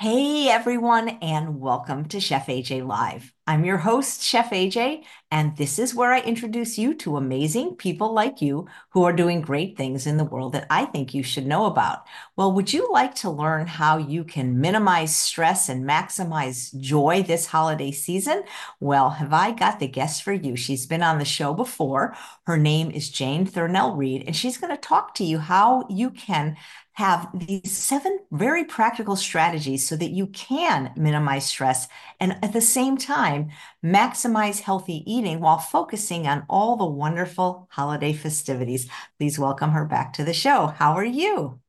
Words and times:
Hey 0.00 0.48
everyone, 0.48 1.10
and 1.20 1.60
welcome 1.60 2.06
to 2.06 2.20
Chef 2.20 2.46
AJ 2.46 2.86
Live. 2.86 3.34
I'm 3.46 3.66
your 3.66 3.78
host, 3.78 4.22
Chef 4.22 4.50
AJ, 4.50 5.02
and 5.30 5.56
this 5.56 5.78
is 5.78 5.94
where 5.94 6.12
I 6.12 6.20
introduce 6.20 6.78
you 6.78 6.94
to 6.94 7.16
amazing 7.18 7.74
people 7.74 8.14
like 8.14 8.40
you 8.40 8.66
who 8.90 9.02
are 9.02 9.12
doing 9.12 9.42
great 9.42 9.76
things 9.76 10.06
in 10.06 10.16
the 10.16 10.24
world 10.24 10.52
that 10.52 10.66
I 10.70 10.86
think 10.86 11.12
you 11.12 11.22
should 11.22 11.46
know 11.46 11.66
about. 11.66 12.06
Well, 12.36 12.52
would 12.52 12.72
you 12.72 12.90
like 12.90 13.14
to 13.16 13.28
learn 13.28 13.66
how 13.66 13.98
you 13.98 14.24
can 14.24 14.60
minimize 14.60 15.14
stress 15.14 15.68
and 15.68 15.84
maximize 15.84 16.74
joy 16.80 17.22
this 17.22 17.46
holiday 17.46 17.90
season? 17.90 18.44
Well, 18.78 19.10
have 19.10 19.34
I 19.34 19.50
got 19.50 19.80
the 19.80 19.88
guest 19.88 20.22
for 20.22 20.32
you? 20.32 20.56
She's 20.56 20.86
been 20.86 21.02
on 21.02 21.18
the 21.18 21.24
show 21.26 21.52
before. 21.52 22.16
Her 22.46 22.56
name 22.56 22.90
is 22.90 23.10
Jane 23.10 23.46
Thurnell-Read, 23.46 24.24
and 24.26 24.36
she's 24.36 24.56
going 24.56 24.74
to 24.74 24.80
talk 24.80 25.14
to 25.16 25.24
you 25.24 25.40
how 25.40 25.86
you 25.90 26.10
can 26.10 26.56
have 26.94 27.28
these 27.34 27.76
seven 27.76 28.18
very 28.30 28.64
practical 28.64 29.16
strategies 29.16 29.86
so 29.86 29.96
that 29.96 30.10
you 30.10 30.26
can 30.26 30.92
minimize 30.96 31.46
stress 31.46 31.88
and 32.18 32.36
at 32.42 32.52
the 32.52 32.60
same 32.60 32.96
time 32.96 33.50
maximize 33.84 34.60
healthy 34.60 35.02
eating 35.10 35.40
while 35.40 35.58
focusing 35.58 36.26
on 36.26 36.44
all 36.48 36.76
the 36.76 36.84
wonderful 36.84 37.68
holiday 37.70 38.12
festivities. 38.12 38.88
Please 39.18 39.38
welcome 39.38 39.70
her 39.70 39.84
back 39.84 40.12
to 40.12 40.24
the 40.24 40.34
show. 40.34 40.66
How 40.66 40.92
are 40.92 41.04
you? 41.04 41.60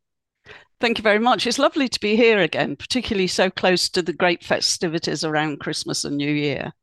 Thank 0.80 0.98
you 0.98 1.04
very 1.04 1.20
much. 1.20 1.46
It's 1.46 1.60
lovely 1.60 1.88
to 1.88 2.00
be 2.00 2.16
here 2.16 2.40
again, 2.40 2.76
particularly 2.76 3.28
so 3.28 3.52
close 3.52 3.88
to 3.90 4.02
the 4.02 4.14
great 4.14 4.44
festivities 4.44 5.24
around 5.24 5.60
Christmas 5.60 6.04
and 6.04 6.18
New 6.18 6.34
Year. 6.34 6.74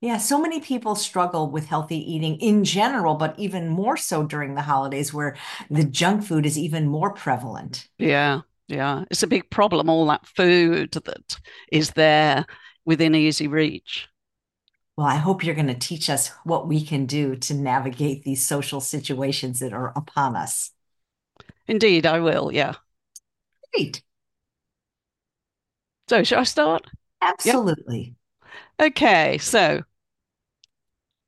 Yeah, 0.00 0.16
so 0.16 0.40
many 0.40 0.60
people 0.60 0.94
struggle 0.94 1.50
with 1.50 1.66
healthy 1.66 1.98
eating 1.98 2.36
in 2.40 2.64
general, 2.64 3.16
but 3.16 3.38
even 3.38 3.68
more 3.68 3.98
so 3.98 4.22
during 4.24 4.54
the 4.54 4.62
holidays 4.62 5.12
where 5.12 5.36
the 5.70 5.84
junk 5.84 6.24
food 6.24 6.46
is 6.46 6.58
even 6.58 6.86
more 6.88 7.12
prevalent. 7.12 7.86
Yeah, 7.98 8.40
yeah. 8.66 9.04
It's 9.10 9.22
a 9.22 9.26
big 9.26 9.50
problem, 9.50 9.90
all 9.90 10.06
that 10.06 10.26
food 10.26 10.92
that 10.92 11.38
is 11.70 11.90
there 11.90 12.46
within 12.86 13.14
easy 13.14 13.46
reach. 13.46 14.08
Well, 14.96 15.06
I 15.06 15.16
hope 15.16 15.44
you're 15.44 15.54
going 15.54 15.66
to 15.66 15.74
teach 15.74 16.08
us 16.10 16.28
what 16.44 16.66
we 16.66 16.84
can 16.84 17.06
do 17.06 17.36
to 17.36 17.54
navigate 17.54 18.22
these 18.22 18.46
social 18.46 18.80
situations 18.80 19.58
that 19.60 19.72
are 19.72 19.92
upon 19.96 20.36
us. 20.36 20.70
Indeed, 21.66 22.04
I 22.04 22.20
will. 22.20 22.52
Yeah. 22.52 22.74
Great. 23.72 24.02
So, 26.08 26.22
should 26.24 26.38
I 26.38 26.44
start? 26.44 26.86
Absolutely. 27.22 28.14
Yep. 28.78 28.88
Okay. 28.90 29.38
So, 29.38 29.82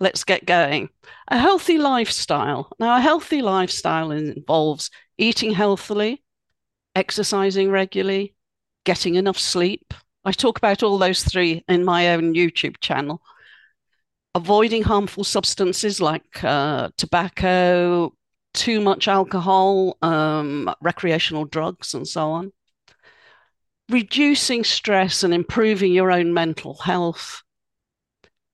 let's 0.02 0.24
get 0.24 0.44
going. 0.44 0.90
A 1.28 1.38
healthy 1.38 1.78
lifestyle. 1.78 2.70
Now, 2.78 2.96
a 2.96 3.00
healthy 3.00 3.40
lifestyle 3.40 4.10
involves 4.10 4.90
eating 5.16 5.52
healthily, 5.52 6.22
exercising 6.96 7.70
regularly, 7.70 8.34
getting 8.84 9.14
enough 9.14 9.38
sleep. 9.38 9.94
I 10.24 10.32
talk 10.32 10.58
about 10.58 10.82
all 10.82 10.98
those 10.98 11.22
three 11.22 11.64
in 11.68 11.84
my 11.84 12.14
own 12.14 12.34
YouTube 12.34 12.80
channel. 12.80 13.22
Avoiding 14.34 14.82
harmful 14.82 15.24
substances 15.24 16.00
like 16.00 16.42
uh, 16.42 16.90
tobacco, 16.96 18.12
too 18.54 18.80
much 18.80 19.06
alcohol, 19.06 19.96
um, 20.02 20.74
recreational 20.80 21.44
drugs, 21.44 21.94
and 21.94 22.08
so 22.08 22.30
on. 22.30 22.52
Reducing 23.88 24.64
stress 24.64 25.22
and 25.22 25.32
improving 25.32 25.92
your 25.92 26.10
own 26.10 26.34
mental 26.34 26.74
health 26.74 27.42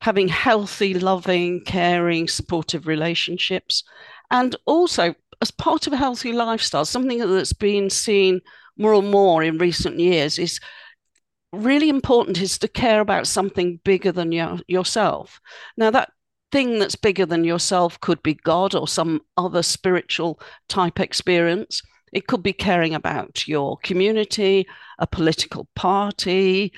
having 0.01 0.29
healthy, 0.29 0.95
loving, 0.95 1.63
caring, 1.65 2.29
supportive 2.29 2.87
relationships. 2.87 3.83
And 4.31 4.55
also, 4.65 5.15
as 5.41 5.51
part 5.51 5.87
of 5.87 5.93
a 5.93 5.97
healthy 5.97 6.33
lifestyle, 6.33 6.85
something 6.85 7.19
that's 7.19 7.53
been 7.53 7.91
seen 7.91 8.41
more 8.77 8.95
and 8.95 9.11
more 9.11 9.43
in 9.43 9.59
recent 9.59 9.99
years 9.99 10.39
is 10.39 10.61
really 11.53 11.89
important 11.89 12.41
is 12.41 12.59
to 12.59 12.69
care 12.69 13.01
about 13.01 13.27
something 13.27 13.81
bigger 13.84 14.12
than 14.12 14.33
your, 14.33 14.59
yourself. 14.69 15.41
Now, 15.77 15.91
that 15.91 16.11
thing 16.53 16.78
that's 16.78 16.97
bigger 16.97 17.27
than 17.27 17.45
yourself 17.45 18.01
could 18.01 18.22
be 18.22 18.34
God 18.34 18.75
or 18.75 18.89
some 18.89 19.21
other 19.37 19.62
spiritual 19.62 20.41
type 20.69 21.01
experience. 21.01 21.83
It 22.12 22.27
could 22.27 22.43
be 22.43 22.53
caring 22.53 22.95
about 22.95 23.47
your 23.47 23.78
community, 23.78 24.67
a 24.99 25.06
political 25.06 25.69
party, 25.75 26.72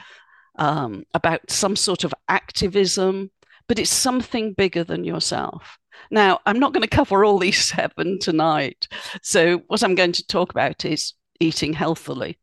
um, 0.60 1.04
about 1.15 1.50
some 1.50 1.75
sort 1.75 2.04
of 2.04 2.15
activism, 2.28 3.31
but 3.66 3.78
it's 3.78 3.91
something 3.91 4.53
bigger 4.53 4.84
than 4.84 5.04
yourself. 5.04 5.78
Now, 6.10 6.41
I'm 6.47 6.59
not 6.59 6.72
going 6.72 6.82
to 6.82 6.97
cover 6.97 7.25
all 7.25 7.38
these 7.38 7.65
seven 7.65 8.19
tonight. 8.21 8.87
So, 9.22 9.59
what 9.66 9.82
I'm 9.82 9.97
going 9.97 10.12
to 10.12 10.26
talk 10.26 10.50
about 10.50 10.84
is 10.84 11.15
eating 11.41 11.72
healthily. 11.72 12.38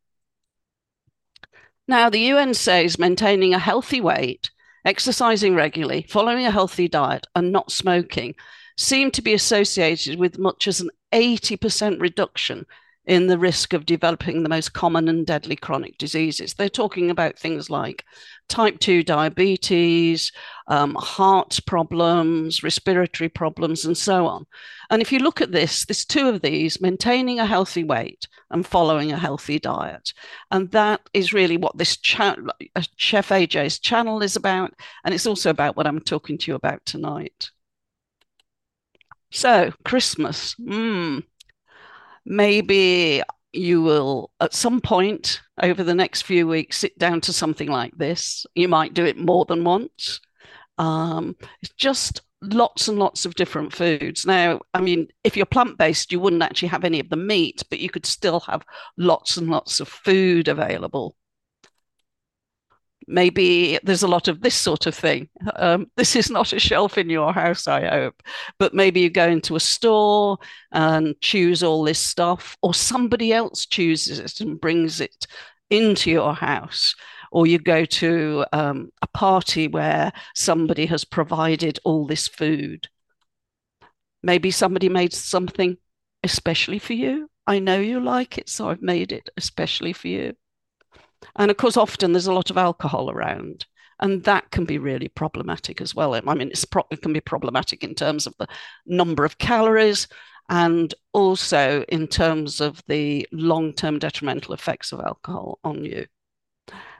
Now, 1.88 2.10
the 2.10 2.20
UN 2.20 2.54
says 2.54 3.00
maintaining 3.00 3.54
a 3.54 3.60
healthy 3.60 4.02
weight, 4.02 4.50
exercising 4.84 5.56
regularly, 5.56 6.06
following 6.10 6.46
a 6.46 6.52
healthy 6.52 6.90
diet, 6.90 7.28
and 7.36 7.52
not 7.52 7.72
smoking 7.72 8.36
seem 8.76 9.10
to 9.12 9.22
be 9.22 9.34
associated 9.34 10.20
with 10.20 10.38
much 10.38 10.68
as 10.68 10.82
an 10.82 10.90
80% 11.14 12.02
reduction 12.02 12.66
in 13.08 13.28
the 13.28 13.38
risk 13.38 13.72
of 13.74 13.86
developing 13.86 14.44
the 14.44 14.50
most 14.50 14.74
common 14.74 15.08
and 15.08 15.26
deadly 15.26 15.56
chronic 15.56 15.98
diseases. 15.98 16.54
They're 16.54 16.68
talking 16.68 17.10
about 17.10 17.40
things 17.40 17.70
like 17.70 18.04
type 18.50 18.80
2 18.80 19.02
diabetes, 19.02 20.32
um, 20.68 20.94
heart 20.96 21.58
problems, 21.66 22.64
respiratory 22.64 23.30
problems, 23.30 23.86
and 23.86 23.98
so 23.98 24.28
on. 24.28 24.46
And 24.90 25.02
if 25.02 25.14
you 25.14 25.20
look 25.20 25.40
at 25.40 25.54
this, 25.54 25.86
there's 25.86 26.06
two 26.06 26.28
of 26.28 26.42
these 26.42 26.82
maintaining 26.82 27.40
a 27.40 27.46
healthy 27.46 27.86
weight 27.86 28.28
and 28.52 28.68
following 28.68 29.14
a 29.14 29.18
healthy 29.18 29.58
diet. 29.58 30.14
And 30.52 30.70
that 30.72 31.00
is 31.14 31.34
really 31.34 31.56
what 31.56 31.78
this 31.78 31.96
cha- 31.96 32.36
uh, 32.76 32.82
Chef 32.98 33.30
AJ's 33.30 33.80
channel 33.80 34.22
is 34.22 34.36
about. 34.36 34.74
And 35.06 35.14
it's 35.14 35.28
also 35.28 35.50
about 35.50 35.78
what 35.78 35.88
I'm 35.88 36.02
talking 36.02 36.38
to 36.40 36.52
you 36.52 36.56
about 36.56 36.86
tonight. 36.86 37.52
So, 39.32 39.72
Christmas. 39.84 40.56
Mm, 40.56 41.24
maybe 42.28 43.24
you 43.54 43.82
will 43.82 44.32
at 44.40 44.54
some 44.54 44.82
point 44.82 45.42
over 45.62 45.84
the 45.84 45.96
next 45.96 46.24
few 46.24 46.48
weeks 46.48 46.78
sit 46.78 46.98
down 47.00 47.22
to 47.22 47.34
something 47.34 47.70
like 47.70 47.98
this. 47.98 48.46
You 48.56 48.68
might 48.68 48.94
do 48.94 49.06
it 49.06 49.18
more 49.18 49.46
than 49.46 49.64
once. 49.64 50.20
Um, 50.78 51.36
it's 51.62 51.74
just 51.74 52.22
lots 52.42 52.88
and 52.88 53.00
lots 53.00 53.26
of 53.26 53.34
different 53.34 53.74
foods. 53.74 54.26
Now 54.26 54.62
i 54.74 54.82
mean 54.82 55.08
if 55.24 55.36
you're 55.36 55.46
plant-based 55.48 56.12
you 56.12 56.20
wouldn't 56.20 56.44
actually 56.44 56.68
have 56.68 56.84
any 56.84 57.00
of 57.00 57.10
the 57.10 57.16
meat 57.16 57.64
but 57.70 57.80
you 57.80 57.90
could 57.90 58.06
still 58.06 58.42
have 58.42 58.64
lots 58.98 59.38
and 59.38 59.50
lots 59.50 59.80
of 59.80 59.88
food 59.88 60.48
available 60.48 61.16
maybe 63.08 63.80
there's 63.84 64.04
a 64.04 64.08
lot 64.08 64.28
of 64.28 64.42
this 64.42 64.56
sort 64.56 64.86
of 64.86 64.96
thing. 64.96 65.30
Um, 65.56 65.88
this 65.96 66.16
is 66.16 66.30
not 66.30 66.54
a 66.54 66.60
shelf 66.60 66.98
in 66.98 67.10
your 67.10 67.34
house, 67.34 67.68
I 67.68 67.88
hope, 67.88 68.22
but 68.60 68.74
maybe 68.74 69.00
you 69.00 69.10
go 69.10 69.28
into 69.28 69.56
a 69.56 69.62
store 69.62 70.38
and 70.72 71.16
choose 71.22 71.64
all 71.64 71.84
this 71.84 72.00
stuff, 72.00 72.58
or 72.62 72.74
somebody 72.74 73.32
else 73.32 73.66
chooses 73.66 74.20
it 74.20 74.42
and 74.42 74.60
brings 74.60 75.00
it 75.02 75.26
into 75.70 76.12
your 76.12 76.34
house. 76.34 76.96
Or 77.32 77.46
you 77.46 77.60
go 77.60 77.86
to 77.86 78.46
um, 78.54 78.90
a 79.02 79.08
party 79.08 79.68
where 79.68 80.12
somebody 80.34 80.86
has 80.86 81.04
provided 81.04 81.80
all 81.84 82.08
this 82.08 82.28
food. 82.28 82.88
Maybe 84.24 84.52
somebody 84.52 84.90
made 84.90 85.14
something 85.14 85.78
especially 86.24 86.80
for 86.80 86.94
you. 86.94 87.30
I 87.46 87.60
know 87.60 87.80
you 87.80 88.00
like 88.00 88.38
it, 88.38 88.50
so 88.50 88.70
I've 88.70 88.82
made 88.82 89.12
it 89.12 89.30
especially 89.38 89.94
for 89.94 90.08
you. 90.08 90.36
And 91.36 91.52
of 91.52 91.58
course, 91.58 91.78
often 91.78 92.12
there's 92.12 92.28
a 92.28 92.34
lot 92.34 92.50
of 92.50 92.58
alcohol 92.58 93.10
around. 93.10 93.66
And 94.00 94.24
that 94.26 94.52
can 94.52 94.66
be 94.66 94.78
really 94.78 95.08
problematic 95.08 95.82
as 95.82 95.96
well. 95.96 96.14
I 96.14 96.34
mean, 96.36 96.52
pro- 96.70 96.86
it 96.92 97.02
can 97.02 97.14
be 97.14 97.22
problematic 97.22 97.84
in 97.84 97.96
terms 97.96 98.28
of 98.28 98.36
the 98.38 98.48
number 98.86 99.26
of 99.26 99.40
calories 99.40 100.08
and 100.50 100.94
also 101.14 101.84
in 101.90 102.08
terms 102.08 102.62
of 102.62 102.82
the 102.88 103.28
long 103.32 103.74
term 103.74 104.00
detrimental 104.00 104.54
effects 104.54 104.92
of 104.92 105.00
alcohol 105.00 105.60
on 105.64 105.84
you. 105.84 106.06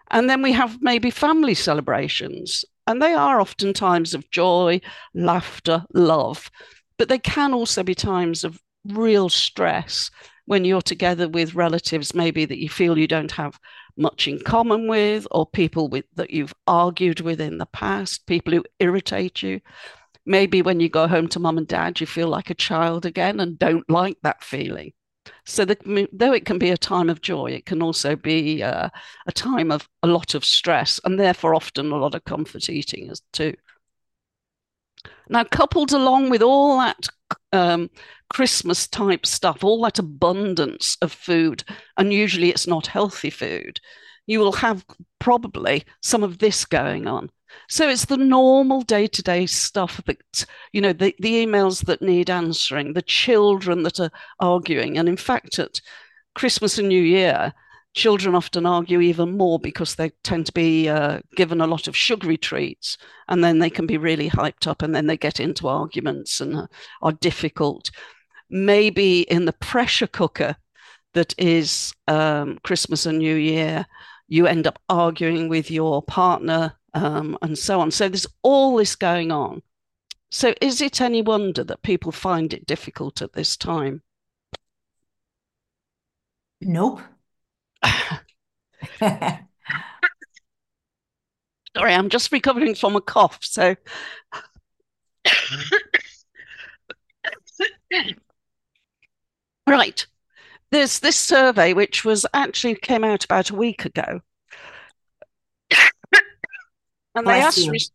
And 0.10 0.30
then 0.30 0.42
we 0.42 0.54
have 0.54 0.82
maybe 0.82 1.12
family 1.12 1.54
celebrations, 1.54 2.64
and 2.88 3.02
they 3.02 3.14
are 3.14 3.42
often 3.42 3.74
times 3.74 4.14
of 4.14 4.30
joy, 4.32 4.80
laughter, 5.14 5.86
love, 5.94 6.50
but 6.98 7.10
they 7.10 7.20
can 7.20 7.54
also 7.54 7.84
be 7.84 7.96
times 7.96 8.44
of 8.44 8.60
real 8.86 9.30
stress 9.30 10.10
when 10.46 10.64
you're 10.64 10.82
together 10.82 11.28
with 11.28 11.56
relatives, 11.56 12.16
maybe 12.16 12.46
that 12.46 12.58
you 12.58 12.70
feel 12.70 12.98
you 12.98 13.08
don't 13.08 13.34
have 13.34 13.60
much 13.98 14.28
in 14.28 14.40
common 14.40 14.88
with, 14.88 15.28
or 15.32 15.46
people 15.46 15.88
with 15.88 16.06
that 16.16 16.32
you've 16.32 16.54
argued 16.68 17.22
with 17.22 17.42
in 17.42 17.58
the 17.58 17.66
past, 17.68 18.26
people 18.26 18.54
who 18.54 18.64
irritate 18.80 19.42
you. 19.42 19.62
Maybe 20.26 20.62
when 20.62 20.80
you 20.80 20.90
go 20.90 21.08
home 21.08 21.28
to 21.30 21.40
mum 21.40 21.58
and 21.58 21.68
dad, 21.68 22.00
you 22.00 22.08
feel 22.08 22.28
like 22.28 22.50
a 22.50 22.56
child 22.56 23.06
again 23.06 23.40
and 23.40 23.58
don't 23.58 23.90
like 23.90 24.18
that 24.24 24.44
feeling. 24.44 24.94
So, 25.46 25.66
that, 25.66 25.82
though 26.14 26.34
it 26.34 26.46
can 26.46 26.58
be 26.58 26.70
a 26.70 26.78
time 26.78 27.10
of 27.10 27.22
joy, 27.22 27.52
it 27.52 27.66
can 27.66 27.82
also 27.82 28.16
be 28.16 28.64
uh, 28.64 28.90
a 29.26 29.32
time 29.32 29.72
of 29.72 29.88
a 30.04 30.08
lot 30.08 30.36
of 30.36 30.46
stress 30.46 31.00
and 31.04 31.20
therefore 31.20 31.56
often 31.56 31.92
a 31.92 31.98
lot 31.98 32.16
of 32.16 32.26
comfort 32.26 32.70
eating 32.70 33.10
as 33.10 33.22
too. 33.34 33.54
Now, 35.30 35.44
coupled 35.44 35.92
along 35.92 36.30
with 36.30 36.42
all 36.42 36.78
that 36.80 37.08
um, 37.54 37.90
Christmas 38.30 38.88
type 38.88 39.26
stuff, 39.26 39.64
all 39.64 39.82
that 39.84 40.00
abundance 40.00 40.98
of 41.02 41.12
food, 41.12 41.64
and 41.98 42.14
usually 42.14 42.50
it's 42.50 42.68
not 42.68 42.88
healthy 42.88 43.30
food, 43.30 43.80
you 44.26 44.40
will 44.40 44.52
have 44.52 44.86
probably 45.20 45.84
some 46.02 46.24
of 46.24 46.40
this 46.40 46.66
going 46.66 47.08
on. 47.08 47.30
So 47.70 47.90
it's 47.90 48.06
the 48.06 48.18
normal 48.18 48.82
day 48.82 49.08
to 49.08 49.24
day 49.24 49.46
stuff 49.46 50.02
that, 50.06 50.46
you 50.74 50.82
know, 50.82 50.94
the, 50.94 51.16
the 51.20 51.46
emails 51.46 51.86
that 51.86 52.02
need 52.02 52.30
answering, 52.30 52.94
the 52.94 53.02
children 53.02 53.84
that 53.84 54.00
are 54.00 54.12
arguing. 54.40 54.98
And 54.98 55.08
in 55.08 55.18
fact, 55.18 55.58
at 55.60 55.80
Christmas 56.36 56.78
and 56.78 56.90
New 56.90 57.02
Year, 57.02 57.54
children 57.98 58.36
often 58.36 58.68
argue 58.68 59.02
even 59.02 59.36
more 59.36 59.58
because 59.58 59.96
they 59.96 60.12
tend 60.24 60.46
to 60.46 60.52
be 60.52 60.88
uh, 60.88 61.20
given 61.36 61.60
a 61.60 61.68
lot 61.68 61.88
of 61.88 61.98
sugary 61.98 62.38
treats 62.38 62.96
and 63.28 63.44
then 63.44 63.58
they 63.58 63.72
can 63.72 63.88
be 63.88 63.98
really 63.98 64.30
hyped 64.30 64.68
up 64.68 64.84
and 64.84 64.94
then 64.94 65.08
they 65.08 65.18
get 65.18 65.40
into 65.40 65.68
arguments 65.68 66.40
and 66.40 66.56
uh, 66.56 66.68
are 67.02 67.12
difficult. 67.14 67.90
Maybe 68.52 69.22
in 69.22 69.46
the 69.46 69.54
pressure 69.54 70.06
cooker 70.06 70.56
that 71.16 71.34
is 71.40 71.92
um, 72.08 72.60
Christmas 72.64 73.08
and 73.08 73.18
New 73.18 73.36
Year, 73.36 73.84
you 74.28 74.46
end 74.46 74.68
up 74.68 74.80
arguing 74.88 75.50
with 75.50 75.72
your 75.72 76.04
partner 76.04 76.76
um, 76.94 77.36
and 77.42 77.58
so 77.58 77.80
on. 77.82 77.90
So 77.90 78.08
there's 78.08 78.28
all 78.44 78.78
this 78.78 78.96
going 78.96 79.32
on. 79.32 79.64
So 80.30 80.54
is 80.62 80.82
it 80.82 81.02
any 81.02 81.24
wonder 81.24 81.64
that 81.64 81.82
people 81.82 82.12
find 82.12 82.54
it 82.54 82.68
difficult 82.68 83.24
at 83.24 83.34
this 83.34 83.58
time? 83.58 84.04
Nope. 86.62 87.02
Sorry, 91.76 91.94
I'm 91.94 92.10
just 92.10 92.32
recovering 92.32 92.74
from 92.76 92.96
a 92.96 93.02
cough. 93.02 93.40
So, 93.42 93.76
right. 99.68 100.08
There's 100.72 101.00
this 101.00 101.16
survey, 101.16 101.74
which 101.74 102.04
was 102.04 102.26
actually 102.34 102.76
came 102.76 103.04
out 103.04 103.24
about 103.24 103.52
a 103.52 103.56
week 103.56 103.86
ago. 103.86 104.22
and 107.16 107.26
they 107.28 107.42
asked, 107.42 107.92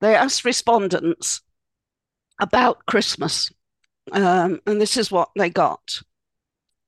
they 0.00 0.14
asked 0.16 0.44
respondents 0.44 1.42
about 2.40 2.84
Christmas. 2.86 3.52
Um, 4.12 4.60
and 4.66 4.80
this 4.80 4.96
is 4.96 5.10
what 5.10 5.30
they 5.36 5.50
got. 5.50 6.02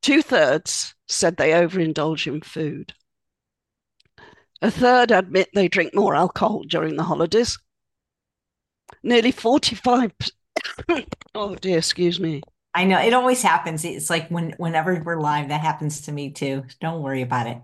Two 0.02 0.22
thirds 0.22 0.94
said 1.08 1.36
they 1.36 1.50
overindulge 1.50 2.26
in 2.26 2.40
food. 2.40 2.94
A 4.62 4.70
third 4.70 5.10
admit 5.10 5.50
they 5.54 5.68
drink 5.68 5.94
more 5.94 6.14
alcohol 6.14 6.62
during 6.62 6.96
the 6.96 7.02
holidays. 7.02 7.58
Nearly 9.02 9.32
45 9.32 10.12
oh 11.34 11.54
dear, 11.56 11.78
excuse 11.78 12.18
me. 12.18 12.42
I 12.74 12.84
know 12.84 12.98
it 12.98 13.14
always 13.14 13.42
happens. 13.42 13.84
It's 13.84 14.10
like 14.10 14.28
when 14.28 14.54
whenever 14.58 15.02
we're 15.02 15.20
live, 15.20 15.48
that 15.48 15.60
happens 15.60 16.02
to 16.02 16.12
me 16.12 16.30
too. 16.30 16.64
Don't 16.80 17.02
worry 17.02 17.22
about 17.22 17.46
it. 17.46 17.58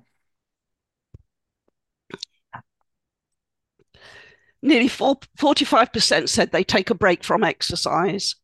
Nearly 4.62 4.88
45% 4.88 6.28
said 6.28 6.52
they 6.52 6.62
take 6.62 6.88
a 6.88 6.94
break 6.94 7.24
from 7.24 7.42
exercise, 7.42 8.36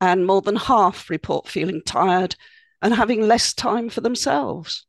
and 0.00 0.26
more 0.26 0.40
than 0.40 0.56
half 0.56 1.10
report 1.10 1.46
feeling 1.46 1.82
tired 1.84 2.34
and 2.82 2.94
having 2.94 3.22
less 3.22 3.52
time 3.52 3.88
for 3.88 4.00
themselves. 4.00 4.86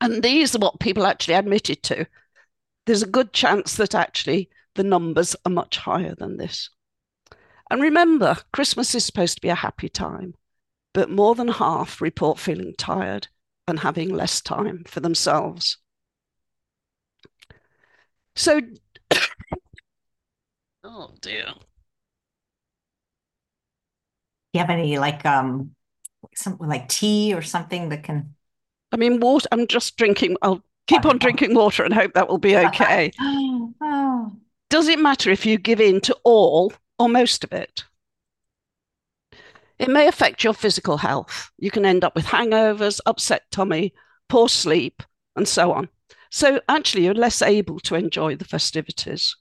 And 0.00 0.22
these 0.22 0.54
are 0.54 0.60
what 0.60 0.80
people 0.80 1.06
actually 1.06 1.34
admitted 1.34 1.82
to. 1.84 2.06
There's 2.86 3.02
a 3.02 3.08
good 3.08 3.32
chance 3.32 3.74
that 3.76 3.94
actually 3.94 4.48
the 4.74 4.84
numbers 4.84 5.34
are 5.44 5.50
much 5.50 5.78
higher 5.78 6.14
than 6.14 6.36
this. 6.36 6.70
And 7.70 7.82
remember, 7.82 8.36
Christmas 8.52 8.94
is 8.94 9.04
supposed 9.04 9.34
to 9.36 9.42
be 9.42 9.48
a 9.48 9.54
happy 9.54 9.88
time, 9.88 10.34
but 10.94 11.10
more 11.10 11.34
than 11.34 11.48
half 11.48 12.00
report 12.00 12.38
feeling 12.38 12.74
tired 12.78 13.28
and 13.66 13.80
having 13.80 14.14
less 14.14 14.40
time 14.40 14.84
for 14.86 15.00
themselves. 15.00 15.78
So, 18.34 18.60
oh 20.84 21.14
dear. 21.20 21.52
Do 24.52 24.58
you 24.58 24.60
have 24.60 24.70
any 24.70 24.98
like 24.98 25.26
um 25.26 25.74
something 26.34 26.66
like 26.66 26.88
tea 26.88 27.34
or 27.34 27.42
something 27.42 27.88
that 27.90 28.04
can? 28.04 28.34
I 28.92 28.96
mean, 28.96 29.20
water. 29.20 29.48
I'm 29.52 29.66
just 29.66 29.96
drinking. 29.96 30.36
I'll 30.42 30.62
keep 30.86 31.04
on 31.04 31.18
drinking 31.18 31.54
water 31.54 31.84
and 31.84 31.92
hope 31.94 32.14
that 32.14 32.28
will 32.28 32.38
be 32.38 32.56
okay. 32.66 33.12
oh. 33.18 34.32
Does 34.70 34.88
it 34.88 34.98
matter 34.98 35.30
if 35.30 35.46
you 35.46 35.58
give 35.58 35.80
in 35.80 36.00
to 36.02 36.16
all 36.24 36.72
or 36.98 37.08
most 37.08 37.44
of 37.44 37.52
it? 37.52 37.84
It 39.78 39.88
may 39.88 40.08
affect 40.08 40.42
your 40.42 40.54
physical 40.54 40.96
health. 40.98 41.50
You 41.58 41.70
can 41.70 41.86
end 41.86 42.04
up 42.04 42.14
with 42.14 42.26
hangovers, 42.26 43.00
upset 43.06 43.42
tummy, 43.50 43.94
poor 44.28 44.48
sleep, 44.48 45.02
and 45.36 45.46
so 45.46 45.72
on. 45.72 45.88
So, 46.30 46.60
actually, 46.68 47.04
you're 47.04 47.14
less 47.14 47.40
able 47.40 47.78
to 47.80 47.94
enjoy 47.94 48.36
the 48.36 48.44
festivities. 48.44 49.36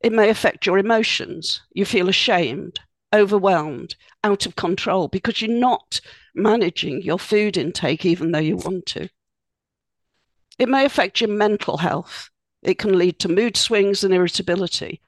It 0.00 0.12
may 0.12 0.28
affect 0.28 0.66
your 0.66 0.76
emotions. 0.76 1.62
You 1.72 1.86
feel 1.86 2.08
ashamed, 2.08 2.80
overwhelmed, 3.14 3.94
out 4.22 4.46
of 4.46 4.56
control 4.56 5.08
because 5.08 5.40
you're 5.40 5.50
not 5.50 6.00
managing 6.34 7.02
your 7.02 7.18
food 7.18 7.56
intake 7.56 8.04
even 8.04 8.32
though 8.32 8.38
you 8.38 8.56
want 8.56 8.86
to. 8.86 9.08
It 10.58 10.68
may 10.68 10.84
affect 10.84 11.20
your 11.20 11.30
mental 11.30 11.78
health. 11.78 12.30
It 12.62 12.78
can 12.78 12.98
lead 12.98 13.18
to 13.20 13.28
mood 13.28 13.56
swings 13.56 14.04
and 14.04 14.14
irritability. 14.14 15.00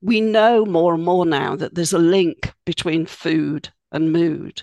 We 0.00 0.20
know 0.20 0.64
more 0.64 0.94
and 0.94 1.04
more 1.04 1.26
now 1.26 1.56
that 1.56 1.74
there's 1.74 1.92
a 1.92 1.98
link 1.98 2.52
between 2.64 3.06
food 3.06 3.68
and 3.92 4.12
mood. 4.12 4.62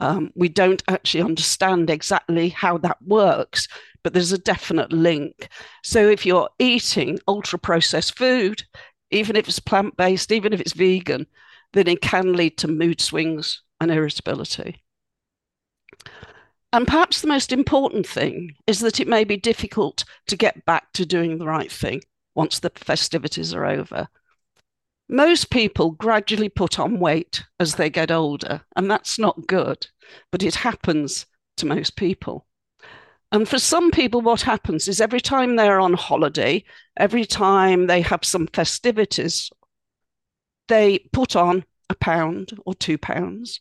Um, 0.00 0.32
we 0.34 0.48
don't 0.48 0.82
actually 0.88 1.22
understand 1.22 1.90
exactly 1.90 2.48
how 2.48 2.78
that 2.78 2.98
works, 3.02 3.68
but 4.02 4.12
there's 4.12 4.32
a 4.32 4.38
definite 4.38 4.92
link. 4.92 5.48
So 5.82 6.08
if 6.08 6.26
you're 6.26 6.50
eating 6.58 7.20
ultra 7.28 7.58
processed 7.58 8.18
food, 8.18 8.62
even 9.10 9.36
if 9.36 9.48
it's 9.48 9.60
plant 9.60 9.96
based, 9.96 10.32
even 10.32 10.52
if 10.52 10.60
it's 10.60 10.72
vegan, 10.72 11.26
then 11.74 11.88
it 11.88 12.00
can 12.00 12.32
lead 12.32 12.56
to 12.58 12.68
mood 12.68 13.00
swings 13.00 13.62
and 13.80 13.90
irritability. 13.90 14.82
And 16.72 16.86
perhaps 16.86 17.20
the 17.20 17.28
most 17.28 17.52
important 17.52 18.06
thing 18.06 18.56
is 18.66 18.80
that 18.80 18.98
it 18.98 19.06
may 19.06 19.22
be 19.22 19.36
difficult 19.36 20.04
to 20.26 20.36
get 20.36 20.64
back 20.64 20.92
to 20.94 21.06
doing 21.06 21.38
the 21.38 21.46
right 21.46 21.70
thing 21.70 22.00
once 22.34 22.58
the 22.58 22.70
festivities 22.74 23.54
are 23.54 23.66
over. 23.66 24.08
Most 25.08 25.50
people 25.50 25.92
gradually 25.92 26.48
put 26.48 26.78
on 26.78 26.98
weight 26.98 27.44
as 27.60 27.74
they 27.74 27.90
get 27.90 28.10
older, 28.10 28.62
and 28.74 28.90
that's 28.90 29.18
not 29.18 29.46
good, 29.46 29.86
but 30.32 30.42
it 30.42 30.54
happens 30.54 31.26
to 31.58 31.66
most 31.66 31.94
people. 31.94 32.46
And 33.30 33.48
for 33.48 33.58
some 33.58 33.90
people, 33.90 34.20
what 34.20 34.42
happens 34.42 34.88
is 34.88 35.00
every 35.00 35.20
time 35.20 35.56
they're 35.56 35.80
on 35.80 35.94
holiday, 35.94 36.64
every 36.96 37.24
time 37.24 37.86
they 37.86 38.00
have 38.00 38.24
some 38.24 38.46
festivities 38.46 39.50
they 40.68 40.98
put 41.12 41.36
on 41.36 41.64
a 41.90 41.94
pound 41.94 42.58
or 42.64 42.74
two 42.74 42.98
pounds 42.98 43.60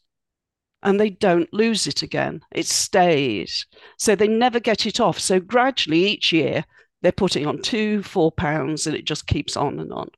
and 0.81 1.00
they 1.00 1.10
don't 1.10 1.53
lose 1.53 1.88
it 1.88 2.01
again. 2.01 2.41
It 2.51 2.65
stays. 2.67 3.65
So 3.98 4.15
they 4.15 4.27
never 4.27 4.60
get 4.60 4.86
it 4.86 5.00
off. 5.00 5.19
So 5.19 5.39
gradually 5.39 6.05
each 6.05 6.31
year 6.31 6.65
they're 7.01 7.12
putting 7.12 7.45
on 7.45 7.62
two, 7.62 8.03
four 8.03 8.31
pounds 8.31 8.88
and 8.88 8.95
it 8.95 9.05
just 9.05 9.27
keeps 9.27 9.57
on 9.57 9.79
and 9.79 9.91
on. 9.91 10.10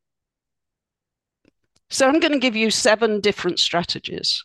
So 1.89 2.07
I'm 2.07 2.19
going 2.19 2.33
to 2.33 2.39
give 2.39 2.55
you 2.55 2.71
seven 2.71 3.21
different 3.21 3.59
strategies. 3.59 4.43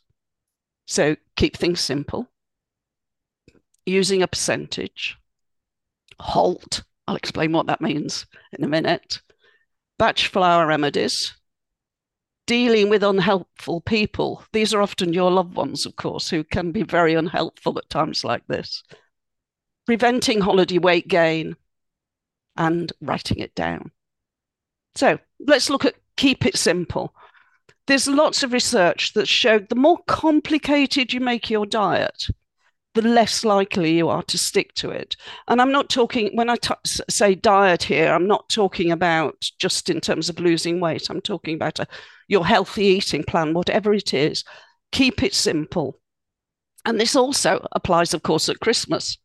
So 0.86 1.16
keep 1.36 1.56
things 1.56 1.80
simple, 1.80 2.28
using 3.86 4.22
a 4.22 4.28
percentage, 4.28 5.16
halt. 6.18 6.82
I'll 7.06 7.16
explain 7.16 7.52
what 7.52 7.66
that 7.66 7.80
means 7.80 8.26
in 8.52 8.64
a 8.64 8.68
minute. 8.68 9.20
Batch 9.98 10.28
flower 10.28 10.66
remedies, 10.66 11.34
dealing 12.50 12.88
with 12.88 13.04
unhelpful 13.04 13.80
people. 13.82 14.42
These 14.52 14.74
are 14.74 14.82
often 14.82 15.12
your 15.12 15.30
loved 15.30 15.54
ones, 15.54 15.86
of 15.86 15.94
course, 15.94 16.28
who 16.28 16.42
can 16.42 16.72
be 16.72 16.82
very 16.82 17.14
unhelpful 17.14 17.78
at 17.78 17.88
times 17.88 18.24
like 18.24 18.44
this. 18.48 18.82
Preventing 19.86 20.40
holiday 20.40 20.78
weight 20.78 21.06
gain 21.06 21.54
and 22.56 22.92
writing 23.00 23.38
it 23.38 23.54
down. 23.54 23.92
So 24.96 25.20
let's 25.38 25.70
look 25.70 25.84
at 25.84 25.94
keep 26.16 26.44
it 26.44 26.56
simple. 26.56 27.14
There's 27.86 28.08
lots 28.08 28.42
of 28.42 28.52
research 28.52 29.12
that 29.12 29.28
showed 29.28 29.68
the 29.68 29.76
more 29.76 29.98
complicated 30.08 31.12
you 31.12 31.20
make 31.20 31.50
your 31.50 31.66
diet, 31.66 32.26
the 32.94 33.02
less 33.02 33.44
likely 33.44 33.92
you 33.92 34.08
are 34.08 34.22
to 34.24 34.36
stick 34.36 34.74
to 34.74 34.90
it. 34.90 35.16
And 35.48 35.60
I'm 35.60 35.70
not 35.70 35.88
talking, 35.90 36.34
when 36.34 36.50
I 36.50 36.56
t- 36.56 36.74
say 36.84 37.34
diet 37.34 37.84
here, 37.84 38.12
I'm 38.12 38.26
not 38.26 38.48
talking 38.48 38.90
about 38.90 39.48
just 39.58 39.90
in 39.90 40.00
terms 40.00 40.28
of 40.28 40.40
losing 40.40 40.80
weight. 40.80 41.08
I'm 41.08 41.20
talking 41.20 41.54
about 41.54 41.78
a, 41.78 41.86
your 42.26 42.44
healthy 42.44 42.84
eating 42.86 43.22
plan, 43.22 43.54
whatever 43.54 43.94
it 43.94 44.12
is. 44.12 44.44
Keep 44.90 45.22
it 45.22 45.34
simple. 45.34 46.00
And 46.84 46.98
this 46.98 47.14
also 47.14 47.66
applies, 47.72 48.12
of 48.12 48.22
course, 48.22 48.48
at 48.48 48.60
Christmas. 48.60 49.18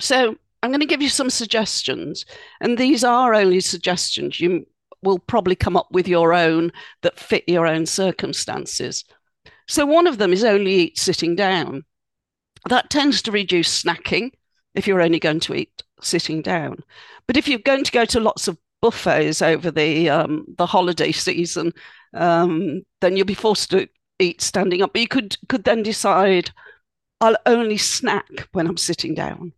So 0.00 0.36
I'm 0.62 0.70
going 0.70 0.80
to 0.80 0.86
give 0.86 1.02
you 1.02 1.08
some 1.08 1.30
suggestions. 1.30 2.24
And 2.60 2.76
these 2.76 3.04
are 3.04 3.32
only 3.34 3.60
suggestions. 3.60 4.40
You 4.40 4.66
will 5.02 5.20
probably 5.20 5.54
come 5.54 5.76
up 5.76 5.88
with 5.92 6.08
your 6.08 6.34
own 6.34 6.72
that 7.02 7.20
fit 7.20 7.44
your 7.46 7.66
own 7.66 7.86
circumstances. 7.86 9.04
So 9.68 9.84
one 9.84 10.06
of 10.06 10.18
them 10.18 10.32
is 10.32 10.44
only 10.44 10.74
eat 10.74 10.98
sitting 10.98 11.34
down. 11.34 11.84
That 12.68 12.90
tends 12.90 13.22
to 13.22 13.32
reduce 13.32 13.82
snacking. 13.82 14.32
if 14.74 14.86
you're 14.86 15.00
only 15.00 15.18
going 15.18 15.40
to 15.40 15.54
eat 15.54 15.82
sitting 16.02 16.42
down. 16.42 16.78
But 17.26 17.36
if 17.36 17.48
you're 17.48 17.58
going 17.58 17.84
to 17.84 17.92
go 17.92 18.04
to 18.04 18.20
lots 18.20 18.46
of 18.46 18.58
buffets 18.82 19.40
over 19.40 19.70
the 19.70 20.10
um, 20.10 20.44
the 20.58 20.66
holiday 20.66 21.12
season, 21.26 21.72
um, 22.14 22.82
then 23.00 23.16
you'll 23.16 23.26
be 23.26 23.34
forced 23.34 23.70
to 23.70 23.88
eat 24.18 24.40
standing 24.40 24.82
up. 24.82 24.92
But 24.92 25.02
you 25.02 25.08
could 25.08 25.36
could 25.48 25.64
then 25.64 25.82
decide, 25.82 26.50
I'll 27.20 27.36
only 27.46 27.78
snack 27.78 28.48
when 28.52 28.66
I'm 28.66 28.76
sitting 28.76 29.14
down. 29.14 29.52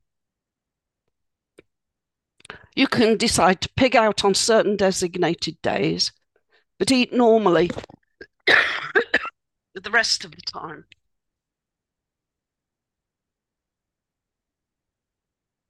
You 2.77 2.87
can 2.87 3.17
decide 3.17 3.61
to 3.63 3.69
pig 3.77 3.97
out 3.97 4.25
on 4.25 4.35
certain 4.35 4.77
designated 4.77 5.61
days, 5.63 6.13
but 6.79 6.93
eat 6.93 7.13
normally 7.13 7.71
the 9.75 9.91
rest 9.91 10.25
of 10.25 10.33
the 10.33 10.43
time. 10.43 10.85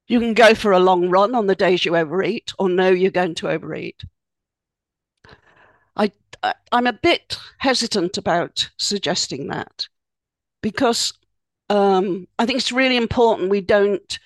You 0.07 0.19
can 0.19 0.33
go 0.33 0.55
for 0.55 0.71
a 0.71 0.79
long 0.79 1.09
run 1.09 1.35
on 1.35 1.45
the 1.45 1.55
days 1.55 1.85
you 1.85 1.95
overeat 1.95 2.51
or 2.57 2.67
know 2.67 2.89
you're 2.89 3.11
going 3.11 3.35
to 3.35 3.49
overeat. 3.49 4.03
I, 5.95 6.11
I 6.41 6.55
am 6.71 6.87
a 6.87 6.93
bit 6.93 7.37
hesitant 7.59 8.17
about 8.17 8.69
suggesting 8.77 9.47
that 9.47 9.87
because 10.61 11.13
um, 11.69 12.27
I 12.39 12.45
think 12.45 12.57
it's 12.57 12.71
really 12.71 12.97
important 12.97 13.51
we 13.51 13.61
don't 13.61 14.19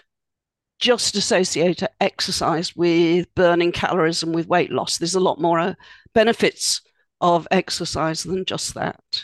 just 0.79 1.15
associate 1.15 1.83
exercise 1.99 2.75
with 2.75 3.33
burning 3.35 3.71
calories 3.71 4.23
and 4.23 4.33
with 4.33 4.47
weight 4.47 4.71
loss. 4.71 4.97
There's 4.97 5.15
a 5.15 5.19
lot 5.19 5.39
more 5.39 5.59
uh, 5.59 5.73
benefits 6.13 6.81
of 7.19 7.47
exercise 7.51 8.23
than 8.23 8.45
just 8.45 8.73
that. 8.73 9.23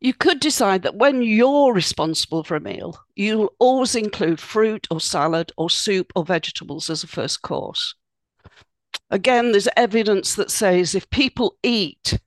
You 0.00 0.14
could 0.14 0.38
decide 0.38 0.82
that 0.82 0.96
when 0.96 1.22
you're 1.22 1.72
responsible 1.72 2.44
for 2.44 2.56
a 2.56 2.60
meal, 2.60 2.98
you'll 3.16 3.52
always 3.58 3.96
include 3.96 4.38
fruit 4.38 4.86
or 4.90 5.00
salad 5.00 5.50
or 5.56 5.68
soup 5.68 6.12
or 6.14 6.24
vegetables 6.24 6.88
as 6.88 7.02
a 7.02 7.08
first 7.08 7.42
course. 7.42 7.94
Again, 9.10 9.50
there's 9.52 9.68
evidence 9.76 10.34
that 10.36 10.50
says 10.50 10.94
if 10.94 11.10
people 11.10 11.56
eat 11.62 12.18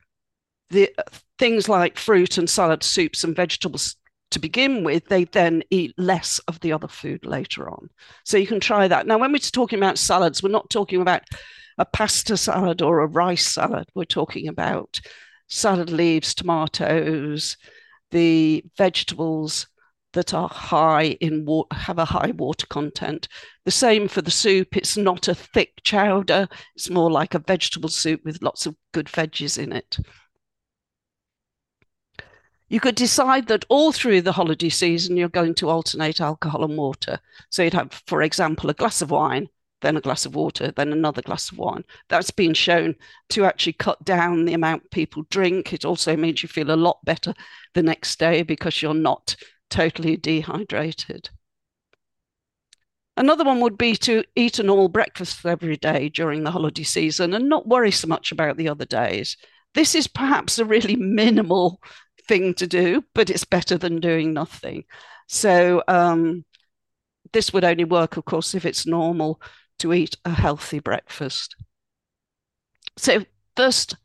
the 0.70 0.90
uh, 0.98 1.04
things 1.38 1.70
like 1.70 1.98
fruit 1.98 2.38
and 2.38 2.50
salad, 2.50 2.84
soups 2.84 3.24
and 3.24 3.36
vegetables 3.36 3.96
to 4.32 4.40
begin 4.40 4.84
with, 4.84 5.06
they 5.08 5.26
then 5.26 5.64
eat 5.70 5.94
less 5.98 6.40
of 6.48 6.60
the 6.62 6.74
other 6.74 6.88
food 6.88 7.26
later 7.26 7.70
on. 7.70 7.90
So 8.26 8.38
you 8.38 8.48
can 8.48 8.60
try 8.60 8.88
that. 8.88 9.06
Now, 9.06 9.18
when 9.18 9.32
we're 9.32 9.40
talking 9.40 9.80
about 9.80 9.98
salads, 9.98 10.42
we're 10.42 10.50
not 10.50 10.70
talking 10.70 11.02
about 11.02 11.24
a 11.78 11.86
pasta 11.86 12.38
salad 12.38 12.82
or 12.82 13.00
a 13.00 13.08
rice 13.08 13.46
salad. 13.46 13.88
We're 13.94 14.06
talking 14.06 14.48
about 14.48 15.00
salad 15.52 15.90
leaves, 15.90 16.34
tomatoes, 16.34 17.58
the 18.12 18.64
vegetables 18.78 19.68
that 20.14 20.34
are 20.34 20.50
high 20.50 21.18
in 21.22 21.46
water, 21.46 21.76
have 21.76 22.00
a 22.00 22.06
high 22.06 22.32
water 22.32 22.66
content. 22.68 23.28
The 23.66 23.72
same 23.72 24.08
for 24.08 24.22
the 24.22 24.32
soup. 24.32 24.76
It's 24.76 24.98
not 24.98 25.28
a 25.28 25.36
thick 25.36 25.74
chowder. 25.84 26.48
It's 26.76 26.90
more 26.90 27.12
like 27.12 27.34
a 27.34 27.40
vegetable 27.40 27.90
soup 27.90 28.22
with 28.26 28.42
lots 28.42 28.66
of 28.66 28.76
good 28.94 29.08
veggies 29.08 29.62
in 29.62 29.72
it. 29.74 29.98
You 32.68 32.80
could 32.80 32.96
decide 32.96 33.48
that 33.48 33.66
all 33.68 33.92
through 33.92 34.22
the 34.22 34.32
holiday 34.32 34.70
season, 34.70 35.18
you're 35.18 35.30
going 35.30 35.56
to 35.56 35.70
alternate 35.70 36.22
alcohol 36.22 36.64
and 36.64 36.78
water. 36.78 37.20
So 37.50 37.64
you'd 37.64 37.74
have, 37.74 38.02
for 38.08 38.22
example, 38.22 38.70
a 38.70 38.74
glass 38.74 39.02
of 39.02 39.12
wine 39.12 39.50
then 39.82 39.98
a 39.98 40.02
glass 40.02 40.26
of 40.26 40.36
water, 40.36 40.72
then 40.72 40.92
another 40.92 41.22
glass 41.22 41.52
of 41.52 41.58
wine. 41.58 41.84
That's 42.10 42.32
been 42.32 42.54
shown 42.54 42.96
to 43.30 43.46
actually 43.46 43.74
cut 43.74 44.04
down 44.04 44.46
the 44.46 44.54
amount 44.54 44.92
people 44.92 45.24
drink. 45.30 45.74
It 45.74 45.86
also 45.86 46.16
means 46.16 46.42
you 46.42 46.50
feel 46.50 46.72
a 46.72 46.76
lot 46.76 47.04
better 47.04 47.34
the 47.74 47.84
next 47.84 48.20
day 48.20 48.44
because 48.44 48.82
you're 48.82 48.94
not 48.94 49.36
totally 49.70 50.18
dehydrated. 50.18 51.30
Another 53.18 53.44
one 53.44 53.60
would 53.60 53.78
be 53.78 53.96
to 53.98 54.24
eat 54.36 54.60
an 54.60 54.70
all 54.70 54.88
breakfast 54.88 55.46
every 55.46 55.78
day 55.78 56.10
during 56.10 56.44
the 56.44 56.52
holiday 56.52 56.84
season 56.84 57.34
and 57.34 57.50
not 57.50 57.68
worry 57.68 57.92
so 57.92 58.08
much 58.08 58.32
about 58.32 58.58
the 58.58 58.70
other 58.70 58.86
days. 58.86 59.38
This 59.74 59.96
is 59.96 60.08
perhaps 60.08 60.60
a 60.60 60.66
really 60.66 60.96
minimal 61.00 61.82
thing 62.28 62.54
to 62.56 62.68
do, 62.68 63.04
but 63.14 63.30
it's 63.30 63.46
better 63.46 63.78
than 63.78 64.00
doing 64.00 64.34
nothing. 64.34 64.86
So, 65.28 65.84
um, 65.88 66.46
this 67.34 67.54
would 67.54 67.64
only 67.64 67.86
work, 67.86 68.18
of 68.18 68.26
course, 68.26 68.54
if 68.56 68.66
it's 68.66 68.86
normal 68.86 69.42
to 69.82 69.94
eat 69.94 70.18
a 70.26 70.32
healthy 70.32 70.80
breakfast. 70.80 71.56
So, 72.98 73.26
first 73.56 73.96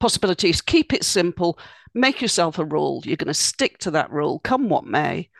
possibility 0.00 0.50
is 0.50 0.60
keep 0.60 0.92
it 0.92 1.04
simple, 1.04 1.58
make 1.94 2.20
yourself 2.20 2.58
a 2.58 2.64
rule. 2.64 3.02
You're 3.04 3.16
going 3.16 3.26
to 3.28 3.34
stick 3.34 3.78
to 3.78 3.90
that 3.92 4.10
rule, 4.10 4.40
come 4.40 4.68
what 4.68 4.84
may, 4.84 5.30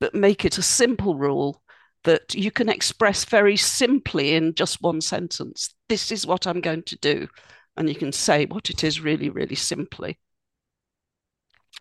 but 0.00 0.14
make 0.14 0.44
it 0.44 0.58
a 0.58 0.62
simple 0.62 1.16
rule 1.16 1.62
that 2.04 2.34
you 2.34 2.50
can 2.50 2.68
express 2.68 3.24
very 3.24 3.56
simply 3.56 4.34
in 4.34 4.54
just 4.54 4.80
one 4.80 5.00
sentence. 5.00 5.74
This 5.88 6.12
is 6.12 6.26
what 6.26 6.46
I'm 6.46 6.60
going 6.60 6.84
to 6.84 6.96
do. 6.98 7.28
And 7.76 7.88
you 7.88 7.94
can 7.94 8.12
say 8.12 8.46
what 8.46 8.70
it 8.70 8.84
is 8.84 9.00
really, 9.00 9.28
really 9.28 9.54
simply. 9.54 10.18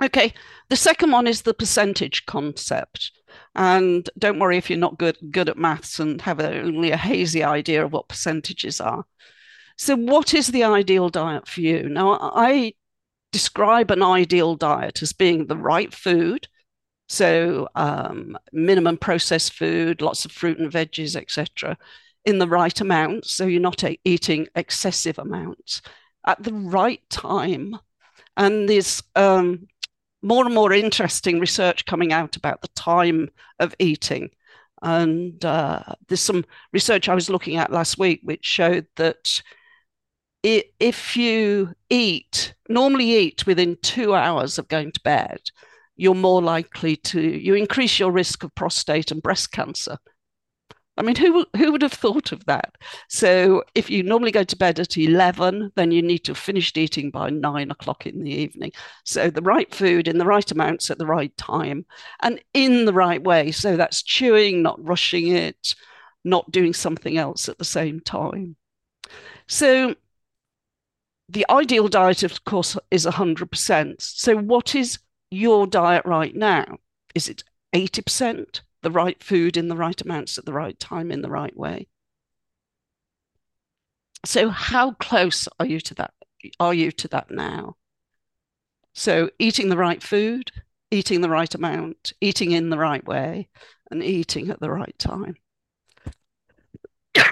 Okay, 0.03 0.33
the 0.69 0.75
second 0.75 1.11
one 1.11 1.25
is 1.25 1.41
the 1.41 1.53
percentage 1.53 2.25
concept. 2.25 3.11
And 3.55 4.09
don't 4.17 4.39
worry 4.39 4.57
if 4.57 4.69
you're 4.69 4.77
not 4.77 4.97
good, 4.97 5.17
good 5.31 5.47
at 5.47 5.57
maths 5.57 5.99
and 5.99 6.21
have 6.21 6.41
only 6.41 6.91
a 6.91 6.97
hazy 6.97 7.43
idea 7.43 7.85
of 7.85 7.93
what 7.93 8.09
percentages 8.09 8.81
are. 8.81 9.05
So, 9.77 9.95
what 9.95 10.33
is 10.33 10.47
the 10.47 10.63
ideal 10.63 11.09
diet 11.09 11.47
for 11.47 11.61
you? 11.61 11.87
Now, 11.89 12.17
I 12.21 12.73
describe 13.31 13.91
an 13.91 14.03
ideal 14.03 14.55
diet 14.55 15.01
as 15.01 15.13
being 15.13 15.47
the 15.47 15.57
right 15.57 15.93
food. 15.93 16.47
So, 17.07 17.67
um, 17.75 18.37
minimum 18.51 18.97
processed 18.97 19.53
food, 19.53 20.01
lots 20.01 20.25
of 20.25 20.31
fruit 20.31 20.59
and 20.59 20.71
veggies, 20.71 21.15
etc., 21.15 21.77
in 22.25 22.39
the 22.39 22.47
right 22.47 22.79
amount. 22.81 23.25
So, 23.25 23.45
you're 23.45 23.61
not 23.61 23.83
eating 24.03 24.47
excessive 24.55 25.19
amounts 25.19 25.81
at 26.25 26.43
the 26.43 26.53
right 26.53 27.01
time. 27.09 27.77
And 28.37 28.67
there's 28.67 29.01
um, 29.15 29.67
more 30.25 30.43
and 30.43 30.55
more 30.55 30.73
interesting 30.73 31.39
research 31.39 31.85
coming 31.85 32.11
out 32.11 32.35
about 32.35 32.61
the 32.61 32.67
time 32.69 33.29
of 33.59 33.75
eating. 33.77 34.31
And 34.81 35.43
uh, 35.45 35.83
there's 36.07 36.19
some 36.19 36.45
research 36.73 37.07
I 37.07 37.15
was 37.15 37.29
looking 37.29 37.57
at 37.57 37.71
last 37.71 37.99
week 37.99 38.21
which 38.23 38.43
showed 38.43 38.87
that 38.95 39.41
if 40.43 41.15
you 41.15 41.73
eat, 41.89 42.53
normally 42.69 43.11
eat 43.11 43.47
within 43.47 43.77
two 43.81 44.13
hours 44.13 44.57
of 44.57 44.67
going 44.67 44.91
to 44.91 45.01
bed, 45.03 45.39
you're 45.95 46.15
more 46.15 46.41
likely 46.41 46.95
to, 46.97 47.21
you 47.21 47.53
increase 47.55 47.99
your 47.99 48.11
risk 48.11 48.43
of 48.43 48.53
prostate 48.53 49.11
and 49.11 49.23
breast 49.23 49.51
cancer 49.51 49.97
I 50.97 51.01
mean, 51.01 51.15
who 51.15 51.45
who 51.57 51.71
would 51.71 51.81
have 51.81 51.93
thought 51.93 52.31
of 52.31 52.45
that? 52.45 52.77
So, 53.09 53.63
if 53.75 53.89
you 53.89 54.01
normally 54.03 54.31
go 54.31 54.43
to 54.43 54.55
bed 54.55 54.79
at 54.79 54.97
eleven, 54.97 55.71
then 55.75 55.91
you 55.91 56.01
need 56.01 56.19
to 56.19 56.31
have 56.31 56.37
finished 56.37 56.77
eating 56.77 57.11
by 57.11 57.29
nine 57.29 57.69
o'clock 57.71 58.05
in 58.05 58.23
the 58.23 58.31
evening. 58.31 58.71
So, 59.03 59.29
the 59.29 59.41
right 59.41 59.73
food 59.73 60.07
in 60.07 60.17
the 60.17 60.25
right 60.25 60.49
amounts 60.51 60.89
at 60.89 60.97
the 60.97 61.05
right 61.05 61.35
time 61.37 61.85
and 62.21 62.41
in 62.53 62.85
the 62.85 62.93
right 62.93 63.21
way. 63.21 63.51
So 63.51 63.75
that's 63.77 64.03
chewing, 64.03 64.61
not 64.61 64.83
rushing 64.85 65.27
it, 65.27 65.75
not 66.23 66.51
doing 66.51 66.73
something 66.73 67.17
else 67.17 67.49
at 67.49 67.57
the 67.57 67.65
same 67.65 67.99
time. 67.99 68.55
So, 69.47 69.95
the 71.29 71.45
ideal 71.49 71.87
diet, 71.87 72.23
of 72.23 72.43
course, 72.45 72.77
is 72.91 73.05
hundred 73.05 73.51
percent. 73.51 74.01
So, 74.01 74.35
what 74.37 74.75
is 74.75 74.99
your 75.31 75.67
diet 75.67 76.05
right 76.05 76.35
now? 76.35 76.77
Is 77.13 77.29
it 77.29 77.43
eighty 77.73 78.01
percent? 78.01 78.61
The 78.85 78.91
right 78.91 79.21
food 79.23 79.57
in 79.57 79.67
the 79.67 79.75
right 79.75 79.99
amounts 79.99 80.37
at 80.37 80.45
the 80.45 80.53
right 80.53 80.79
time 80.79 81.09
in 81.09 81.23
the 81.23 81.29
right 81.29 81.57
way. 81.57 81.87
So 84.23 84.49
how 84.49 84.91
close 84.91 85.47
are 85.59 85.65
you 85.65 85.79
to 85.79 85.95
that? 85.95 86.13
Are 86.59 86.75
you 86.75 86.91
to 86.91 87.07
that 87.07 87.31
now? 87.31 87.77
So 88.93 89.31
eating 89.39 89.69
the 89.69 89.77
right 89.77 90.03
food, 90.03 90.51
eating 90.91 91.21
the 91.21 91.31
right 91.31 91.55
amount, 91.55 92.13
eating 92.21 92.51
in 92.51 92.69
the 92.69 92.77
right 92.77 93.03
way, 93.03 93.49
and 93.89 94.03
eating 94.03 94.51
at 94.51 94.59
the 94.59 94.69
right 94.69 94.93
time. 94.99 95.33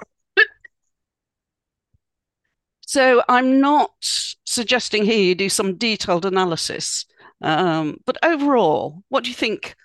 so 2.82 3.22
I'm 3.30 3.62
not 3.62 3.92
suggesting 4.02 5.06
here 5.06 5.24
you 5.24 5.36
do 5.36 5.50
some 5.50 5.78
detailed 5.78 6.26
analysis, 6.26 7.06
um, 7.44 7.98
but 8.08 8.18
overall, 8.24 9.04
what 9.10 9.24
do 9.24 9.30
you 9.30 9.36
think 9.36 9.76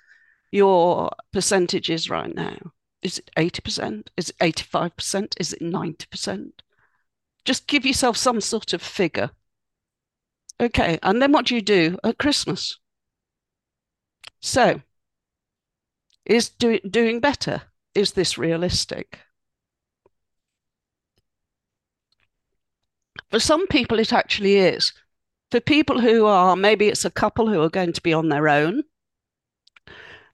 your 0.50 1.10
percentage 1.32 1.90
is 1.90 2.10
right 2.10 2.34
now? 2.34 2.56
Is 3.02 3.18
it 3.18 3.30
80%? 3.36 4.08
Is 4.16 4.30
it 4.30 4.38
85%? 4.38 5.34
Is 5.38 5.52
it 5.52 5.60
90%? 5.60 6.50
Just 7.44 7.66
give 7.66 7.86
yourself 7.86 8.16
some 8.16 8.40
sort 8.40 8.72
of 8.72 8.82
figure. 8.82 9.30
Okay, 10.60 10.98
and 11.02 11.22
then 11.22 11.32
what 11.32 11.46
do 11.46 11.54
you 11.54 11.62
do 11.62 11.98
at 12.02 12.18
Christmas? 12.18 12.78
So, 14.40 14.82
is 16.24 16.48
do, 16.48 16.78
doing 16.80 17.20
better? 17.20 17.62
Is 17.94 18.12
this 18.12 18.36
realistic? 18.36 19.20
For 23.30 23.38
some 23.38 23.66
people, 23.66 23.98
it 23.98 24.12
actually 24.12 24.56
is. 24.56 24.92
For 25.50 25.60
people 25.60 26.00
who 26.00 26.26
are, 26.26 26.56
maybe 26.56 26.88
it's 26.88 27.04
a 27.04 27.10
couple 27.10 27.48
who 27.48 27.62
are 27.62 27.70
going 27.70 27.92
to 27.92 28.02
be 28.02 28.12
on 28.12 28.28
their 28.28 28.48
own, 28.48 28.82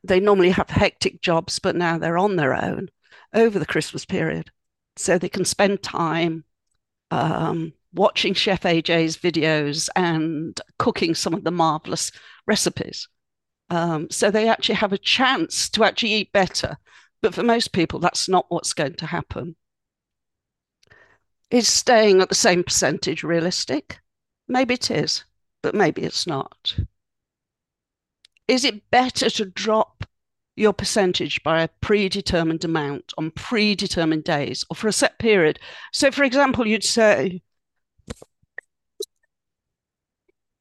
they 0.04 0.20
normally 0.20 0.50
have 0.50 0.70
hectic 0.70 1.20
jobs, 1.20 1.58
but 1.58 1.74
now 1.74 1.98
they're 1.98 2.18
on 2.18 2.36
their 2.36 2.54
own 2.54 2.90
over 3.32 3.58
the 3.58 3.66
Christmas 3.66 4.04
period. 4.04 4.50
So 4.96 5.18
they 5.18 5.28
can 5.28 5.44
spend 5.44 5.82
time 5.82 6.44
um, 7.10 7.72
watching 7.92 8.34
Chef 8.34 8.62
AJ's 8.62 9.16
videos 9.16 9.88
and 9.96 10.60
cooking 10.78 11.14
some 11.14 11.34
of 11.34 11.42
the 11.42 11.50
marvelous 11.50 12.12
recipes. 12.46 13.08
Um, 13.70 14.08
so 14.10 14.30
they 14.30 14.48
actually 14.48 14.76
have 14.76 14.92
a 14.92 14.98
chance 14.98 15.68
to 15.70 15.84
actually 15.84 16.12
eat 16.12 16.32
better. 16.32 16.76
But 17.22 17.34
for 17.34 17.42
most 17.42 17.72
people, 17.72 17.98
that's 17.98 18.28
not 18.28 18.46
what's 18.50 18.74
going 18.74 18.94
to 18.96 19.06
happen. 19.06 19.56
Is 21.50 21.68
staying 21.68 22.20
at 22.20 22.28
the 22.28 22.34
same 22.34 22.62
percentage 22.62 23.22
realistic? 23.22 24.00
Maybe 24.48 24.74
it 24.74 24.90
is, 24.90 25.24
but 25.62 25.74
maybe 25.74 26.02
it's 26.02 26.26
not. 26.26 26.76
Is 28.48 28.64
it 28.64 28.90
better 28.90 29.30
to 29.30 29.44
drop 29.46 30.04
your 30.56 30.72
percentage 30.72 31.42
by 31.42 31.62
a 31.62 31.68
predetermined 31.80 32.64
amount 32.64 33.12
on 33.16 33.30
predetermined 33.30 34.24
days 34.24 34.64
or 34.70 34.76
for 34.76 34.88
a 34.88 34.92
set 34.92 35.18
period? 35.18 35.58
So, 35.92 36.10
for 36.10 36.24
example, 36.24 36.66
you'd 36.66 36.84
say, 36.84 37.42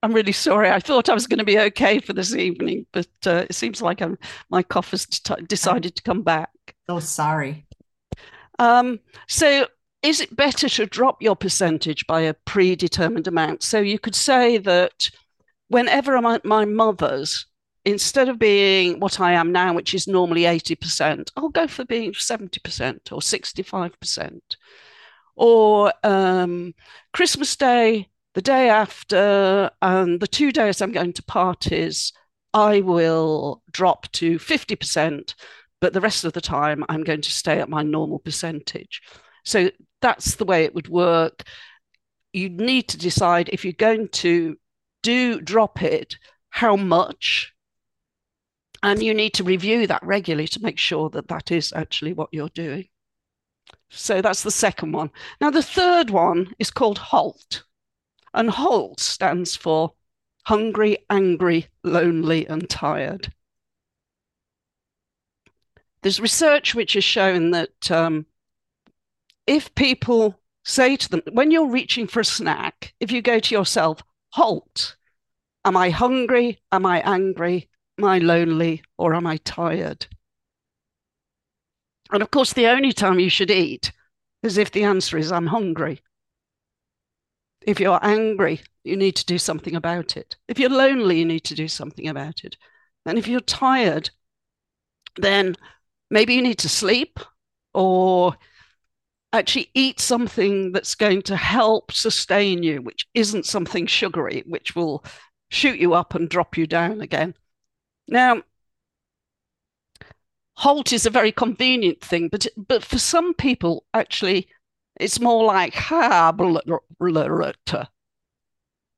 I'm 0.02 0.14
really 0.14 0.32
sorry. 0.32 0.70
I 0.70 0.80
thought 0.80 1.10
I 1.10 1.14
was 1.14 1.28
going 1.28 1.40
to 1.40 1.46
be 1.46 1.60
okay 1.60 2.00
for 2.00 2.14
this 2.14 2.36
evening, 2.36 2.86
but 2.92 3.08
uh, 3.26 3.46
it 3.50 3.56
seems 3.56 3.82
like 3.82 4.02
I'm, 4.02 4.18
my 4.50 4.64
cough 4.64 4.92
has 4.92 5.06
t- 5.06 5.34
decided 5.48 5.96
to 5.96 6.04
come 6.04 6.24
back. 6.24 6.50
Oh, 6.90 7.00
sorry. 7.00 7.66
Um, 8.60 9.00
so, 9.28 9.68
is 10.02 10.20
it 10.20 10.36
better 10.36 10.68
to 10.68 10.86
drop 10.86 11.22
your 11.22 11.38
percentage 11.38 12.06
by 12.06 12.22
a 12.22 12.34
predetermined 12.34 13.28
amount? 13.28 13.64
So, 13.64 13.80
you 13.80 13.98
could 13.98 14.16
say 14.16 14.58
that 14.60 15.10
whenever 15.70 16.20
my, 16.22 16.42
my 16.44 16.66
mother's 16.66 17.46
instead 17.86 18.30
of 18.30 18.40
being 18.40 19.00
what 19.00 19.20
I 19.20 19.34
am 19.34 19.52
now, 19.52 19.74
which 19.74 19.94
is 19.94 20.08
normally 20.08 20.44
80%, 20.44 21.30
I'll 21.36 21.50
go 21.50 21.68
for 21.68 21.86
being 21.86 22.14
70% 22.14 23.12
or 23.12 23.20
65%. 23.20 24.40
Or 25.36 25.94
um, 26.04 26.74
Christmas 27.12 27.56
Day, 27.56 28.10
the 28.36 28.42
day 28.42 28.70
after, 28.70 29.70
and 29.82 30.20
the 30.20 30.28
two 30.28 30.52
days 30.52 30.82
I'm 30.82 30.92
going 30.92 31.14
to 31.14 31.24
parties, 31.24 32.14
I 32.54 32.82
will 32.82 33.64
drop 33.72 34.12
to 34.14 34.38
50%, 34.38 35.34
but 35.82 35.94
the 35.94 36.02
rest 36.02 36.24
of 36.24 36.34
the 36.34 36.42
time 36.42 36.86
I'm 36.88 37.04
going 37.04 37.22
to 37.22 37.32
stay 37.32 37.60
at 37.60 37.70
my 37.70 37.84
normal 37.84 38.20
percentage. 38.20 39.02
So 39.44 39.72
that's 40.02 40.36
the 40.36 40.46
way 40.46 40.64
it 40.64 40.76
would 40.76 40.88
work. 40.88 41.44
You 42.32 42.50
need 42.50 42.88
to 42.90 42.98
decide 42.98 43.50
if 43.50 43.66
you're 43.66 43.74
going 43.74 44.08
to 44.10 44.56
do 45.02 45.42
drop 45.42 45.82
it, 45.82 46.18
how 46.50 46.76
much 46.76 47.53
and 48.84 49.02
you 49.02 49.14
need 49.14 49.34
to 49.36 49.44
review 49.46 49.88
that 49.88 50.04
regularly 50.04 50.48
to 50.50 50.62
make 50.62 50.78
sure 50.78 51.10
that 51.10 51.30
that 51.30 51.52
is 51.52 51.72
actually 51.74 52.12
what 52.12 52.30
you're 52.34 52.50
doing. 52.50 52.90
So 53.90 54.22
that's 54.22 54.44
the 54.44 54.52
second 54.52 54.92
one. 54.92 55.10
Now, 55.40 55.50
the 55.50 55.64
third 55.64 56.10
one 56.10 56.54
is 56.60 56.70
called 56.70 56.98
HALT. 56.98 57.64
And 58.34 58.50
HALT 58.50 59.00
stands 59.00 59.56
for 59.56 59.94
hungry, 60.46 60.98
angry, 61.10 61.68
lonely, 61.84 62.46
and 62.46 62.70
tired. 62.70 63.32
There's 66.02 66.20
research 66.20 66.76
which 66.76 66.94
has 66.94 67.06
shown 67.06 67.52
that 67.52 67.90
um, 67.90 68.26
if 69.48 69.74
people 69.76 70.38
say 70.66 70.98
to 70.98 71.10
them, 71.10 71.22
when 71.32 71.52
you're 71.52 71.70
reaching 71.70 72.08
for 72.08 72.20
a 72.20 72.26
snack, 72.26 72.94
if 73.00 73.12
you 73.12 73.22
go 73.22 73.40
to 73.40 73.56
yourself, 73.56 74.04
halt, 74.32 74.98
am 75.64 75.78
I 75.78 75.90
hungry? 75.90 76.60
Am 76.74 76.86
I 76.86 77.00
angry? 77.02 77.70
Am 77.98 78.06
I 78.06 78.18
lonely 78.18 78.84
or 78.98 79.14
am 79.14 79.28
I 79.28 79.38
tired? 79.38 80.08
And 82.12 82.22
of 82.22 82.32
course, 82.32 82.54
the 82.54 82.68
only 82.68 82.94
time 82.94 83.20
you 83.20 83.30
should 83.30 83.52
eat 83.52 83.92
is 84.42 84.58
if 84.58 84.72
the 84.72 84.84
answer 84.84 85.18
is 85.18 85.32
I'm 85.32 85.48
hungry. 85.48 86.02
If 87.62 87.80
you're 87.80 88.04
angry, 88.04 88.62
you 88.84 88.98
need 88.98 89.16
to 89.16 89.26
do 89.26 89.38
something 89.38 89.76
about 89.76 90.18
it. 90.18 90.36
If 90.48 90.60
you're 90.60 90.70
lonely, 90.70 91.20
you 91.20 91.26
need 91.26 91.46
to 91.46 91.56
do 91.56 91.68
something 91.68 92.08
about 92.08 92.44
it. 92.44 92.58
And 93.06 93.18
if 93.18 93.28
you're 93.28 93.40
tired, 93.40 94.10
then 95.16 95.56
maybe 96.10 96.34
you 96.34 96.42
need 96.42 96.60
to 96.60 96.70
sleep 96.70 97.20
or 97.74 98.36
actually 99.32 99.70
eat 99.74 100.00
something 100.00 100.72
that's 100.72 100.96
going 100.96 101.22
to 101.24 101.36
help 101.36 101.92
sustain 101.92 102.64
you, 102.64 102.82
which 102.82 103.08
isn't 103.14 103.46
something 103.46 103.88
sugary, 103.88 104.44
which 104.46 104.76
will 104.76 105.04
shoot 105.50 105.80
you 105.80 105.94
up 105.94 106.16
and 106.16 106.30
drop 106.30 106.58
you 106.58 106.68
down 106.68 107.02
again. 107.02 107.34
Now, 108.08 108.44
halt 110.56 110.92
is 110.92 111.06
a 111.06 111.10
very 111.10 111.32
convenient 111.32 112.02
thing, 112.02 112.28
but 112.30 112.48
but 112.58 112.84
for 112.84 113.00
some 113.00 113.34
people, 113.34 113.86
actually, 113.94 114.48
it's 115.00 115.20
more 115.20 115.46
like 115.46 115.74
ha 115.74 116.34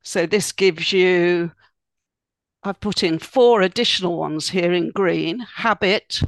So 0.02 0.26
this 0.26 0.52
gives 0.52 0.92
you. 0.92 1.52
I've 2.64 2.80
put 2.80 3.04
in 3.04 3.20
four 3.20 3.62
additional 3.62 4.18
ones 4.18 4.50
here 4.50 4.74
in 4.74 4.90
green: 4.92 5.40
habit, 5.40 6.22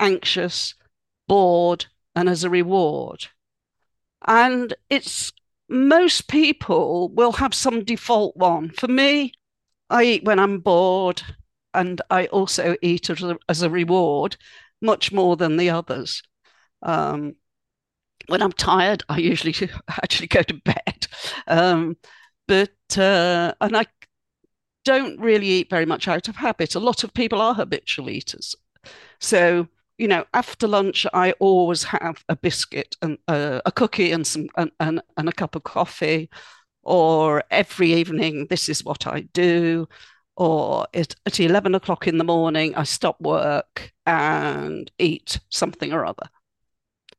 anxious, 0.00 0.74
bored, 1.28 1.86
and 2.16 2.28
as 2.28 2.42
a 2.44 2.50
reward. 2.50 3.28
And 4.26 4.74
it's 4.90 5.32
most 5.68 6.28
people 6.28 7.08
will 7.10 7.32
have 7.32 7.54
some 7.54 7.84
default 7.84 8.36
one. 8.36 8.70
For 8.70 8.88
me, 8.88 9.32
I 9.88 10.04
eat 10.04 10.24
when 10.24 10.38
I'm 10.38 10.58
bored 10.58 11.22
and 11.74 12.00
I 12.10 12.26
also 12.26 12.76
eat 12.82 13.10
as 13.48 13.62
a, 13.62 13.70
reward 13.70 14.36
much 14.80 15.12
more 15.12 15.36
than 15.36 15.56
the 15.56 15.70
others. 15.70 16.22
Um, 16.82 17.34
when 18.28 18.42
I'm 18.42 18.52
tired, 18.52 19.02
I 19.08 19.18
usually 19.18 19.54
actually 19.88 20.28
go 20.28 20.42
to 20.42 20.54
bed. 20.54 21.06
Um, 21.46 21.96
but 22.46 22.70
uh, 22.96 23.52
and 23.60 23.76
I 23.76 23.86
don't 24.84 25.18
really 25.18 25.46
eat 25.46 25.70
very 25.70 25.86
much 25.86 26.08
out 26.08 26.28
of 26.28 26.36
habit. 26.36 26.74
A 26.74 26.80
lot 26.80 27.04
of 27.04 27.14
people 27.14 27.40
are 27.40 27.54
habitual 27.54 28.10
eaters, 28.10 28.54
so 29.20 29.66
you 29.98 30.08
know 30.08 30.24
after 30.34 30.66
lunch 30.66 31.06
I 31.14 31.32
always 31.40 31.84
have 31.84 32.22
a 32.28 32.36
biscuit 32.36 32.96
and 33.00 33.18
uh, 33.28 33.60
a 33.64 33.72
cookie 33.72 34.12
and 34.12 34.26
some 34.26 34.48
and, 34.56 34.70
and, 34.80 35.00
and 35.16 35.28
a 35.28 35.32
cup 35.32 35.56
of 35.56 35.64
coffee, 35.64 36.28
or 36.82 37.42
every 37.50 37.94
evening 37.94 38.46
this 38.50 38.68
is 38.68 38.84
what 38.84 39.06
I 39.06 39.20
do 39.20 39.88
or 40.36 40.86
at, 40.94 41.14
at 41.26 41.40
11 41.40 41.74
o'clock 41.74 42.06
in 42.06 42.18
the 42.18 42.24
morning, 42.24 42.74
I 42.74 42.84
stop 42.84 43.20
work 43.20 43.92
and 44.06 44.90
eat 44.98 45.38
something 45.48 45.92
or 45.92 46.04
other. 46.04 46.28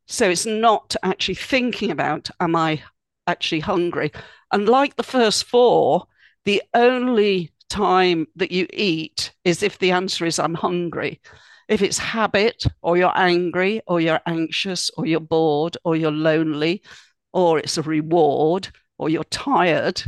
So 0.08 0.30
it's 0.30 0.46
not 0.46 0.96
actually 1.04 1.36
thinking 1.36 1.92
about, 1.92 2.30
am 2.40 2.56
I 2.56 2.84
actually 3.28 3.62
hungry? 3.62 4.12
And 4.52 4.70
like 4.70 4.96
the 4.96 5.04
first 5.04 5.46
four, 5.46 6.06
the 6.44 6.62
only 6.74 7.52
time 7.70 8.28
that 8.36 8.52
you 8.52 8.68
eat 8.72 9.34
is 9.44 9.64
if 9.64 9.80
the 9.80 9.92
answer 9.92 10.26
is, 10.26 10.38
I'm 10.38 10.54
hungry. 10.54 11.22
If 11.68 11.82
it's 11.82 11.98
habit, 11.98 12.64
or 12.84 12.96
you're 12.96 13.18
angry, 13.18 13.82
or 13.88 14.00
you're 14.00 14.22
anxious, 14.28 14.92
or 14.98 15.08
you're 15.08 15.20
bored, 15.20 15.78
or 15.84 15.96
you're 15.96 16.12
lonely, 16.12 16.84
or 17.34 17.58
it's 17.58 17.80
a 17.80 17.82
reward, 17.82 18.70
or 19.00 19.10
you're 19.10 19.24
tired, 19.26 20.04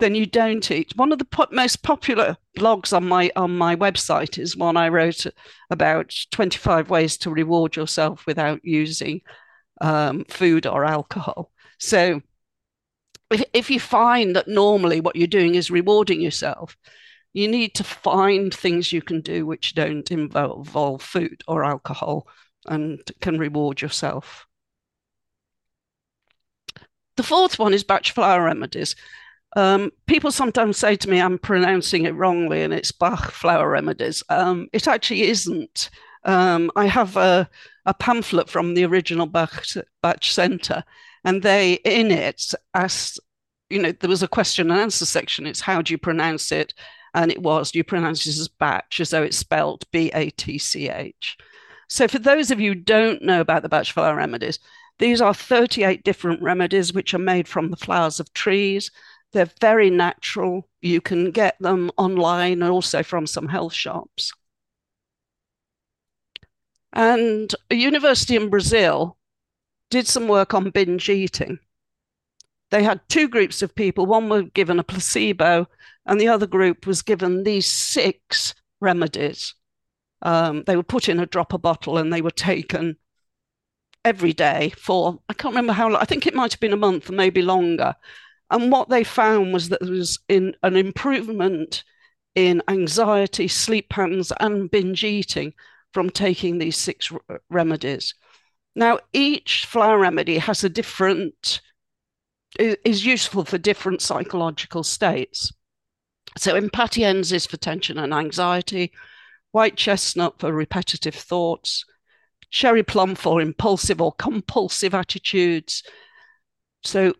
then 0.00 0.14
you 0.14 0.26
don't 0.26 0.70
eat. 0.70 0.96
One 0.96 1.12
of 1.12 1.18
the 1.18 1.24
po- 1.24 1.46
most 1.52 1.82
popular 1.82 2.36
blogs 2.58 2.94
on 2.94 3.06
my 3.06 3.30
on 3.36 3.56
my 3.56 3.76
website 3.76 4.38
is 4.38 4.56
one 4.56 4.76
I 4.76 4.88
wrote 4.88 5.26
about 5.70 6.14
25 6.30 6.90
ways 6.90 7.16
to 7.18 7.30
reward 7.30 7.76
yourself 7.76 8.26
without 8.26 8.60
using 8.64 9.20
um, 9.80 10.24
food 10.28 10.66
or 10.66 10.84
alcohol. 10.84 11.52
So 11.78 12.22
if, 13.30 13.42
if 13.52 13.70
you 13.70 13.80
find 13.80 14.36
that 14.36 14.48
normally 14.48 15.00
what 15.00 15.16
you're 15.16 15.26
doing 15.26 15.54
is 15.54 15.70
rewarding 15.70 16.20
yourself, 16.20 16.76
you 17.32 17.48
need 17.48 17.74
to 17.74 17.84
find 17.84 18.54
things 18.54 18.92
you 18.92 19.02
can 19.02 19.20
do 19.20 19.44
which 19.44 19.74
don't 19.74 20.10
involve, 20.10 20.66
involve 20.66 21.02
food 21.02 21.42
or 21.48 21.64
alcohol 21.64 22.28
and 22.66 23.00
can 23.20 23.38
reward 23.38 23.80
yourself. 23.82 24.46
The 27.16 27.22
fourth 27.22 27.58
one 27.58 27.74
is 27.74 27.84
batch 27.84 28.12
flower 28.12 28.44
remedies. 28.44 28.96
Um, 29.56 29.92
people 30.06 30.32
sometimes 30.32 30.76
say 30.76 30.96
to 30.96 31.08
me 31.08 31.20
I'm 31.20 31.38
pronouncing 31.38 32.04
it 32.04 32.14
wrongly 32.14 32.62
and 32.62 32.74
it's 32.74 32.92
Bach 32.92 33.30
flower 33.30 33.68
remedies. 33.70 34.22
Um, 34.28 34.68
it 34.72 34.88
actually 34.88 35.22
isn't. 35.22 35.90
Um, 36.24 36.70
I 36.74 36.86
have 36.86 37.16
a, 37.16 37.48
a, 37.86 37.94
pamphlet 37.94 38.48
from 38.48 38.74
the 38.74 38.84
original 38.84 39.26
Bach 39.26 39.64
Batch 40.02 40.32
Centre, 40.32 40.82
and 41.24 41.42
they 41.42 41.74
in 41.84 42.10
it 42.10 42.52
asked, 42.72 43.20
you 43.68 43.80
know, 43.80 43.92
there 43.92 44.08
was 44.08 44.22
a 44.22 44.28
question 44.28 44.70
and 44.70 44.80
answer 44.80 45.04
section. 45.04 45.46
It's 45.46 45.60
how 45.60 45.82
do 45.82 45.92
you 45.92 45.98
pronounce 45.98 46.50
it? 46.50 46.72
And 47.12 47.30
it 47.30 47.42
was, 47.42 47.70
do 47.70 47.78
you 47.78 47.84
pronounce 47.84 48.26
it 48.26 48.40
as 48.40 48.48
batch, 48.48 49.00
as 49.00 49.10
though 49.10 49.22
it's 49.22 49.36
spelled 49.36 49.84
B 49.92 50.10
A 50.14 50.30
T 50.30 50.58
C 50.58 50.88
H. 50.88 51.36
So, 51.88 52.08
for 52.08 52.18
those 52.18 52.50
of 52.50 52.58
you 52.58 52.72
who 52.72 52.80
don't 52.80 53.22
know 53.22 53.40
about 53.40 53.62
the 53.62 53.68
batch 53.68 53.92
flower 53.92 54.16
remedies, 54.16 54.58
these 54.98 55.20
are 55.20 55.34
38 55.34 56.04
different 56.04 56.40
remedies 56.42 56.92
which 56.92 57.14
are 57.14 57.18
made 57.18 57.46
from 57.46 57.70
the 57.70 57.76
flowers 57.76 58.18
of 58.18 58.32
trees 58.32 58.90
they're 59.34 59.50
very 59.60 59.90
natural. 59.90 60.66
You 60.80 61.00
can 61.00 61.30
get 61.30 61.58
them 61.60 61.90
online 61.98 62.62
and 62.62 62.70
also 62.70 63.02
from 63.02 63.26
some 63.26 63.48
health 63.48 63.74
shops. 63.74 64.32
And 66.92 67.54
a 67.70 67.74
university 67.74 68.36
in 68.36 68.48
Brazil 68.48 69.18
did 69.90 70.06
some 70.06 70.28
work 70.28 70.54
on 70.54 70.70
binge 70.70 71.08
eating. 71.08 71.58
They 72.70 72.82
had 72.82 73.08
two 73.08 73.28
groups 73.28 73.60
of 73.62 73.74
people. 73.74 74.06
One 74.06 74.28
were 74.28 74.42
given 74.42 74.78
a 74.78 74.84
placebo, 74.84 75.68
and 76.06 76.20
the 76.20 76.28
other 76.28 76.46
group 76.46 76.86
was 76.86 77.02
given 77.02 77.44
these 77.44 77.66
six 77.66 78.54
remedies. 78.80 79.54
Um, 80.22 80.64
they 80.66 80.76
were 80.76 80.82
put 80.82 81.08
in 81.08 81.20
a 81.20 81.26
dropper 81.26 81.58
bottle 81.58 81.98
and 81.98 82.12
they 82.12 82.22
were 82.22 82.30
taken 82.30 82.96
every 84.04 84.32
day 84.32 84.72
for, 84.76 85.18
I 85.28 85.34
can't 85.34 85.52
remember 85.52 85.72
how 85.72 85.88
long, 85.88 86.00
I 86.00 86.06
think 86.06 86.26
it 86.26 86.34
might 86.34 86.52
have 86.52 86.60
been 86.60 86.72
a 86.72 86.78
month 86.78 87.10
or 87.10 87.12
maybe 87.12 87.42
longer. 87.42 87.94
And 88.50 88.70
what 88.70 88.88
they 88.88 89.04
found 89.04 89.52
was 89.52 89.68
that 89.70 89.80
there 89.80 89.90
was 89.90 90.18
in 90.28 90.54
an 90.62 90.76
improvement 90.76 91.82
in 92.34 92.62
anxiety, 92.68 93.48
sleep 93.48 93.88
patterns, 93.88 94.32
and 94.40 94.70
binge 94.70 95.04
eating 95.04 95.54
from 95.92 96.10
taking 96.10 96.58
these 96.58 96.76
six 96.76 97.10
remedies. 97.48 98.14
Now, 98.74 98.98
each 99.12 99.66
flower 99.66 99.98
remedy 99.98 100.38
has 100.38 100.64
a 100.64 100.68
different, 100.68 101.60
is 102.58 103.06
useful 103.06 103.44
for 103.44 103.58
different 103.58 104.02
psychological 104.02 104.82
states. 104.82 105.52
So, 106.36 106.56
impatiens 106.56 107.46
for 107.46 107.56
tension 107.56 107.98
and 107.98 108.12
anxiety, 108.12 108.92
white 109.52 109.76
chestnut 109.76 110.40
for 110.40 110.52
repetitive 110.52 111.14
thoughts, 111.14 111.84
cherry 112.50 112.82
plum 112.82 113.14
for 113.14 113.40
impulsive 113.40 114.00
or 114.00 114.12
compulsive 114.12 114.94
attitudes. 114.94 115.84
So, 116.82 117.14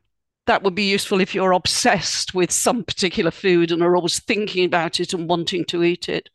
that 0.46 0.62
would 0.62 0.74
be 0.74 0.90
useful 0.90 1.20
if 1.20 1.34
you're 1.34 1.52
obsessed 1.52 2.34
with 2.34 2.50
some 2.50 2.84
particular 2.84 3.30
food 3.30 3.72
and 3.72 3.82
are 3.82 3.96
always 3.96 4.20
thinking 4.20 4.64
about 4.64 5.00
it 5.00 5.14
and 5.14 5.28
wanting 5.28 5.64
to 5.66 5.82
eat 5.82 6.08
it. 6.08 6.28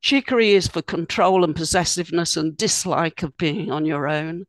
Chicory 0.00 0.52
is 0.52 0.68
for 0.68 0.82
control 0.82 1.44
and 1.44 1.54
possessiveness 1.54 2.36
and 2.36 2.56
dislike 2.56 3.22
of 3.22 3.36
being 3.36 3.70
on 3.70 3.84
your 3.84 4.08
own. 4.08 4.46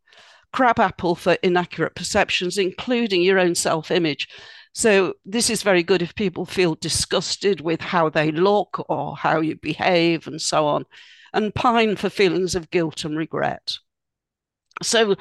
Crabapple 0.53 1.15
for 1.15 1.33
inaccurate 1.43 1.95
perceptions, 1.95 2.57
including 2.57 3.21
your 3.21 3.39
own 3.39 3.55
self 3.55 3.91
image. 3.91 4.27
So, 4.73 5.15
this 5.25 5.49
is 5.49 5.63
very 5.63 5.83
good 5.83 6.01
if 6.01 6.15
people 6.15 6.45
feel 6.45 6.75
disgusted 6.75 7.59
with 7.59 7.81
how 7.81 8.09
they 8.09 8.31
look 8.31 8.85
or 8.89 9.17
how 9.17 9.41
you 9.41 9.55
behave 9.57 10.27
and 10.27 10.41
so 10.41 10.65
on. 10.67 10.85
And 11.33 11.53
pine 11.53 11.95
for 11.97 12.09
feelings 12.09 12.55
of 12.55 12.69
guilt 12.69 13.03
and 13.03 13.17
regret. 13.17 13.77
So, 14.81 15.15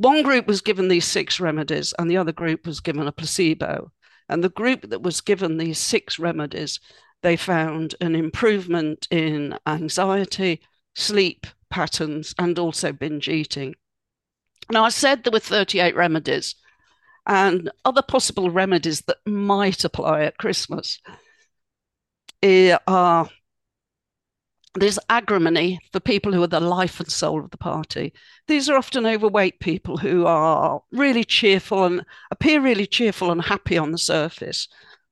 one 0.00 0.22
group 0.22 0.46
was 0.46 0.62
given 0.62 0.88
these 0.88 1.04
six 1.04 1.38
remedies, 1.38 1.92
and 1.98 2.10
the 2.10 2.16
other 2.16 2.32
group 2.32 2.66
was 2.66 2.80
given 2.80 3.06
a 3.06 3.12
placebo. 3.12 3.92
And 4.30 4.42
the 4.42 4.48
group 4.48 4.88
that 4.88 5.02
was 5.02 5.20
given 5.20 5.58
these 5.58 5.78
six 5.78 6.18
remedies, 6.18 6.80
they 7.22 7.36
found 7.36 7.94
an 8.00 8.14
improvement 8.14 9.06
in 9.10 9.58
anxiety, 9.66 10.62
sleep 10.94 11.46
patterns, 11.68 12.34
and 12.38 12.58
also 12.58 12.92
binge 12.92 13.28
eating. 13.28 13.74
Now, 14.70 14.84
I 14.84 14.88
said 14.88 15.22
there 15.22 15.32
were 15.32 15.38
38 15.38 15.94
remedies, 15.94 16.54
and 17.26 17.70
other 17.84 18.02
possible 18.02 18.50
remedies 18.50 19.02
that 19.02 19.18
might 19.26 19.84
apply 19.84 20.22
at 20.22 20.38
Christmas 20.38 20.98
are 22.42 23.28
there's 24.74 24.98
agrimony 25.08 25.80
for 25.92 26.00
people 26.00 26.32
who 26.32 26.42
are 26.42 26.48
the 26.48 26.60
life 26.60 27.00
and 27.00 27.10
soul 27.10 27.40
of 27.40 27.50
the 27.50 27.58
party. 27.58 28.12
These 28.46 28.68
are 28.68 28.76
often 28.76 29.06
overweight 29.06 29.60
people 29.60 29.96
who 29.96 30.26
are 30.26 30.80
really 30.92 31.24
cheerful 31.24 31.84
and 31.84 32.04
appear 32.30 32.60
really 32.60 32.86
cheerful 32.86 33.32
and 33.32 33.42
happy 33.42 33.76
on 33.76 33.90
the 33.90 33.98
surface 33.98 34.68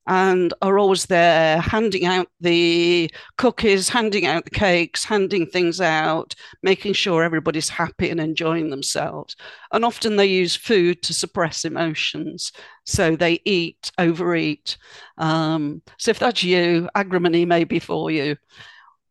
and 0.09 0.55
are 0.63 0.79
always 0.79 1.05
there 1.07 1.61
handing 1.61 2.07
out 2.07 2.29
the 2.41 3.11
cookies, 3.37 3.91
handing 3.91 4.25
out 4.25 4.43
the 4.45 4.51
cakes, 4.51 5.05
handing 5.05 5.47
things 5.47 5.83
out, 5.83 6.35
making 6.63 6.95
sure 6.95 7.23
everybody's 7.23 7.69
happy 7.69 8.09
and 8.09 8.19
enjoying 8.19 8.71
themselves. 8.71 9.37
And 9.71 9.85
often 9.85 10.17
they 10.17 10.25
use 10.25 10.57
food 10.57 11.03
to 11.03 11.13
suppress 11.13 11.67
emotions. 11.67 12.53
So 12.87 13.17
they 13.17 13.41
eat, 13.45 13.93
overeat. 13.99 14.79
Um, 15.19 15.83
so 15.99 16.11
if 16.11 16.19
that's 16.19 16.43
you, 16.43 16.89
agrimony 16.95 17.45
may 17.45 17.65
be 17.65 17.79
for 17.79 18.11
you. 18.11 18.37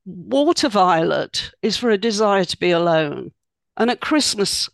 Water 0.08 0.70
violet 0.70 1.52
is 1.62 1.76
for 1.76 1.90
a 1.90 1.98
desire 1.98 2.46
to 2.46 2.58
be 2.58 2.72
alone. 2.72 3.34
And 3.76 3.92
at 3.92 4.00
Christmas, 4.00 4.70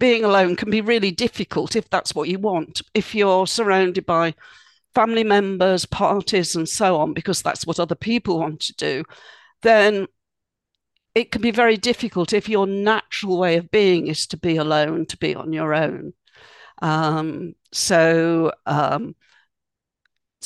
being 0.00 0.24
alone 0.24 0.56
can 0.56 0.70
be 0.70 0.80
really 0.80 1.12
difficult 1.12 1.76
if 1.76 1.88
that's 1.88 2.16
what 2.16 2.28
you 2.28 2.40
want. 2.40 2.82
If 2.92 3.14
you're 3.14 3.46
surrounded 3.46 4.04
by 4.04 4.34
family 4.92 5.22
members, 5.22 5.86
parties, 5.86 6.56
and 6.56 6.68
so 6.68 6.96
on, 6.96 7.14
because 7.14 7.42
that's 7.42 7.64
what 7.64 7.78
other 7.78 7.94
people 7.94 8.40
want 8.40 8.58
to 8.62 8.74
do, 8.74 9.04
then 9.62 10.08
it 11.14 11.30
can 11.30 11.42
be 11.42 11.52
very 11.52 11.76
difficult 11.76 12.32
if 12.32 12.48
your 12.48 12.66
natural 12.66 13.38
way 13.38 13.58
of 13.58 13.70
being 13.70 14.08
is 14.08 14.26
to 14.26 14.36
be 14.36 14.56
alone, 14.56 15.06
to 15.06 15.16
be 15.16 15.36
on 15.36 15.52
your 15.52 15.74
own. 15.74 16.12
Um, 16.82 17.54
so 17.70 18.50
um, 18.66 19.14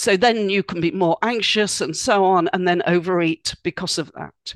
so 0.00 0.16
then 0.16 0.48
you 0.48 0.62
can 0.62 0.80
be 0.80 0.90
more 0.90 1.18
anxious 1.22 1.82
and 1.82 1.94
so 1.94 2.24
on, 2.24 2.48
and 2.54 2.66
then 2.66 2.82
overeat 2.86 3.54
because 3.62 3.98
of 3.98 4.10
that. 4.12 4.54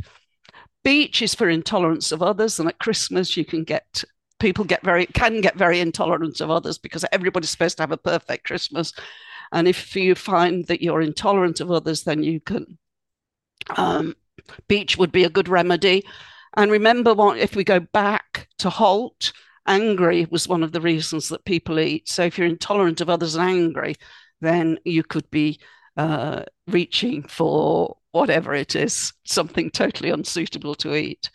Beech 0.82 1.20
is 1.20 1.34
for 1.34 1.50
intolerance 1.50 2.12
of 2.12 2.22
others, 2.22 2.58
and 2.58 2.66
at 2.66 2.78
Christmas 2.78 3.36
you 3.36 3.44
can 3.44 3.62
get 3.62 4.04
people 4.40 4.64
get 4.64 4.82
very 4.82 5.04
can 5.04 5.42
get 5.42 5.54
very 5.56 5.80
intolerant 5.80 6.40
of 6.40 6.50
others 6.50 6.78
because 6.78 7.04
everybody's 7.12 7.50
supposed 7.50 7.76
to 7.76 7.82
have 7.82 7.92
a 7.92 7.98
perfect 7.98 8.46
Christmas. 8.46 8.94
And 9.52 9.68
if 9.68 9.94
you 9.94 10.14
find 10.14 10.66
that 10.68 10.82
you're 10.82 11.02
intolerant 11.02 11.60
of 11.60 11.70
others, 11.70 12.04
then 12.04 12.22
you 12.22 12.40
can 12.40 12.78
um, 13.76 14.16
beech 14.66 14.96
would 14.96 15.12
be 15.12 15.24
a 15.24 15.30
good 15.30 15.48
remedy. 15.48 16.04
And 16.56 16.70
remember, 16.70 17.12
what 17.12 17.36
if 17.36 17.54
we 17.54 17.64
go 17.64 17.80
back 17.80 18.48
to 18.60 18.70
HALT, 18.70 19.32
angry 19.66 20.26
was 20.30 20.48
one 20.48 20.62
of 20.62 20.72
the 20.72 20.80
reasons 20.80 21.28
that 21.28 21.44
people 21.44 21.78
eat. 21.78 22.08
So 22.08 22.24
if 22.24 22.38
you're 22.38 22.46
intolerant 22.46 23.02
of 23.02 23.10
others 23.10 23.34
and 23.34 23.44
angry, 23.44 23.96
then 24.44 24.78
you 24.84 25.02
could 25.02 25.30
be 25.30 25.60
uh, 25.96 26.42
reaching 26.66 27.22
for 27.22 27.96
whatever 28.12 28.54
it 28.54 28.76
is, 28.76 29.12
something 29.24 29.70
totally 29.70 30.10
unsuitable 30.10 30.74
to 30.76 30.94
eat. 30.94 31.30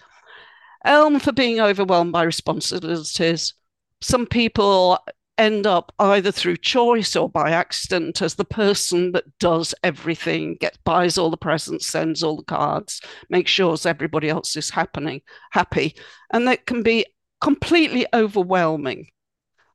Elm 0.85 1.19
for 1.19 1.31
being 1.31 1.59
overwhelmed 1.59 2.11
by 2.11 2.23
responsibilities. 2.23 3.53
Some 4.01 4.25
people 4.25 4.97
end 5.37 5.65
up 5.65 5.93
either 5.99 6.31
through 6.31 6.57
choice 6.57 7.15
or 7.15 7.29
by 7.29 7.51
accident 7.51 8.21
as 8.21 8.35
the 8.35 8.45
person 8.45 9.13
that 9.13 9.23
does 9.39 9.73
everything, 9.83 10.57
buys 10.83 11.17
all 11.17 11.29
the 11.29 11.37
presents, 11.37 11.87
sends 11.87 12.21
all 12.23 12.35
the 12.35 12.43
cards, 12.43 13.01
makes 13.29 13.49
sure 13.49 13.77
everybody 13.85 14.29
else 14.29 14.55
is 14.57 14.69
happening 14.69 15.21
happy, 15.51 15.95
and 16.31 16.47
that 16.47 16.65
can 16.65 16.83
be 16.83 17.05
completely 17.41 18.05
overwhelming. 18.13 19.07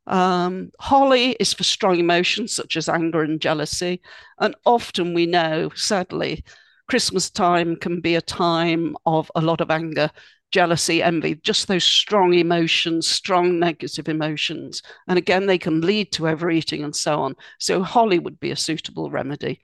Um, 0.07 0.71
holly 0.81 1.33
is 1.41 1.55
for 1.55 1.65
strong 1.65 1.99
emotions 1.99 2.53
such 2.53 2.77
as 2.77 2.89
anger 2.89 3.23
and 3.23 3.41
jealousy. 3.41 4.01
And 4.39 4.55
often 4.67 5.15
we 5.15 5.27
know, 5.27 5.71
sadly, 5.75 6.45
Christmas 6.89 7.31
time 7.31 7.77
can 7.77 8.01
be 8.01 8.15
a 8.15 8.21
time 8.21 8.97
of 9.07 9.31
a 9.35 9.41
lot 9.41 9.61
of 9.61 9.71
anger, 9.71 10.11
jealousy, 10.53 11.03
envy, 11.03 11.37
just 11.37 11.67
those 11.67 11.85
strong 11.85 12.35
emotions, 12.35 13.07
strong 13.07 13.59
negative 13.59 14.09
emotions. 14.09 14.83
And 15.09 15.19
again, 15.19 15.47
they 15.47 15.59
can 15.59 15.81
lead 15.81 16.13
to 16.13 16.29
overeating 16.29 16.85
and 16.85 16.95
so 16.95 17.21
on. 17.23 17.37
So, 17.59 17.83
holly 17.83 18.19
would 18.19 18.39
be 18.39 18.51
a 18.51 18.57
suitable 18.57 19.11
remedy. 19.11 19.63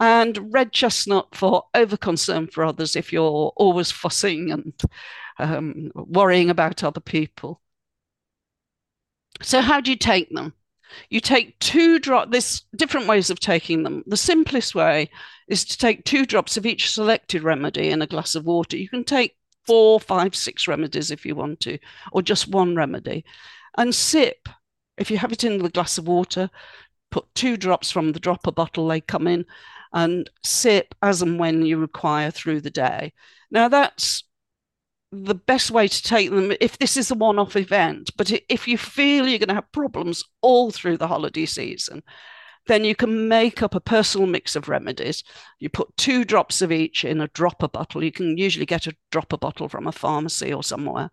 And 0.00 0.52
red 0.52 0.72
chestnut 0.72 1.34
for 1.34 1.64
over 1.74 1.96
concern 1.96 2.48
for 2.48 2.64
others 2.64 2.96
if 2.96 3.12
you're 3.12 3.52
always 3.56 3.92
fussing 3.92 4.50
and 4.50 4.72
um, 5.38 5.90
worrying 5.94 6.50
about 6.50 6.82
other 6.82 7.00
people. 7.00 7.60
So, 9.42 9.60
how 9.60 9.80
do 9.80 9.90
you 9.90 9.96
take 9.96 10.30
them? 10.30 10.54
You 11.10 11.20
take 11.20 11.58
two 11.58 11.98
drops, 11.98 12.30
there's 12.30 12.62
different 12.76 13.08
ways 13.08 13.30
of 13.30 13.40
taking 13.40 13.82
them. 13.82 14.04
The 14.06 14.16
simplest 14.16 14.74
way 14.74 15.10
is 15.48 15.64
to 15.64 15.78
take 15.78 16.04
two 16.04 16.24
drops 16.24 16.56
of 16.56 16.66
each 16.66 16.90
selected 16.90 17.42
remedy 17.42 17.90
in 17.90 18.02
a 18.02 18.06
glass 18.06 18.34
of 18.34 18.44
water. 18.44 18.76
You 18.76 18.88
can 18.88 19.04
take 19.04 19.36
four, 19.66 19.98
five, 19.98 20.34
six 20.36 20.68
remedies 20.68 21.10
if 21.10 21.26
you 21.26 21.34
want 21.34 21.60
to, 21.60 21.78
or 22.12 22.22
just 22.22 22.48
one 22.48 22.76
remedy, 22.76 23.24
and 23.76 23.94
sip. 23.94 24.48
If 24.96 25.10
you 25.10 25.18
have 25.18 25.32
it 25.32 25.42
in 25.42 25.58
the 25.58 25.68
glass 25.68 25.98
of 25.98 26.06
water, 26.06 26.48
put 27.10 27.26
two 27.34 27.56
drops 27.56 27.90
from 27.90 28.12
the 28.12 28.20
dropper 28.20 28.52
bottle 28.52 28.86
they 28.86 29.00
come 29.00 29.26
in 29.26 29.44
and 29.92 30.30
sip 30.44 30.94
as 31.02 31.22
and 31.22 31.38
when 31.38 31.64
you 31.64 31.78
require 31.78 32.30
through 32.30 32.60
the 32.60 32.70
day. 32.70 33.12
Now, 33.50 33.68
that's 33.68 34.24
the 35.14 35.34
best 35.34 35.70
way 35.70 35.88
to 35.88 36.02
take 36.02 36.30
them 36.30 36.52
if 36.60 36.78
this 36.78 36.96
is 36.96 37.10
a 37.10 37.14
one 37.14 37.38
off 37.38 37.56
event. 37.56 38.10
But 38.16 38.32
if 38.48 38.66
you 38.68 38.76
feel 38.76 39.26
you're 39.26 39.38
going 39.38 39.48
to 39.48 39.54
have 39.54 39.72
problems 39.72 40.24
all 40.42 40.70
through 40.70 40.98
the 40.98 41.08
holiday 41.08 41.46
season, 41.46 42.02
then 42.66 42.84
you 42.84 42.94
can 42.94 43.28
make 43.28 43.62
up 43.62 43.74
a 43.74 43.80
personal 43.80 44.26
mix 44.26 44.56
of 44.56 44.68
remedies. 44.68 45.22
You 45.58 45.68
put 45.68 45.96
two 45.96 46.24
drops 46.24 46.62
of 46.62 46.72
each 46.72 47.04
in 47.04 47.20
a 47.20 47.28
dropper 47.28 47.68
bottle. 47.68 48.02
You 48.02 48.12
can 48.12 48.38
usually 48.38 48.66
get 48.66 48.86
a 48.86 48.96
dropper 49.10 49.36
bottle 49.36 49.68
from 49.68 49.86
a 49.86 49.92
pharmacy 49.92 50.52
or 50.52 50.62
somewhere. 50.62 51.10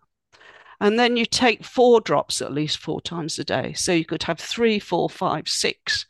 And 0.80 0.98
then 0.98 1.18
you 1.18 1.26
take 1.26 1.64
four 1.64 2.02
drops 2.02 2.42
at 2.42 2.54
least 2.54 2.80
four 2.80 3.02
times 3.02 3.38
a 3.38 3.44
day. 3.44 3.74
So 3.74 3.92
you 3.92 4.06
could 4.06 4.24
have 4.24 4.40
three, 4.40 4.80
four, 4.80 5.10
five, 5.10 5.48
six 5.48 6.06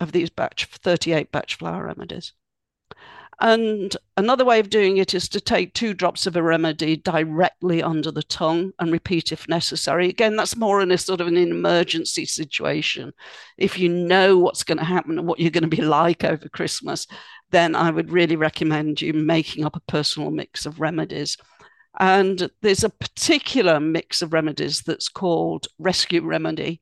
of 0.00 0.12
these 0.12 0.30
batch, 0.30 0.66
38 0.66 1.30
batch 1.32 1.56
flower 1.56 1.84
remedies. 1.86 2.32
And 3.40 3.94
another 4.16 4.46
way 4.46 4.60
of 4.60 4.70
doing 4.70 4.96
it 4.96 5.12
is 5.12 5.28
to 5.28 5.40
take 5.40 5.74
two 5.74 5.92
drops 5.92 6.26
of 6.26 6.36
a 6.36 6.42
remedy 6.42 6.96
directly 6.96 7.82
under 7.82 8.10
the 8.10 8.22
tongue 8.22 8.72
and 8.78 8.90
repeat 8.90 9.30
if 9.30 9.46
necessary. 9.46 10.08
Again, 10.08 10.36
that's 10.36 10.56
more 10.56 10.80
in 10.80 10.90
a 10.90 10.96
sort 10.96 11.20
of 11.20 11.26
an 11.26 11.36
emergency 11.36 12.24
situation. 12.24 13.12
If 13.58 13.78
you 13.78 13.90
know 13.90 14.38
what's 14.38 14.64
going 14.64 14.78
to 14.78 14.84
happen 14.84 15.18
and 15.18 15.28
what 15.28 15.38
you're 15.38 15.50
going 15.50 15.68
to 15.68 15.76
be 15.76 15.82
like 15.82 16.24
over 16.24 16.48
Christmas, 16.48 17.06
then 17.50 17.74
I 17.74 17.90
would 17.90 18.10
really 18.10 18.36
recommend 18.36 19.02
you 19.02 19.12
making 19.12 19.66
up 19.66 19.76
a 19.76 19.80
personal 19.80 20.30
mix 20.30 20.64
of 20.64 20.80
remedies. 20.80 21.36
And 21.98 22.50
there's 22.62 22.84
a 22.84 22.90
particular 22.90 23.80
mix 23.80 24.22
of 24.22 24.32
remedies 24.32 24.82
that's 24.82 25.08
called 25.10 25.66
Rescue 25.78 26.24
Remedy. 26.24 26.80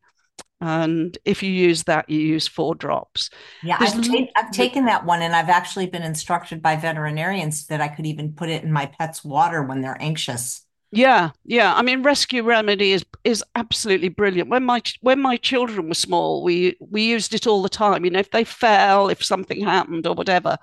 And 0.61 1.17
if 1.25 1.43
you 1.43 1.51
use 1.51 1.83
that, 1.85 2.09
you 2.09 2.19
use 2.19 2.47
four 2.47 2.75
drops. 2.75 3.29
Yeah, 3.63 3.77
I've, 3.79 4.03
ta- 4.03 4.27
I've, 4.37 4.51
taken 4.51 4.87
that 4.87 5.05
one 5.05 5.21
and 5.21 5.35
I've 5.35 5.49
actually 5.49 5.87
been 5.87 6.03
instructed 6.03 6.63
by 6.63 6.77
veterinarians 6.77 7.67
that 7.67 7.81
I 7.81 7.89
could 7.89 8.07
even 8.07 8.33
put 8.33 8.49
it 8.49 8.63
in 8.63 8.73
my 8.73 8.87
pet's 8.87 9.25
water 9.25 9.63
when 9.63 9.81
they're 9.81 10.01
anxious. 10.01 10.65
Yeah, 10.91 11.31
yeah. 11.45 11.75
I 11.75 11.83
mean, 11.83 12.05
rescue 12.05 12.45
remedy 12.45 12.93
is 12.93 13.05
is 13.25 13.43
absolutely 13.57 14.11
brilliant. 14.11 14.49
When 14.49 14.63
my 14.65 14.81
when 15.01 15.21
my 15.21 15.37
children 15.37 15.89
were 15.89 15.95
small, 15.95 16.45
we 16.45 16.77
we 16.79 17.03
used 17.03 17.35
it 17.35 17.49
all 17.49 17.63
the 17.63 17.69
time. 17.69 18.05
You 18.05 18.13
know, 18.13 18.21
if 18.21 18.31
they 18.31 18.45
fell, 18.45 19.09
if 19.09 19.25
something 19.25 19.61
happened 19.61 20.07
or 20.07 20.15
whatever, 20.15 20.57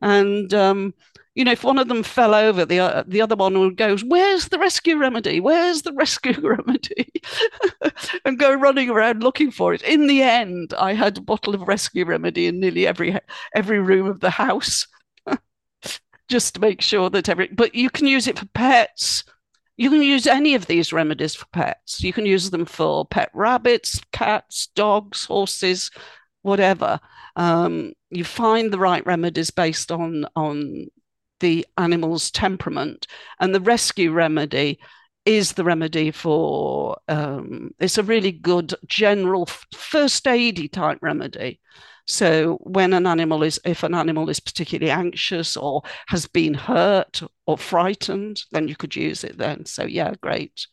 and 0.00 0.54
um, 0.54 0.94
you 1.34 1.44
know, 1.44 1.52
if 1.52 1.64
one 1.64 1.78
of 1.78 1.88
them 1.88 2.02
fell 2.02 2.34
over, 2.34 2.66
the 2.66 2.80
uh, 2.80 3.04
the 3.06 3.22
other 3.22 3.36
one 3.36 3.58
would 3.58 3.76
go, 3.76 3.96
"Where's 3.98 4.48
the 4.48 4.58
rescue 4.58 4.98
remedy? 4.98 5.40
Where's 5.40 5.82
the 5.82 5.92
rescue 5.96 6.38
remedy?" 6.40 7.10
and 8.24 8.38
go 8.38 8.52
running 8.52 8.90
around 8.90 9.22
looking 9.22 9.50
for 9.50 9.72
it. 9.72 9.82
In 9.82 10.06
the 10.06 10.22
end, 10.22 10.74
I 10.78 10.92
had 10.92 11.18
a 11.18 11.22
bottle 11.22 11.54
of 11.54 11.62
rescue 11.62 12.04
remedy 12.04 12.46
in 12.48 12.60
nearly 12.60 12.86
every 12.86 13.18
every 13.54 13.78
room 13.78 14.06
of 14.06 14.20
the 14.20 14.30
house, 14.30 14.86
just 16.28 16.54
to 16.54 16.60
make 16.60 16.82
sure 16.82 17.08
that 17.10 17.28
every. 17.30 17.48
But 17.48 17.74
you 17.74 17.88
can 17.88 18.06
use 18.06 18.26
it 18.26 18.38
for 18.38 18.46
pets. 18.46 19.24
You 19.78 19.88
can 19.88 20.02
use 20.02 20.26
any 20.26 20.54
of 20.54 20.66
these 20.66 20.92
remedies 20.92 21.34
for 21.34 21.46
pets. 21.46 22.02
You 22.02 22.12
can 22.12 22.26
use 22.26 22.50
them 22.50 22.66
for 22.66 23.06
pet 23.06 23.30
rabbits, 23.32 23.98
cats, 24.12 24.68
dogs, 24.74 25.24
horses, 25.24 25.90
whatever. 26.42 27.00
Um, 27.36 27.94
you 28.10 28.24
find 28.24 28.70
the 28.70 28.78
right 28.78 29.04
remedies 29.06 29.50
based 29.50 29.90
on 29.90 30.26
on 30.36 30.88
the 31.42 31.66
animal's 31.76 32.30
temperament. 32.30 33.06
And 33.40 33.54
the 33.54 33.60
rescue 33.60 34.12
remedy 34.12 34.78
is 35.26 35.52
the 35.52 35.64
remedy 35.64 36.10
for 36.10 36.96
um, 37.08 37.72
it's 37.78 37.98
a 37.98 38.02
really 38.02 38.32
good 38.32 38.74
general 38.86 39.46
first 39.74 40.24
aidy 40.24 40.72
type 40.72 40.98
remedy. 41.02 41.60
So 42.06 42.58
when 42.62 42.92
an 42.92 43.06
animal 43.06 43.42
is 43.42 43.60
if 43.64 43.82
an 43.82 43.94
animal 43.94 44.28
is 44.30 44.40
particularly 44.40 44.90
anxious 44.90 45.56
or 45.56 45.82
has 46.08 46.26
been 46.26 46.54
hurt 46.54 47.22
or 47.46 47.58
frightened, 47.58 48.42
then 48.50 48.66
you 48.66 48.74
could 48.74 48.96
use 48.96 49.22
it 49.22 49.38
then. 49.38 49.66
So 49.66 49.84
yeah, 49.84 50.14
great. 50.20 50.66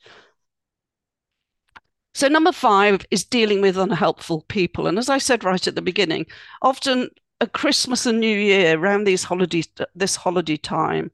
So 2.16 2.28
number 2.28 2.52
five 2.52 3.06
is 3.12 3.24
dealing 3.24 3.62
with 3.62 3.78
unhelpful 3.78 4.46
people. 4.50 4.88
And 4.88 4.98
as 4.98 5.10
I 5.10 5.20
said 5.20 5.44
right 5.44 5.68
at 5.68 5.76
the 5.76 5.82
beginning, 5.82 6.26
often 6.62 7.10
at 7.42 7.54
Christmas 7.54 8.06
and 8.06 8.20
New 8.20 8.38
Year, 8.38 8.78
around 8.78 9.06
these 9.06 9.24
holidays, 9.24 9.68
this 9.96 10.16
holiday 10.16 10.58
time, 10.58 11.12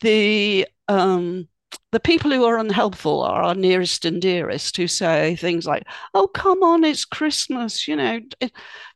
the 0.00 0.66
um, 0.88 1.48
the 1.92 2.00
people 2.00 2.30
who 2.30 2.44
are 2.44 2.58
unhelpful 2.58 3.22
are 3.22 3.42
our 3.42 3.54
nearest 3.54 4.04
and 4.04 4.20
dearest, 4.22 4.76
who 4.76 4.86
say 4.86 5.36
things 5.36 5.66
like, 5.66 5.84
"Oh, 6.14 6.28
come 6.28 6.62
on, 6.62 6.84
it's 6.84 7.04
Christmas. 7.04 7.88
You 7.88 7.96
know, 7.96 8.20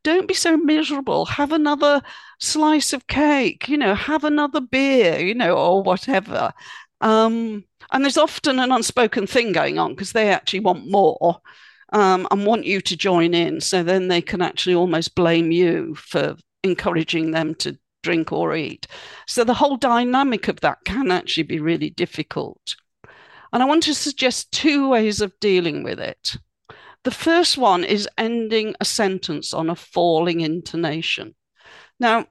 don't 0.05 0.29
be 0.29 0.35
so 0.35 0.57
miserable. 0.57 1.25
Have 1.27 1.53
another 1.53 2.03
slice 2.39 2.93
of 2.93 3.07
cake. 3.07 3.69
You 3.69 3.77
know, 3.79 3.95
have 3.95 4.25
another 4.25 4.61
beer. 4.61 5.19
You 5.19 5.35
know, 5.35 5.57
or 5.57 5.83
whatever." 5.83 6.53
Um, 7.01 7.65
and 7.93 8.05
there's 8.05 8.19
often 8.19 8.59
an 8.61 8.73
unspoken 8.73 9.27
thing 9.27 9.53
going 9.53 9.79
on 9.79 9.91
because 9.95 10.13
they 10.13 10.31
actually 10.31 10.61
want 10.61 10.91
more. 10.91 11.41
Um, 11.93 12.29
and 12.31 12.47
want 12.47 12.67
you 12.67 12.81
to 12.83 12.97
join 12.97 13.35
in. 13.35 13.61
So 13.61 13.83
then 13.83 14.07
they 14.07 14.23
can 14.23 14.43
actually 14.43 14.77
almost 14.77 15.17
blame 15.17 15.51
you 15.51 15.97
for 15.97 16.37
encouraging 16.63 17.31
them 17.31 17.55
to 17.57 17.79
drink 18.03 18.33
or 18.33 18.55
eat. 18.55 18.87
So 19.27 19.45
the 19.45 19.55
whole 19.55 19.77
dynamic 19.77 20.49
of 20.49 20.61
that 20.61 20.79
can 20.85 21.11
actually 21.11 21.45
be 21.45 21.61
really 21.61 21.91
difficult. 21.91 22.77
And 23.53 23.63
I 23.63 23.67
want 23.67 23.83
to 23.85 23.95
suggest 23.95 24.53
two 24.53 24.89
ways 24.89 25.21
of 25.21 25.39
dealing 25.41 25.83
with 25.83 25.99
it. 26.01 26.37
The 27.03 27.11
first 27.11 27.57
one 27.59 27.83
is 27.85 28.09
ending 28.19 28.75
a 28.81 28.85
sentence 28.85 29.55
on 29.55 29.71
a 29.71 29.77
falling 29.77 30.41
intonation. 30.41 31.35
Now, 31.99 32.27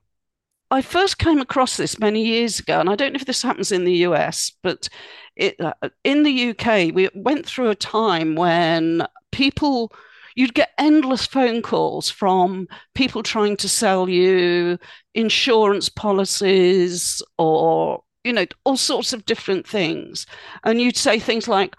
I 0.72 0.82
first 0.84 1.18
came 1.18 1.39
across 1.39 1.78
this 1.78 2.00
many 2.00 2.24
years 2.24 2.60
ago, 2.60 2.80
and 2.80 2.89
I 2.89 2.96
don't 2.96 3.13
know 3.13 3.18
if 3.18 3.26
this 3.26 3.42
happens 3.42 3.72
in 3.72 3.86
the 3.86 4.06
US, 4.08 4.52
but 4.62 4.88
it, 5.36 5.60
uh, 5.60 5.74
in 6.04 6.22
the 6.24 6.50
UK, 6.50 6.94
we 6.94 7.10
went 7.15 7.46
through 7.46 7.70
a 7.70 7.76
time 7.76 8.36
when 8.36 9.08
people 9.32 9.92
you'd 10.36 10.54
get 10.54 10.72
endless 10.78 11.26
phone 11.26 11.62
calls 11.62 12.10
from 12.10 12.68
people 12.96 13.24
trying 13.24 13.58
to 13.58 13.70
sell 13.70 14.10
you 14.10 14.78
insurance 15.13 15.89
policies 15.89 17.22
or 17.38 18.04
you 18.24 18.34
know 18.34 18.46
all 18.63 18.78
sorts 18.78 19.13
of 19.13 19.26
different 19.26 19.68
things. 19.68 20.26
And 20.63 20.82
you'd 20.82 20.98
say 20.98 21.20
things 21.20 21.48
like 21.48 21.76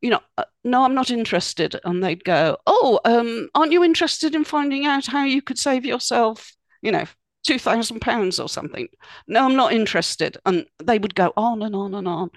you 0.00 0.10
know 0.10 0.20
uh, 0.36 0.44
no 0.64 0.84
i'm 0.84 0.94
not 0.94 1.10
interested 1.10 1.76
and 1.84 2.04
they'd 2.04 2.24
go 2.24 2.58
oh 2.66 3.00
um, 3.06 3.48
aren't 3.54 3.72
you 3.72 3.82
interested 3.82 4.34
in 4.34 4.44
finding 4.44 4.84
out 4.84 5.06
how 5.06 5.24
you 5.24 5.40
could 5.40 5.58
save 5.58 5.86
yourself 5.86 6.52
you 6.82 6.92
know 6.92 7.06
two 7.42 7.58
thousand 7.58 8.00
pounds 8.00 8.40
or 8.40 8.48
something? 8.48 8.88
No 9.28 9.44
i'm 9.44 9.56
not 9.56 9.72
interested 9.72 10.36
and 10.44 10.66
they 10.82 10.98
would 10.98 11.14
go 11.14 11.32
on 11.36 11.62
and 11.62 11.74
on 11.74 11.94
and 11.94 12.08
on. 12.08 12.30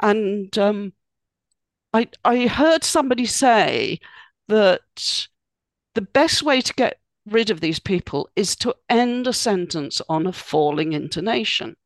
And 0.00 0.56
um, 0.58 0.92
I, 1.92 2.08
I 2.24 2.46
heard 2.46 2.84
somebody 2.84 3.26
say 3.26 4.00
that 4.50 5.26
the 5.94 6.02
best 6.02 6.42
way 6.42 6.60
to 6.60 6.74
get 6.74 6.98
rid 7.26 7.50
of 7.50 7.60
these 7.60 7.78
people 7.78 8.28
is 8.36 8.56
to 8.56 8.74
end 8.88 9.26
a 9.26 9.32
sentence 9.32 10.00
on 10.08 10.26
a 10.26 10.32
falling 10.32 10.92
intonation. 10.92 11.76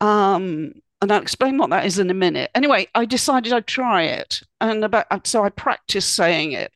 Um, 0.00 0.72
and 1.02 1.12
I'll 1.12 1.22
explain 1.22 1.56
what 1.56 1.70
that 1.70 1.86
is 1.86 1.98
in 1.98 2.10
a 2.10 2.14
minute. 2.14 2.50
Anyway, 2.54 2.88
I 2.94 3.04
decided 3.04 3.52
I'd 3.52 3.66
try 3.66 4.02
it, 4.02 4.42
and 4.60 4.84
about 4.84 5.26
so 5.26 5.44
I 5.44 5.50
practiced 5.50 6.14
saying 6.14 6.52
it. 6.52 6.72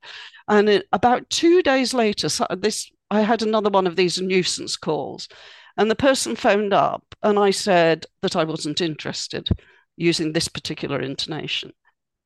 And 0.48 0.68
it, 0.68 0.86
about 0.92 1.28
two 1.30 1.62
days 1.62 1.94
later, 1.94 2.28
so 2.28 2.46
this 2.56 2.90
I 3.10 3.20
had 3.20 3.42
another 3.42 3.70
one 3.70 3.86
of 3.86 3.96
these 3.96 4.20
nuisance 4.20 4.76
calls, 4.76 5.28
and 5.76 5.90
the 5.90 5.96
person 5.96 6.36
phoned 6.36 6.72
up, 6.72 7.04
and 7.22 7.38
I 7.38 7.50
said 7.50 8.06
that 8.22 8.36
I 8.36 8.44
wasn't 8.44 8.80
interested 8.80 9.48
using 9.96 10.32
this 10.32 10.48
particular 10.48 11.00
intonation, 11.00 11.72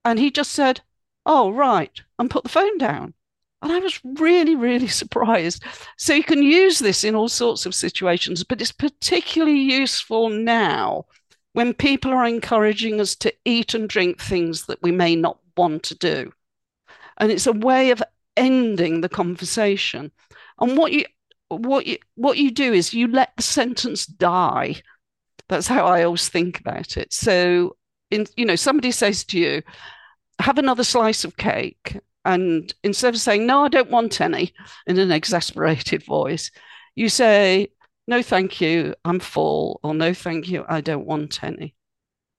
and 0.05 0.18
he 0.18 0.31
just 0.31 0.53
said, 0.53 0.81
oh, 1.29 1.51
right, 1.51 2.01
and 2.19 2.31
put 2.31 2.43
the 2.43 2.49
phone 2.49 2.79
down. 2.79 3.14
And 3.62 3.71
I 3.71 3.79
was 3.79 4.01
really, 4.03 4.57
really 4.57 4.88
surprised. 5.03 5.62
So 5.97 6.14
you 6.14 6.25
can 6.25 6.43
use 6.43 6.81
this 6.81 7.05
in 7.05 7.14
all 7.14 7.29
sorts 7.29 7.67
of 7.67 7.75
situations, 7.75 8.43
but 8.43 8.61
it's 8.61 8.73
particularly 8.73 9.61
useful 9.61 10.31
now 10.31 11.05
when 11.53 11.75
people 11.75 12.12
are 12.12 12.27
encouraging 12.27 13.01
us 13.01 13.14
to 13.17 13.33
eat 13.45 13.75
and 13.75 13.88
drink 13.88 14.21
things 14.21 14.67
that 14.67 14.83
we 14.83 14.91
may 14.91 15.14
not 15.14 15.38
want 15.57 15.83
to 15.85 15.95
do. 15.95 16.33
And 17.19 17.31
it's 17.31 17.47
a 17.47 17.53
way 17.53 17.91
of 17.91 18.03
ending 18.37 19.01
the 19.01 19.09
conversation. 19.09 20.12
And 20.61 20.77
what 20.77 20.93
you 20.93 21.05
what 21.49 21.87
you 21.87 21.99
what 22.14 22.37
you 22.37 22.51
do 22.51 22.73
is 22.73 22.95
you 22.95 23.09
let 23.09 23.33
the 23.37 23.43
sentence 23.43 24.07
die. 24.07 24.77
That's 25.49 25.67
how 25.67 25.87
I 25.87 26.05
always 26.05 26.29
think 26.29 26.61
about 26.61 26.97
it. 26.97 27.12
So 27.12 27.77
in 28.11 28.27
you 28.37 28.45
know, 28.45 28.57
somebody 28.57 28.93
says 28.93 29.25
to 29.25 29.38
you, 29.38 29.62
have 30.38 30.59
another 30.59 30.85
slice 30.85 31.24
of 31.24 31.37
cake. 31.37 31.98
And 32.24 32.72
instead 32.83 33.14
of 33.14 33.20
saying, 33.20 33.46
no, 33.46 33.64
I 33.64 33.68
don't 33.68 33.90
want 33.90 34.20
any 34.20 34.53
in 34.87 34.98
an 34.98 35.11
exasperated 35.11 36.05
voice, 36.05 36.51
you 36.94 37.09
say, 37.09 37.68
no, 38.07 38.22
thank 38.22 38.61
you, 38.61 38.94
I'm 39.05 39.20
full, 39.20 39.81
or 39.83 39.94
no, 39.94 40.12
thank 40.14 40.48
you, 40.48 40.64
I 40.68 40.81
don't 40.81 41.07
want 41.07 41.42
any. 41.42 41.74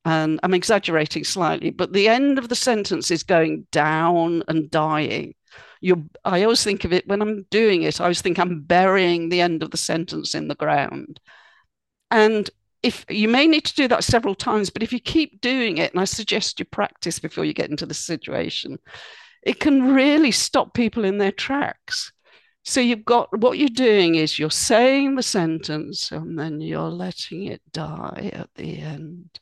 And 0.06 0.40
I'm 0.44 0.54
exaggerating 0.54 1.24
slightly, 1.24 1.70
but 1.70 1.94
the 1.94 2.08
end 2.08 2.38
of 2.40 2.50
the 2.50 2.56
sentence 2.56 3.12
is 3.12 3.24
going 3.24 3.68
down 3.72 4.44
and 4.48 4.72
dying. 4.72 5.36
you 5.82 6.10
I 6.26 6.44
always 6.44 6.64
think 6.64 6.86
of 6.86 6.94
it 6.94 7.08
when 7.08 7.22
I'm 7.22 7.44
doing 7.50 7.84
it, 7.84 8.00
I 8.00 8.06
always 8.06 8.22
think 8.22 8.40
I'm 8.40 8.62
burying 8.62 9.30
the 9.30 9.42
end 9.42 9.64
of 9.64 9.72
the 9.72 9.78
sentence 9.78 10.36
in 10.36 10.48
the 10.48 10.56
ground. 10.56 11.20
And 12.12 12.50
if 12.82 13.06
you 13.10 13.28
may 13.28 13.48
need 13.48 13.66
to 13.66 13.76
do 13.76 13.88
that 13.90 14.04
several 14.04 14.36
times, 14.36 14.70
but 14.70 14.84
if 14.84 14.94
you 14.94 15.00
keep 15.00 15.42
doing 15.42 15.78
it, 15.78 15.92
and 15.92 16.00
I 16.00 16.06
suggest 16.06 16.60
you 16.60 16.66
practice 16.66 17.20
before 17.20 17.46
you 17.46 17.54
get 17.54 17.70
into 17.70 17.86
the 17.86 17.94
situation, 17.94 18.78
it 19.44 19.60
can 19.60 19.94
really 19.94 20.32
stop 20.32 20.74
people 20.74 21.06
in 21.06 21.18
their 21.18 21.32
tracks. 21.32 22.12
So 22.64 22.82
you've 22.82 23.06
got 23.06 23.36
what 23.40 23.58
you're 23.58 23.70
doing 23.70 24.16
is 24.16 24.38
you're 24.38 24.52
saying 24.52 25.16
the 25.16 25.24
sentence 25.24 26.12
and 26.12 26.38
then 26.38 26.62
you're 26.62 26.90
letting 26.90 27.46
it 27.46 27.62
die 27.72 28.32
at 28.34 28.50
the 28.56 28.80
end. 28.80 29.40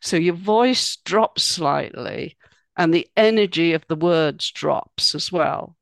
So 0.00 0.16
your 0.16 0.34
voice 0.34 0.96
drops 0.96 1.42
slightly 1.42 2.36
and 2.76 2.92
the 2.92 3.08
energy 3.16 3.72
of 3.72 3.84
the 3.88 3.96
words 3.96 4.50
drops 4.50 5.14
as 5.14 5.32
well. 5.32 5.76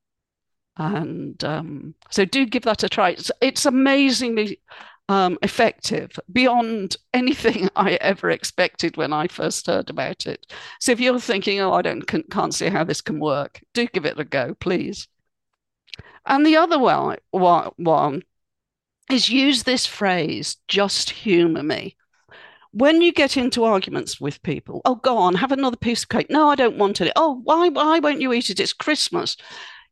And 0.77 1.43
um, 1.43 1.95
so 2.11 2.25
do 2.25 2.47
give 2.47 2.63
that 2.63 2.83
a 2.83 2.89
try. 2.89 3.11
It's, 3.11 3.31
it's 3.41 3.67
amazingly 3.67 4.61
um, 5.09 5.39
effective 5.43 6.19
beyond 6.33 6.97
anything 7.13 7.69
I 7.77 7.93
ever 7.95 8.31
expected 8.31 8.97
when 8.97 9.13
I 9.13 9.29
first 9.29 9.67
heard 9.67 9.91
about 9.91 10.27
it. 10.27 10.53
So 10.81 10.93
if 10.93 11.01
you're 11.01 11.19
thinking, 11.21 11.61
oh, 11.61 11.73
I 11.73 11.83
don't 11.83 12.03
can't 12.03 12.55
see 12.55 12.69
how 12.69 12.85
this 12.85 13.01
can 13.01 13.21
work, 13.21 13.61
do 13.73 13.87
give 13.87 14.07
it 14.07 14.19
a 14.19 14.25
go, 14.25 14.55
please. 14.55 15.09
And 16.27 16.47
the 16.47 16.57
other 16.57 16.79
one, 16.79 17.19
one 17.31 18.23
is 19.11 19.29
use 19.29 19.63
this 19.63 19.87
phrase, 19.87 20.57
just 20.69 21.11
humor 21.11 21.63
me. 21.63 21.97
When 22.73 23.03
you 23.03 23.13
get 23.13 23.37
into 23.37 23.63
arguments 23.65 24.21
with 24.21 24.43
people, 24.43 24.81
oh, 24.85 24.97
go 24.97 25.17
on, 25.17 25.37
have 25.37 25.53
another 25.53 25.77
piece 25.77 26.03
of 26.03 26.09
cake. 26.09 26.29
No, 26.29 26.49
I 26.49 26.57
don't 26.57 26.79
want 26.79 27.01
it. 27.01 27.13
Oh, 27.15 27.41
why, 27.45 27.69
why 27.69 28.01
won't 28.01 28.21
you 28.21 28.33
eat 28.33 28.51
it? 28.51 28.59
It's 28.59 28.73
Christmas. 28.73 29.37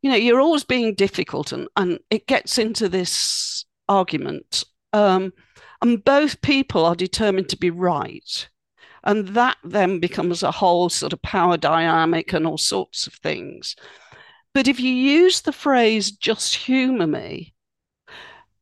You 0.00 0.10
know, 0.10 0.16
you're 0.16 0.40
always 0.40 0.64
being 0.64 0.94
difficult, 0.94 1.52
and, 1.52 1.68
and 1.76 2.00
it 2.10 2.26
gets 2.26 2.58
into 2.58 2.88
this 2.88 3.64
argument. 3.88 4.64
Um, 4.92 5.32
and 5.80 6.04
both 6.04 6.40
people 6.42 6.84
are 6.84 6.94
determined 6.94 7.48
to 7.50 7.56
be 7.56 7.70
right. 7.70 8.48
And 9.04 9.28
that 9.28 9.56
then 9.64 9.98
becomes 9.98 10.42
a 10.42 10.52
whole 10.52 10.88
sort 10.88 11.12
of 11.12 11.22
power 11.22 11.56
dynamic 11.56 12.32
and 12.32 12.46
all 12.46 12.58
sorts 12.58 13.06
of 13.06 13.14
things. 13.14 13.74
But 14.54 14.68
if 14.68 14.78
you 14.78 14.92
use 14.92 15.40
the 15.40 15.52
phrase 15.52 16.10
just 16.12 16.54
humor 16.54 17.06
me, 17.06 17.54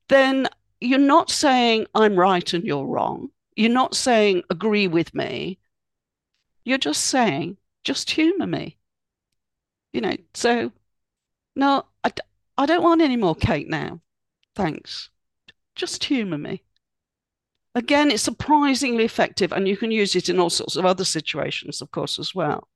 then 0.09 0.49
you're 0.81 0.99
not 0.99 1.31
saying 1.31 1.87
I'm 1.95 2.17
right 2.17 2.53
and 2.53 2.65
you're 2.65 2.87
wrong. 2.87 3.31
You're 3.55 3.71
not 3.71 3.95
saying 3.95 4.45
agree 4.49 4.87
with 4.87 5.15
me. 5.15 5.59
You're 6.65 6.79
just 6.79 7.05
saying 7.05 7.59
just 7.85 8.11
humor 8.11 8.47
me. 8.47 8.79
You 9.93 10.01
know, 10.01 10.17
so 10.35 10.73
no, 11.57 11.85
I, 12.05 12.13
I 12.57 12.67
don't 12.67 12.83
want 12.83 13.03
any 13.03 13.17
more 13.17 13.35
cake 13.35 13.69
now. 13.69 14.01
Thanks. 14.55 15.11
Just 15.81 16.05
humor 16.05 16.37
me. 16.37 16.63
Again, 17.75 18.11
it's 18.11 18.23
surprisingly 18.23 19.07
effective, 19.07 19.51
and 19.51 19.67
you 19.67 19.79
can 19.79 19.91
use 19.91 20.15
it 20.15 20.29
in 20.29 20.39
all 20.39 20.51
sorts 20.51 20.77
of 20.77 20.85
other 20.85 21.07
situations, 21.07 21.81
of 21.81 21.91
course, 21.91 22.19
as 22.19 22.35
well. 22.35 22.69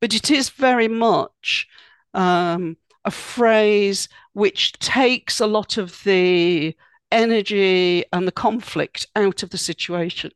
But 0.00 0.14
it 0.14 0.32
is 0.32 0.50
very 0.50 0.88
much 0.88 1.68
um, 2.12 2.76
a 3.04 3.12
phrase 3.12 4.08
which 4.32 4.72
takes 4.80 5.38
a 5.38 5.46
lot 5.46 5.76
of 5.76 6.02
the 6.02 6.74
energy 7.12 8.04
and 8.12 8.26
the 8.26 8.32
conflict 8.32 9.06
out 9.14 9.44
of 9.44 9.50
the 9.50 9.58
situation 9.58 10.32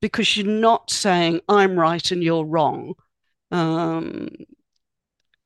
because 0.00 0.34
you're 0.34 0.46
not 0.46 0.90
saying 0.90 1.42
I'm 1.50 1.78
right 1.78 2.10
and 2.10 2.22
you're 2.22 2.46
wrong 2.46 2.94
um, 3.50 4.30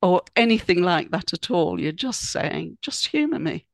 or 0.01 0.21
anything 0.37 0.83
like 0.83 1.11
that 1.11 1.33
at 1.33 1.51
all. 1.51 1.81
You're 1.81 1.91
just 1.91 2.31
saying, 2.31 2.77
just 2.81 3.07
humor 3.07 3.39
me. 3.39 3.65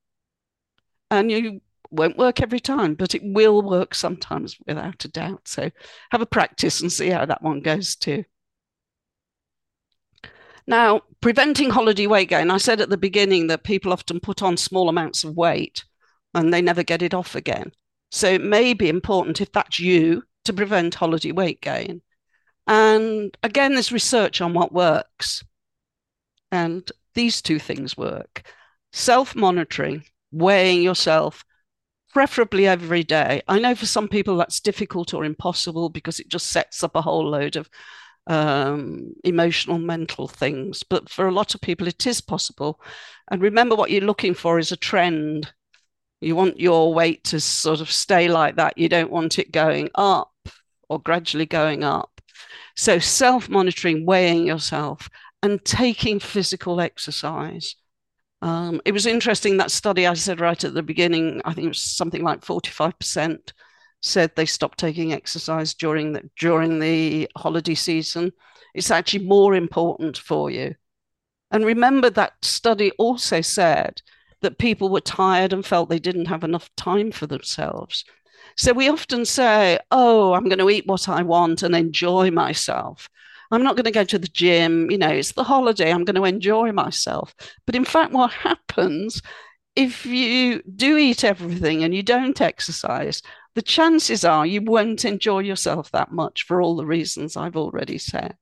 And 1.11 1.29
you 1.29 1.61
won't 1.93 2.17
work 2.17 2.41
every 2.41 2.59
time, 2.59 2.95
but 2.95 3.15
it 3.15 3.21
will 3.23 3.61
work 3.61 3.95
sometimes 3.95 4.57
without 4.67 5.05
a 5.05 5.07
doubt. 5.07 5.47
So 5.47 5.69
have 6.11 6.21
a 6.21 6.25
practice 6.25 6.81
and 6.81 6.91
see 6.91 7.09
how 7.09 7.25
that 7.25 7.41
one 7.41 7.61
goes 7.61 7.95
too. 7.95 8.23
Now, 10.65 11.01
preventing 11.21 11.69
holiday 11.69 12.07
weight 12.07 12.29
gain, 12.29 12.49
I 12.49 12.57
said 12.57 12.79
at 12.81 12.89
the 12.89 12.97
beginning 12.97 13.47
that 13.47 13.63
people 13.63 13.91
often 13.91 14.19
put 14.19 14.41
on 14.41 14.55
small 14.55 14.89
amounts 14.89 15.23
of 15.23 15.35
weight 15.35 15.83
and 16.33 16.53
they 16.53 16.61
never 16.61 16.83
get 16.83 17.01
it 17.01 17.13
off 17.13 17.35
again. 17.35 17.71
So 18.11 18.29
it 18.29 18.43
may 18.43 18.73
be 18.73 18.89
important 18.89 19.41
if 19.41 19.51
that's 19.51 19.79
you 19.79 20.23
to 20.45 20.53
prevent 20.53 20.95
holiday 20.95 21.31
weight 21.31 21.61
gain. 21.61 22.01
And 22.67 23.35
again, 23.43 23.73
there's 23.73 23.91
research 23.91 24.39
on 24.39 24.53
what 24.53 24.73
works. 24.73 25.43
And 26.51 26.89
these 27.13 27.41
two 27.41 27.59
things 27.59 27.97
work 27.97 28.43
self 28.93 29.35
monitoring, 29.35 30.03
weighing 30.31 30.83
yourself, 30.83 31.43
preferably 32.13 32.67
every 32.67 33.03
day. 33.03 33.41
I 33.47 33.59
know 33.59 33.75
for 33.75 33.85
some 33.85 34.07
people 34.07 34.37
that's 34.37 34.59
difficult 34.59 35.13
or 35.13 35.25
impossible 35.25 35.89
because 35.89 36.19
it 36.19 36.29
just 36.29 36.47
sets 36.47 36.83
up 36.83 36.95
a 36.95 37.01
whole 37.01 37.27
load 37.27 37.55
of 37.55 37.69
um, 38.27 39.13
emotional, 39.23 39.79
mental 39.79 40.27
things. 40.27 40.83
But 40.83 41.09
for 41.09 41.27
a 41.27 41.31
lot 41.33 41.55
of 41.55 41.61
people, 41.61 41.87
it 41.87 42.05
is 42.05 42.21
possible. 42.21 42.79
And 43.31 43.41
remember, 43.41 43.75
what 43.75 43.91
you're 43.91 44.01
looking 44.01 44.33
for 44.33 44.59
is 44.59 44.71
a 44.71 44.77
trend. 44.77 45.51
You 46.21 46.35
want 46.35 46.59
your 46.59 46.93
weight 46.93 47.23
to 47.25 47.39
sort 47.39 47.81
of 47.81 47.91
stay 47.91 48.29
like 48.29 48.55
that. 48.55 48.77
You 48.77 48.87
don't 48.87 49.11
want 49.11 49.39
it 49.39 49.51
going 49.51 49.89
up 49.95 50.31
or 50.89 50.99
gradually 50.99 51.45
going 51.45 51.83
up. 51.83 52.21
So, 52.75 52.99
self 52.99 53.49
monitoring, 53.49 54.05
weighing 54.05 54.47
yourself, 54.47 55.09
and 55.41 55.63
taking 55.65 56.19
physical 56.19 56.79
exercise. 56.79 57.75
Um, 58.43 58.81
it 58.83 58.91
was 58.91 59.05
interesting 59.05 59.55
that 59.57 59.71
study 59.71 60.05
I 60.05 60.13
said 60.15 60.41
right 60.41 60.61
at 60.61 60.73
the 60.73 60.83
beginning, 60.83 61.41
I 61.45 61.53
think 61.53 61.63
it 61.63 61.69
was 61.69 61.79
something 61.79 62.23
like 62.23 62.43
45% 62.43 63.53
said 64.01 64.35
they 64.35 64.45
stopped 64.45 64.77
taking 64.77 65.13
exercise 65.13 65.73
during 65.73 66.11
the 66.11 66.29
during 66.37 66.79
the 66.79 67.29
holiday 67.37 67.73
season. 67.73 68.33
It's 68.75 68.91
actually 68.91 69.23
more 69.23 69.55
important 69.55 70.17
for 70.17 70.51
you. 70.51 70.75
And 71.51 71.63
remember 71.63 72.09
that 72.09 72.33
study 72.41 72.91
also 72.97 73.39
said 73.39 74.01
that 74.41 74.57
people 74.57 74.89
were 74.89 74.99
tired 74.99 75.53
and 75.53 75.65
felt 75.65 75.87
they 75.87 75.99
didn't 75.99 76.25
have 76.25 76.43
enough 76.43 76.69
time 76.75 77.13
for 77.13 77.27
themselves. 77.27 78.03
So 78.57 78.73
we 78.73 78.89
often 78.89 79.23
say, 79.23 79.79
"Oh, 79.89 80.33
I'm 80.33 80.49
going 80.49 80.59
to 80.59 80.69
eat 80.69 80.85
what 80.85 81.07
I 81.07 81.21
want 81.21 81.63
and 81.63 81.73
enjoy 81.73 82.29
myself." 82.29 83.09
I'm 83.53 83.63
not 83.63 83.75
going 83.75 83.85
to 83.85 83.91
go 83.91 84.03
to 84.03 84.19
the 84.19 84.27
gym. 84.27 84.89
You 84.89 84.97
know, 84.97 85.09
it's 85.09 85.33
the 85.33 85.43
holiday. 85.43 85.91
I'm 85.91 86.05
going 86.05 86.15
to 86.15 86.23
enjoy 86.25 86.71
myself. 86.71 87.35
But 87.65 87.75
in 87.75 87.85
fact, 87.85 88.11
what 88.11 88.31
happens 88.31 89.21
if 89.75 90.05
you 90.05 90.61
do 90.75 90.97
eat 90.97 91.23
everything 91.23 91.83
and 91.83 91.93
you 91.95 92.03
don't 92.03 92.39
exercise, 92.41 93.21
the 93.55 93.61
chances 93.61 94.23
are 94.23 94.45
you 94.45 94.61
won't 94.61 95.05
enjoy 95.05 95.39
yourself 95.39 95.91
that 95.91 96.11
much 96.11 96.43
for 96.43 96.61
all 96.61 96.75
the 96.75 96.85
reasons 96.85 97.35
I've 97.35 97.55
already 97.55 97.97
said. 97.97 98.37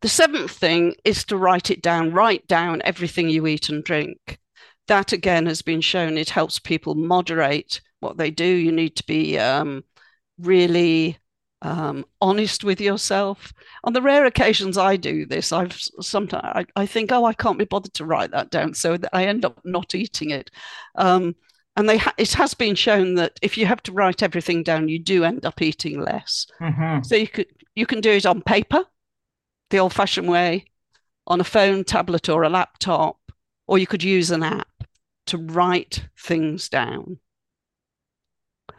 The 0.00 0.08
seventh 0.08 0.50
thing 0.50 0.94
is 1.04 1.24
to 1.24 1.36
write 1.36 1.70
it 1.70 1.82
down, 1.82 2.12
write 2.12 2.46
down 2.46 2.82
everything 2.84 3.28
you 3.28 3.46
eat 3.46 3.68
and 3.68 3.82
drink. 3.82 4.38
That 4.88 5.12
again 5.12 5.46
has 5.46 5.62
been 5.62 5.80
shown, 5.80 6.16
it 6.16 6.30
helps 6.30 6.58
people 6.58 6.94
moderate 6.94 7.80
what 8.00 8.16
they 8.16 8.30
do. 8.30 8.44
You 8.44 8.72
need 8.72 8.96
to 8.96 9.06
be 9.06 9.38
um, 9.38 9.84
really 10.38 11.18
um, 11.62 12.04
honest 12.20 12.64
with 12.64 12.80
yourself. 12.80 13.52
On 13.84 13.92
the 13.92 14.02
rare 14.02 14.26
occasions 14.26 14.76
I 14.76 14.96
do 14.96 15.26
this, 15.26 15.52
I've 15.52 15.78
sometimes 16.00 16.42
I, 16.44 16.66
I, 16.76 16.86
think, 16.86 17.12
oh, 17.12 17.24
I 17.24 17.32
can't 17.32 17.58
be 17.58 17.64
bothered 17.64 17.94
to 17.94 18.04
write 18.04 18.30
that 18.32 18.50
down, 18.50 18.74
so 18.74 18.96
I 19.12 19.26
end 19.26 19.44
up 19.44 19.60
not 19.64 19.94
eating 19.94 20.30
it. 20.30 20.50
Um, 20.96 21.34
and 21.76 21.88
they 21.88 21.98
ha- 21.98 22.14
it 22.16 22.32
has 22.34 22.54
been 22.54 22.74
shown 22.74 23.14
that 23.16 23.38
if 23.42 23.58
you 23.58 23.66
have 23.66 23.82
to 23.84 23.92
write 23.92 24.22
everything 24.22 24.62
down, 24.62 24.88
you 24.88 24.98
do 24.98 25.24
end 25.24 25.44
up 25.44 25.60
eating 25.60 26.00
less. 26.00 26.46
Mm-hmm. 26.60 27.02
So 27.02 27.16
you 27.16 27.28
could 27.28 27.46
you 27.74 27.84
can 27.84 28.00
do 28.00 28.10
it 28.10 28.24
on 28.24 28.40
paper, 28.40 28.84
the 29.68 29.78
old-fashioned 29.78 30.28
way, 30.28 30.64
on 31.26 31.40
a 31.40 31.44
phone, 31.44 31.84
tablet, 31.84 32.30
or 32.30 32.42
a 32.42 32.48
laptop, 32.48 33.18
or 33.66 33.76
you 33.76 33.86
could 33.86 34.02
use 34.02 34.30
an 34.30 34.42
app 34.42 34.68
to 35.26 35.36
write 35.36 36.06
things 36.18 36.70
down. 36.70 37.18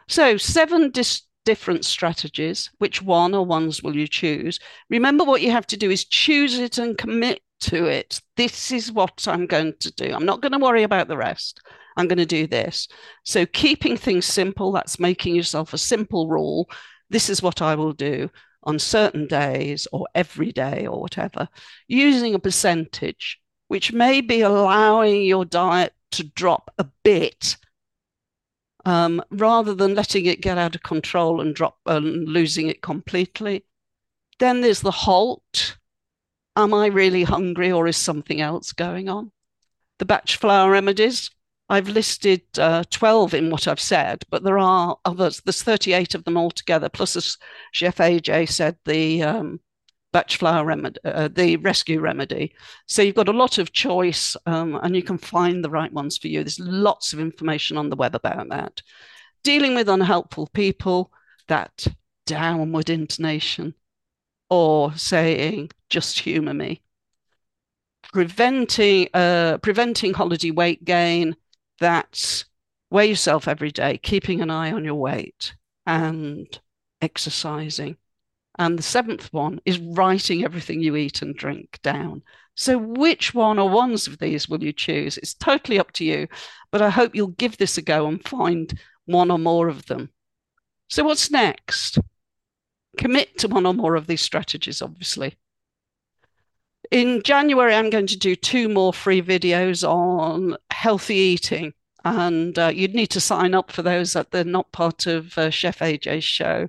So 0.08 0.36
seven 0.36 0.90
dis- 0.90 1.22
different 1.48 1.82
strategies. 1.82 2.68
Which 2.76 3.00
one 3.00 3.34
or 3.34 3.46
ones 3.46 3.82
will 3.82 3.96
you 3.96 4.06
choose? 4.06 4.60
Remember, 4.90 5.24
what 5.24 5.40
you 5.40 5.50
have 5.50 5.66
to 5.68 5.78
do 5.78 5.90
is 5.90 6.04
choose 6.04 6.58
it 6.58 6.76
and 6.76 6.98
commit 6.98 7.40
to 7.60 7.86
it. 7.86 8.20
This 8.36 8.70
is 8.70 8.92
what 8.92 9.26
I'm 9.26 9.46
going 9.46 9.72
to 9.80 9.90
do. 9.92 10.12
I'm 10.12 10.26
not 10.26 10.42
going 10.42 10.52
to 10.52 10.58
worry 10.58 10.82
about 10.82 11.08
the 11.08 11.16
rest. 11.16 11.62
I'm 11.96 12.06
going 12.06 12.18
to 12.18 12.26
do 12.26 12.46
this. 12.46 12.86
So, 13.24 13.46
keeping 13.46 13.96
things 13.96 14.26
simple, 14.26 14.72
that's 14.72 15.00
making 15.00 15.36
yourself 15.36 15.72
a 15.72 15.78
simple 15.78 16.28
rule. 16.28 16.68
This 17.08 17.30
is 17.30 17.42
what 17.42 17.62
I 17.62 17.74
will 17.76 17.94
do 17.94 18.28
on 18.64 18.78
certain 18.78 19.26
days 19.26 19.88
or 19.90 20.06
every 20.14 20.52
day 20.52 20.86
or 20.86 21.00
whatever, 21.00 21.48
using 21.86 22.34
a 22.34 22.38
percentage, 22.38 23.40
which 23.68 23.90
may 23.90 24.20
be 24.20 24.42
allowing 24.42 25.22
your 25.22 25.46
diet 25.46 25.94
to 26.10 26.24
drop 26.24 26.70
a 26.76 26.84
bit 27.02 27.56
um, 28.84 29.22
rather 29.30 29.74
than 29.74 29.94
letting 29.94 30.26
it 30.26 30.40
get 30.40 30.58
out 30.58 30.74
of 30.74 30.82
control 30.82 31.40
and 31.40 31.54
drop 31.54 31.78
and 31.86 32.28
losing 32.28 32.68
it 32.68 32.82
completely. 32.82 33.64
Then 34.38 34.60
there's 34.60 34.80
the 34.80 34.90
HALT. 34.90 35.76
Am 36.56 36.74
I 36.74 36.86
really 36.86 37.22
hungry 37.22 37.70
or 37.70 37.86
is 37.86 37.96
something 37.96 38.40
else 38.40 38.72
going 38.72 39.08
on? 39.08 39.32
The 39.98 40.04
Bach 40.04 40.28
flower 40.28 40.70
remedies. 40.70 41.30
I've 41.68 41.88
listed 41.88 42.42
uh, 42.56 42.84
12 42.90 43.34
in 43.34 43.50
what 43.50 43.68
I've 43.68 43.80
said, 43.80 44.24
but 44.30 44.42
there 44.42 44.58
are 44.58 44.96
others. 45.04 45.42
There's 45.44 45.62
38 45.62 46.14
of 46.14 46.24
them 46.24 46.38
altogether, 46.38 46.88
plus 46.88 47.14
as 47.14 47.36
Chef 47.72 47.96
AJ 47.98 48.48
said, 48.48 48.76
the 48.86 49.22
um, 49.22 49.60
Bach 50.12 50.30
flower 50.30 50.64
remedy, 50.64 50.98
uh, 51.04 51.28
the 51.28 51.56
rescue 51.58 52.00
remedy. 52.00 52.54
So 52.86 53.02
you've 53.02 53.14
got 53.14 53.28
a 53.28 53.32
lot 53.32 53.58
of 53.58 53.72
choice 53.72 54.36
um, 54.46 54.78
and 54.82 54.96
you 54.96 55.02
can 55.02 55.18
find 55.18 55.62
the 55.62 55.70
right 55.70 55.92
ones 55.92 56.16
for 56.16 56.28
you. 56.28 56.42
There's 56.42 56.58
lots 56.58 57.12
of 57.12 57.20
information 57.20 57.76
on 57.76 57.90
the 57.90 57.96
web 57.96 58.14
about 58.14 58.48
that. 58.48 58.80
Dealing 59.44 59.74
with 59.74 59.88
unhelpful 59.88 60.48
people, 60.48 61.12
that 61.48 61.86
downward 62.26 62.90
intonation, 62.90 63.74
or 64.50 64.94
saying, 64.94 65.70
just 65.90 66.20
humor 66.20 66.54
me. 66.54 66.82
Preventing, 68.12 69.08
uh, 69.12 69.58
preventing 69.58 70.14
holiday 70.14 70.50
weight 70.50 70.84
gain, 70.84 71.36
that's 71.80 72.46
weigh 72.90 73.08
yourself 73.08 73.46
every 73.46 73.70
day, 73.70 73.98
keeping 73.98 74.40
an 74.40 74.50
eye 74.50 74.72
on 74.72 74.84
your 74.84 74.94
weight 74.94 75.54
and 75.86 76.58
exercising. 77.02 77.96
And 78.58 78.78
the 78.78 78.82
seventh 78.82 79.32
one 79.32 79.60
is 79.64 79.78
writing 79.78 80.44
everything 80.44 80.80
you 80.80 80.96
eat 80.96 81.22
and 81.22 81.34
drink 81.34 81.78
down. 81.82 82.22
So, 82.56 82.76
which 82.76 83.34
one 83.34 83.58
or 83.58 83.70
ones 83.70 84.08
of 84.08 84.18
these 84.18 84.48
will 84.48 84.64
you 84.64 84.72
choose? 84.72 85.16
It's 85.16 85.34
totally 85.34 85.78
up 85.78 85.92
to 85.92 86.04
you, 86.04 86.26
but 86.72 86.82
I 86.82 86.90
hope 86.90 87.14
you'll 87.14 87.28
give 87.28 87.56
this 87.56 87.78
a 87.78 87.82
go 87.82 88.08
and 88.08 88.26
find 88.26 88.76
one 89.06 89.30
or 89.30 89.38
more 89.38 89.68
of 89.68 89.86
them. 89.86 90.10
So, 90.88 91.04
what's 91.04 91.30
next? 91.30 91.98
Commit 92.96 93.38
to 93.38 93.48
one 93.48 93.64
or 93.64 93.74
more 93.74 93.94
of 93.94 94.08
these 94.08 94.22
strategies, 94.22 94.82
obviously. 94.82 95.36
In 96.90 97.22
January, 97.22 97.74
I'm 97.74 97.90
going 97.90 98.08
to 98.08 98.18
do 98.18 98.34
two 98.34 98.68
more 98.68 98.92
free 98.92 99.22
videos 99.22 99.88
on 99.88 100.56
healthy 100.70 101.14
eating, 101.14 101.74
and 102.04 102.58
uh, 102.58 102.72
you'd 102.74 102.94
need 102.94 103.10
to 103.10 103.20
sign 103.20 103.54
up 103.54 103.70
for 103.70 103.82
those 103.82 104.14
that 104.14 104.32
they're 104.32 104.42
not 104.42 104.72
part 104.72 105.06
of 105.06 105.38
uh, 105.38 105.50
Chef 105.50 105.78
AJ's 105.78 106.24
show. 106.24 106.68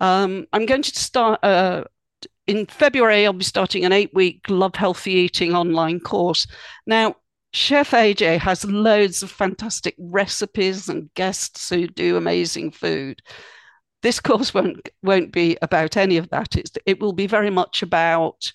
Um, 0.00 0.46
I'm 0.52 0.66
going 0.66 0.82
to 0.82 0.98
start 0.98 1.42
uh, 1.42 1.84
in 2.46 2.66
February. 2.66 3.24
I'll 3.24 3.32
be 3.32 3.44
starting 3.44 3.84
an 3.84 3.92
eight-week 3.92 4.48
Love 4.48 4.74
Healthy 4.74 5.12
Eating 5.12 5.54
online 5.54 6.00
course. 6.00 6.46
Now, 6.86 7.16
Chef 7.52 7.92
AJ 7.92 8.38
has 8.38 8.64
loads 8.64 9.22
of 9.22 9.30
fantastic 9.30 9.94
recipes 9.98 10.88
and 10.88 11.12
guests 11.14 11.68
who 11.68 11.86
do 11.86 12.16
amazing 12.16 12.72
food. 12.72 13.22
This 14.02 14.18
course 14.18 14.52
won't 14.52 14.88
won't 15.02 15.32
be 15.32 15.56
about 15.62 15.96
any 15.96 16.16
of 16.16 16.28
that. 16.30 16.56
It's, 16.56 16.72
it 16.84 17.00
will 17.00 17.12
be 17.12 17.28
very 17.28 17.50
much 17.50 17.80
about 17.82 18.52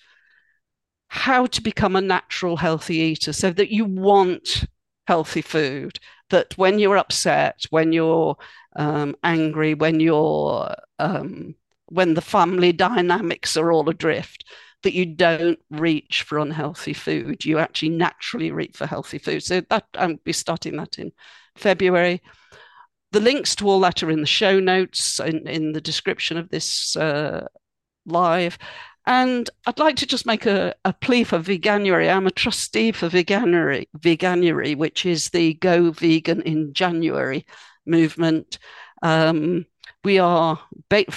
how 1.08 1.46
to 1.46 1.60
become 1.60 1.96
a 1.96 2.00
natural 2.00 2.56
healthy 2.56 2.96
eater 2.96 3.32
so 3.32 3.50
that 3.50 3.72
you 3.72 3.84
want 3.84 4.64
healthy 5.08 5.42
food 5.42 5.98
that 6.28 6.56
when 6.56 6.78
you're 6.78 6.96
upset 6.96 7.64
when 7.70 7.92
you're 7.92 8.36
um, 8.76 9.16
angry 9.24 9.74
when 9.74 9.98
you're 9.98 10.72
um, 11.00 11.54
when 11.86 12.14
the 12.14 12.20
family 12.20 12.72
dynamics 12.72 13.56
are 13.56 13.72
all 13.72 13.88
adrift 13.88 14.44
that 14.82 14.94
you 14.94 15.04
don't 15.04 15.58
reach 15.70 16.22
for 16.22 16.38
unhealthy 16.38 16.92
food 16.92 17.44
you 17.44 17.58
actually 17.58 17.90
naturally 17.90 18.50
reach 18.50 18.76
for 18.76 18.86
healthy 18.86 19.18
food 19.18 19.42
so 19.42 19.60
that 19.68 19.86
i'll 19.94 20.16
be 20.24 20.32
starting 20.32 20.76
that 20.76 20.98
in 20.98 21.12
february 21.56 22.22
the 23.12 23.20
links 23.20 23.56
to 23.56 23.68
all 23.68 23.80
that 23.80 24.02
are 24.02 24.10
in 24.10 24.20
the 24.20 24.26
show 24.26 24.60
notes 24.60 25.18
in, 25.20 25.46
in 25.48 25.72
the 25.72 25.80
description 25.80 26.36
of 26.36 26.48
this 26.48 26.94
uh, 26.96 27.46
live 28.06 28.56
and 29.06 29.48
I'd 29.66 29.78
like 29.78 29.96
to 29.96 30.06
just 30.06 30.26
make 30.26 30.46
a, 30.46 30.74
a 30.84 30.92
plea 30.92 31.24
for 31.24 31.38
Veganuary. 31.38 32.14
I'm 32.14 32.26
a 32.26 32.30
trustee 32.30 32.92
for 32.92 33.08
Veganuary, 33.08 33.88
Veganuary, 33.98 34.76
which 34.76 35.06
is 35.06 35.30
the 35.30 35.54
Go 35.54 35.90
Vegan 35.90 36.42
in 36.42 36.72
January 36.74 37.46
movement. 37.86 38.58
Um, 39.02 39.64
we 40.04 40.18
are 40.18 40.58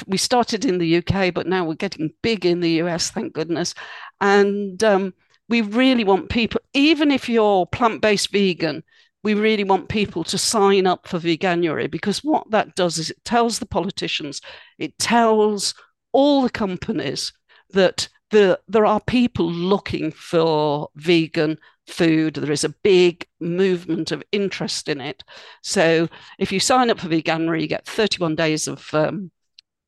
we 0.08 0.18
started 0.18 0.66
in 0.66 0.78
the 0.78 0.98
UK, 0.98 1.34
but 1.34 1.48
now 1.48 1.66
we're 1.66 1.76
getting 1.76 2.14
big 2.22 2.46
in 2.46 2.60
the 2.60 2.82
US, 2.82 3.12
thank 3.12 3.34
goodness. 3.34 3.74
And 4.22 4.84
um, 4.84 5.14
we 5.50 5.62
really 5.62 6.04
want 6.04 6.30
people, 6.30 6.62
even 6.74 7.12
if 7.12 7.30
you're 7.30 7.66
plant-based 7.68 8.32
vegan, 8.32 8.84
we 9.24 9.34
really 9.34 9.64
want 9.64 9.88
people 9.88 10.24
to 10.26 10.38
sign 10.38 10.86
up 10.86 11.08
for 11.08 11.18
Veganuary 11.18 11.90
because 11.90 12.24
what 12.24 12.50
that 12.52 12.76
does 12.76 12.98
is 12.98 13.10
it 13.10 13.24
tells 13.24 13.60
the 13.60 13.66
politicians, 13.66 14.42
it 14.78 14.98
tells 15.00 15.74
all 16.12 16.42
the 16.42 16.50
companies 16.50 17.32
that 17.72 18.10
the, 18.32 18.60
there 18.68 18.86
are 18.86 19.00
people 19.00 19.50
looking 19.50 20.12
for 20.12 20.90
vegan 20.96 21.58
food. 21.88 22.36
There 22.36 22.52
is 22.52 22.64
a 22.64 22.76
big 22.84 23.26
movement 23.40 24.12
of 24.12 24.24
interest 24.32 24.88
in 24.88 25.02
it. 25.02 25.24
So 25.62 26.08
if 26.40 26.52
you 26.52 26.60
sign 26.60 26.90
up 26.90 27.00
for 27.00 27.10
Veganuary, 27.10 27.62
you 27.62 27.68
get 27.68 27.88
31 27.88 28.36
days 28.36 28.68
of 28.68 28.94
um, 28.94 29.32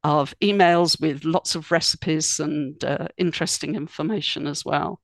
of 0.04 0.36
emails 0.40 1.02
with 1.02 1.26
lots 1.26 1.56
of 1.56 1.72
recipes 1.72 2.40
and 2.40 2.84
uh, 2.84 3.08
interesting 3.18 3.74
information 3.76 4.46
as 4.46 4.64
well. 4.64 5.02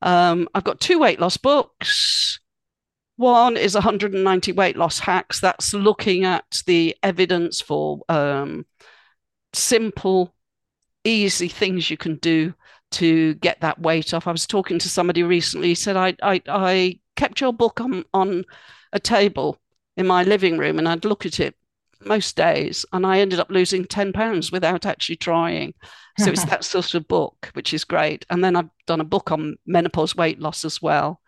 Um, 0.00 0.48
I've 0.54 0.64
got 0.64 0.80
two 0.80 1.00
weight 1.00 1.18
loss 1.18 1.36
books. 1.36 2.38
One 3.16 3.56
is 3.56 3.74
190 3.74 4.52
weight 4.52 4.76
loss 4.76 5.00
hacks. 5.00 5.40
That's 5.40 5.74
looking 5.74 6.24
at 6.24 6.62
the 6.66 6.96
evidence 7.02 7.60
for 7.60 8.00
um, 8.08 8.64
simple 9.52 10.34
easy 11.04 11.48
things 11.48 11.90
you 11.90 11.96
can 11.96 12.16
do 12.16 12.54
to 12.92 13.34
get 13.34 13.60
that 13.60 13.80
weight 13.80 14.14
off. 14.14 14.26
I 14.26 14.32
was 14.32 14.46
talking 14.46 14.78
to 14.78 14.88
somebody 14.88 15.22
recently. 15.22 15.68
He 15.68 15.74
said, 15.74 15.96
I, 15.96 16.14
I, 16.22 16.42
I 16.48 17.00
kept 17.16 17.40
your 17.40 17.52
book 17.52 17.80
on, 17.80 18.04
on 18.14 18.44
a 18.92 19.00
table 19.00 19.58
in 19.96 20.06
my 20.06 20.22
living 20.22 20.58
room 20.58 20.78
and 20.78 20.88
I'd 20.88 21.04
look 21.04 21.26
at 21.26 21.40
it 21.40 21.54
most 22.04 22.36
days 22.36 22.84
and 22.92 23.06
I 23.06 23.20
ended 23.20 23.40
up 23.40 23.50
losing 23.50 23.84
10 23.84 24.12
pounds 24.12 24.50
without 24.50 24.86
actually 24.86 25.16
trying. 25.16 25.74
So 26.18 26.30
it's 26.30 26.44
that 26.50 26.64
sort 26.64 26.94
of 26.94 27.08
book, 27.08 27.50
which 27.54 27.72
is 27.74 27.84
great. 27.84 28.26
And 28.30 28.42
then 28.42 28.56
I've 28.56 28.70
done 28.86 29.00
a 29.00 29.04
book 29.04 29.30
on 29.30 29.56
menopause 29.66 30.16
weight 30.16 30.40
loss 30.40 30.64
as 30.64 30.80
well. 30.82 31.20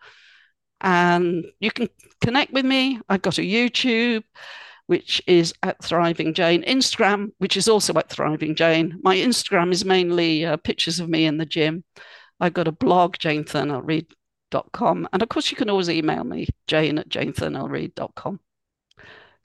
And 0.81 1.45
you 1.59 1.71
can 1.71 1.89
connect 2.21 2.53
with 2.53 2.65
me. 2.65 2.99
I've 3.09 3.21
got 3.21 3.37
a 3.37 3.41
YouTube 3.41 4.23
which 4.87 5.21
is 5.27 5.53
at 5.63 5.83
Thriving 5.83 6.33
Jane, 6.33 6.63
Instagram, 6.63 7.31
which 7.39 7.57
is 7.57 7.67
also 7.67 7.93
at 7.97 8.09
Thriving 8.09 8.55
Jane. 8.55 8.99
My 9.03 9.15
Instagram 9.15 9.71
is 9.71 9.83
mainly 9.85 10.45
uh, 10.45 10.57
pictures 10.57 10.99
of 10.99 11.09
me 11.09 11.25
in 11.25 11.37
the 11.37 11.45
gym. 11.45 11.83
I've 12.39 12.53
got 12.53 12.67
a 12.67 12.71
blog, 12.71 13.15
janethurnellread.com. 13.15 15.09
And 15.11 15.21
of 15.21 15.29
course, 15.29 15.51
you 15.51 15.57
can 15.57 15.69
always 15.69 15.89
email 15.89 16.23
me, 16.23 16.47
jane 16.67 16.99
at 16.99 17.09
janethurnellread.com. 17.09 18.39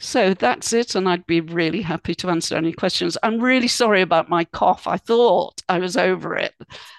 So 0.03 0.33
that's 0.33 0.73
it. 0.73 0.95
And 0.95 1.09
I'd 1.09 1.27
be 1.27 1.43
really 1.43 1.83
happy 1.83 2.15
to 2.17 2.31
answer 2.31 2.57
any 2.57 2.73
questions. 2.73 3.19
I'm 3.23 3.39
really 3.39 3.69
sorry 3.69 4.01
about 4.01 4.31
my 4.31 4.45
cough. 4.45 4.87
I 4.87 4.97
thought 4.97 5.63
I 5.69 5.79
was 5.79 5.97
over 5.97 6.37
it 6.37 6.55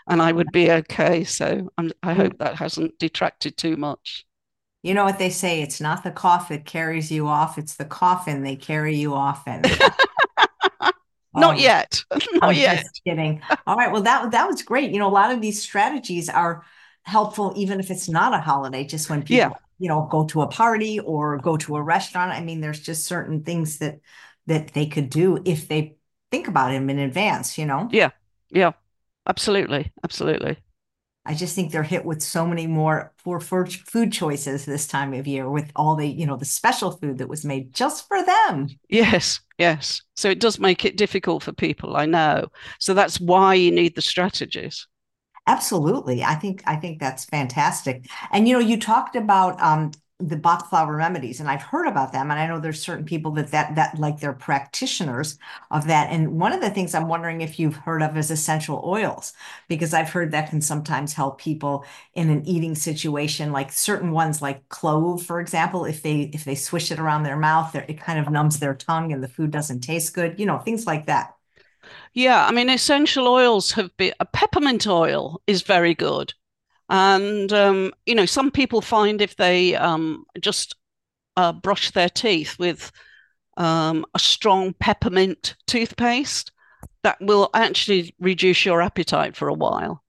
and 0.08 0.22
I 0.22 0.32
would 0.32 0.52
be 0.52 0.72
okay. 0.72 1.24
So 1.24 1.72
I'm, 1.78 1.92
i 2.04 2.14
hope 2.14 2.38
that 2.38 2.56
hasn't 2.56 3.00
detracted 3.00 3.58
too 3.58 3.76
much. 3.76 4.26
You 4.84 4.94
know 4.94 5.04
what 5.06 5.20
they 5.20 5.30
say? 5.30 5.62
It's 5.62 5.80
not 5.80 6.04
the 6.04 6.12
cough 6.12 6.50
that 6.50 6.66
carries 6.66 7.12
you 7.12 7.28
off, 7.28 7.58
it's 7.58 7.76
the 7.76 7.86
coffin 7.86 8.44
they 8.44 8.56
carry 8.56 8.96
you 8.96 9.14
off 9.14 9.48
in. 9.48 9.62
Not 11.34 11.56
oh, 11.56 11.58
yet. 11.58 12.04
Not 12.12 12.44
I'm 12.44 12.56
yet. 12.56 12.82
Just 12.82 13.04
kidding. 13.06 13.42
All 13.66 13.78
right. 13.78 13.92
Well, 13.92 14.02
that 14.02 14.32
that 14.32 14.48
was 14.48 14.62
great. 14.64 14.92
You 14.92 15.00
know, 15.00 15.08
a 15.08 15.10
lot 15.10 15.32
of 15.32 15.42
these 15.42 15.62
strategies 15.62 16.30
are 16.30 16.66
helpful, 17.04 17.54
even 17.56 17.80
if 17.80 17.90
it's 17.90 18.10
not 18.10 18.34
a 18.34 18.40
holiday. 18.40 18.84
Just 18.84 19.10
when 19.10 19.22
people, 19.22 19.38
yeah. 19.38 19.50
you 19.80 19.88
know, 19.88 20.08
go 20.12 20.26
to 20.26 20.42
a 20.42 20.48
party 20.48 21.00
or 21.00 21.38
go 21.38 21.56
to 21.58 21.78
a 21.78 21.82
restaurant. 21.82 22.32
I 22.32 22.44
mean, 22.44 22.60
there's 22.60 22.82
just 22.82 23.06
certain 23.06 23.44
things 23.44 23.78
that 23.78 24.00
that 24.48 24.74
they 24.74 24.88
could 24.88 25.10
do 25.10 25.42
if 25.46 25.68
they 25.68 25.96
think 26.32 26.50
about 26.50 26.72
them 26.72 26.90
in 26.90 27.00
advance. 27.00 27.58
You 27.58 27.66
know. 27.66 27.88
Yeah. 27.92 28.10
Yeah. 28.50 28.74
Absolutely. 29.26 29.92
Absolutely. 30.04 30.58
I 31.24 31.36
just 31.36 31.56
think 31.56 31.72
they're 31.72 31.84
hit 31.84 32.04
with 32.04 32.24
so 32.24 32.48
many 32.48 32.66
more 32.66 33.14
poor 33.24 33.40
food 33.40 34.12
choices 34.12 34.66
this 34.66 34.88
time 34.88 35.14
of 35.14 35.28
year 35.28 35.50
with 35.50 35.72
all 35.76 35.96
the, 35.96 36.08
you 36.08 36.26
know, 36.26 36.36
the 36.36 36.46
special 36.46 36.92
food 36.92 37.20
that 37.20 37.30
was 37.30 37.46
made 37.46 37.74
just 37.74 38.08
for 38.08 38.24
them. 38.26 38.70
Yes, 38.90 39.40
yes. 39.60 40.02
So 40.16 40.30
it 40.30 40.40
does 40.40 40.60
make 40.60 40.84
it 40.84 40.98
difficult 40.98 41.44
for 41.44 41.54
people, 41.54 41.96
I 41.96 42.08
know. 42.08 42.48
So 42.80 42.96
that's 42.96 43.20
why 43.20 43.54
you 43.54 43.72
need 43.72 43.96
the 43.96 44.02
strategies. 44.02 44.88
Absolutely. 45.48 46.24
I 46.24 46.36
think 46.36 46.64
I 46.66 46.76
think 46.76 47.00
that's 47.00 47.26
fantastic. 47.26 48.08
And 48.32 48.48
you 48.48 48.54
know, 48.54 48.60
you 48.60 48.80
talked 48.80 49.16
about 49.16 49.62
um 49.62 49.92
the 50.22 50.38
Bach 50.38 50.70
flower 50.70 50.96
remedies, 50.96 51.40
and 51.40 51.50
I've 51.50 51.62
heard 51.64 51.88
about 51.88 52.12
them, 52.14 52.32
and 52.32 52.40
I 52.40 52.48
know 52.48 52.60
there's 52.60 52.82
certain 52.82 53.06
people 53.06 53.32
that 53.32 53.52
that 53.52 53.76
that 53.76 54.00
like 54.00 54.20
they're 54.20 54.34
practitioners 54.34 55.38
of 55.72 55.88
that. 55.88 56.10
And 56.12 56.40
one 56.40 56.54
of 56.54 56.62
the 56.62 56.70
things 56.70 56.94
I'm 56.96 57.08
wondering 57.08 57.42
if 57.42 57.60
you've 57.60 57.76
heard 57.76 58.02
of 58.04 58.18
is 58.18 58.32
essential 58.32 58.82
oils, 58.86 59.34
because 59.68 59.94
I've 59.94 60.10
heard 60.10 60.32
that 60.32 60.50
can 60.50 60.62
sometimes 60.62 61.14
help 61.14 61.40
people 61.40 61.86
in 62.14 62.30
an 62.30 62.46
eating 62.48 62.76
situation, 62.76 63.52
like 63.52 63.72
certain 63.72 64.12
ones, 64.12 64.42
like 64.42 64.68
clove, 64.70 65.24
for 65.24 65.40
example. 65.40 65.86
If 65.86 66.02
they 66.04 66.22
if 66.34 66.46
they 66.46 66.56
swish 66.56 66.92
it 66.92 67.00
around 67.00 67.24
their 67.24 67.38
mouth, 67.38 67.76
it 67.76 68.00
kind 68.00 68.20
of 68.20 68.32
numbs 68.32 68.60
their 68.60 68.76
tongue, 68.76 69.12
and 69.14 69.24
the 69.24 69.28
food 69.28 69.52
doesn't 69.52 69.82
taste 69.82 70.14
good. 70.14 70.40
You 70.40 70.46
know, 70.46 70.60
things 70.60 70.86
like 70.88 71.06
that. 71.08 71.36
Yeah, 72.14 72.46
I 72.46 72.52
mean, 72.52 72.70
essential 72.70 73.28
oils 73.28 73.74
have 73.74 73.96
been 73.98 74.14
a 74.20 74.26
peppermint 74.26 74.88
oil 74.88 75.42
is 75.46 75.62
very 75.62 75.94
good. 75.94 76.34
And, 76.92 77.52
um, 77.54 77.94
you 78.06 78.14
know, 78.14 78.26
some 78.26 78.52
people 78.52 78.82
find 78.82 79.22
if 79.22 79.38
they 79.38 79.76
um, 79.76 80.26
just 80.40 80.76
uh, 81.38 81.54
brush 81.54 81.92
their 81.92 82.10
teeth 82.10 82.60
with 82.60 82.92
um, 83.58 84.06
a 84.14 84.20
strong 84.20 84.74
peppermint 84.74 85.56
toothpaste, 85.68 86.52
that 87.04 87.20
will 87.22 87.50
actually 87.54 88.14
reduce 88.20 88.66
your 88.66 88.82
appetite 88.82 89.36
for 89.36 89.48
a 89.48 89.54
while. 89.54 90.04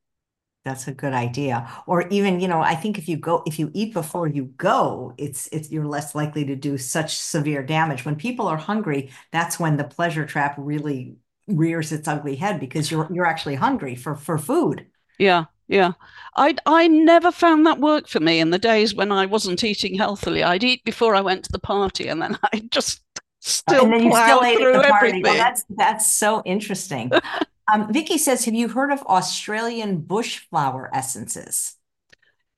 That's 0.65 0.87
a 0.87 0.93
good 0.93 1.13
idea. 1.13 1.69
Or 1.87 2.07
even, 2.09 2.39
you 2.41 2.49
know, 2.49 2.61
I 2.61 2.75
think 2.75 2.99
if 2.99 3.09
you 3.09 3.17
go, 3.17 3.43
if 3.47 3.59
you 3.59 3.71
eat 3.75 3.95
before 3.95 4.29
you 4.29 4.45
go, 4.57 5.15
it's 5.19 5.49
it's 5.49 5.71
you're 5.73 5.87
less 5.87 6.15
likely 6.15 6.45
to 6.45 6.55
do 6.55 6.79
such 6.79 7.17
severe 7.17 7.63
damage. 7.63 8.05
When 8.05 8.15
people 8.17 8.47
are 8.47 8.57
hungry, 8.57 9.11
that's 9.33 9.59
when 9.59 9.77
the 9.77 9.85
pleasure 9.85 10.27
trap 10.27 10.55
really 10.59 11.17
rears 11.49 11.91
its 11.91 12.07
ugly 12.07 12.37
head 12.37 12.61
because 12.61 12.91
you're 12.91 13.09
you're 13.13 13.27
actually 13.27 13.57
hungry 13.57 13.97
for 13.97 14.15
for 14.15 14.39
food. 14.39 14.87
Yeah, 15.19 15.47
Yeah. 15.69 15.93
I 16.37 16.57
I 16.67 16.89
never 16.89 17.33
found 17.33 17.67
that 17.67 17.79
work 17.79 18.09
for 18.09 18.21
me 18.21 18.41
in 18.41 18.51
the 18.51 18.59
days 18.59 18.95
when 18.95 19.13
I 19.13 19.27
wasn't 19.27 19.65
eating 19.65 19.95
healthily. 19.95 20.43
I'd 20.43 20.65
eat 20.65 20.85
before 20.85 21.15
I 21.15 21.21
went 21.21 21.45
to 21.45 21.53
the 21.53 21.59
party 21.59 22.09
and 22.09 22.21
then 22.23 22.39
I 22.53 22.61
just 22.71 23.03
still 23.41 23.85
and 23.85 23.93
then 23.93 24.03
you 24.05 24.13
still 24.13 24.43
ate 24.45 24.61
at 24.61 24.73
the 24.73 24.81
party. 24.81 25.09
everything. 25.09 25.23
Well, 25.23 25.37
that's 25.37 25.65
that's 25.71 26.15
so 26.15 26.43
interesting. 26.45 27.11
Um, 27.73 27.93
Vicky 27.93 28.19
says, 28.19 28.45
have 28.45 28.55
you 28.55 28.69
heard 28.69 28.91
of 28.93 29.03
Australian 29.05 30.01
bush 30.01 30.41
flower 30.51 30.91
essences? 30.93 31.77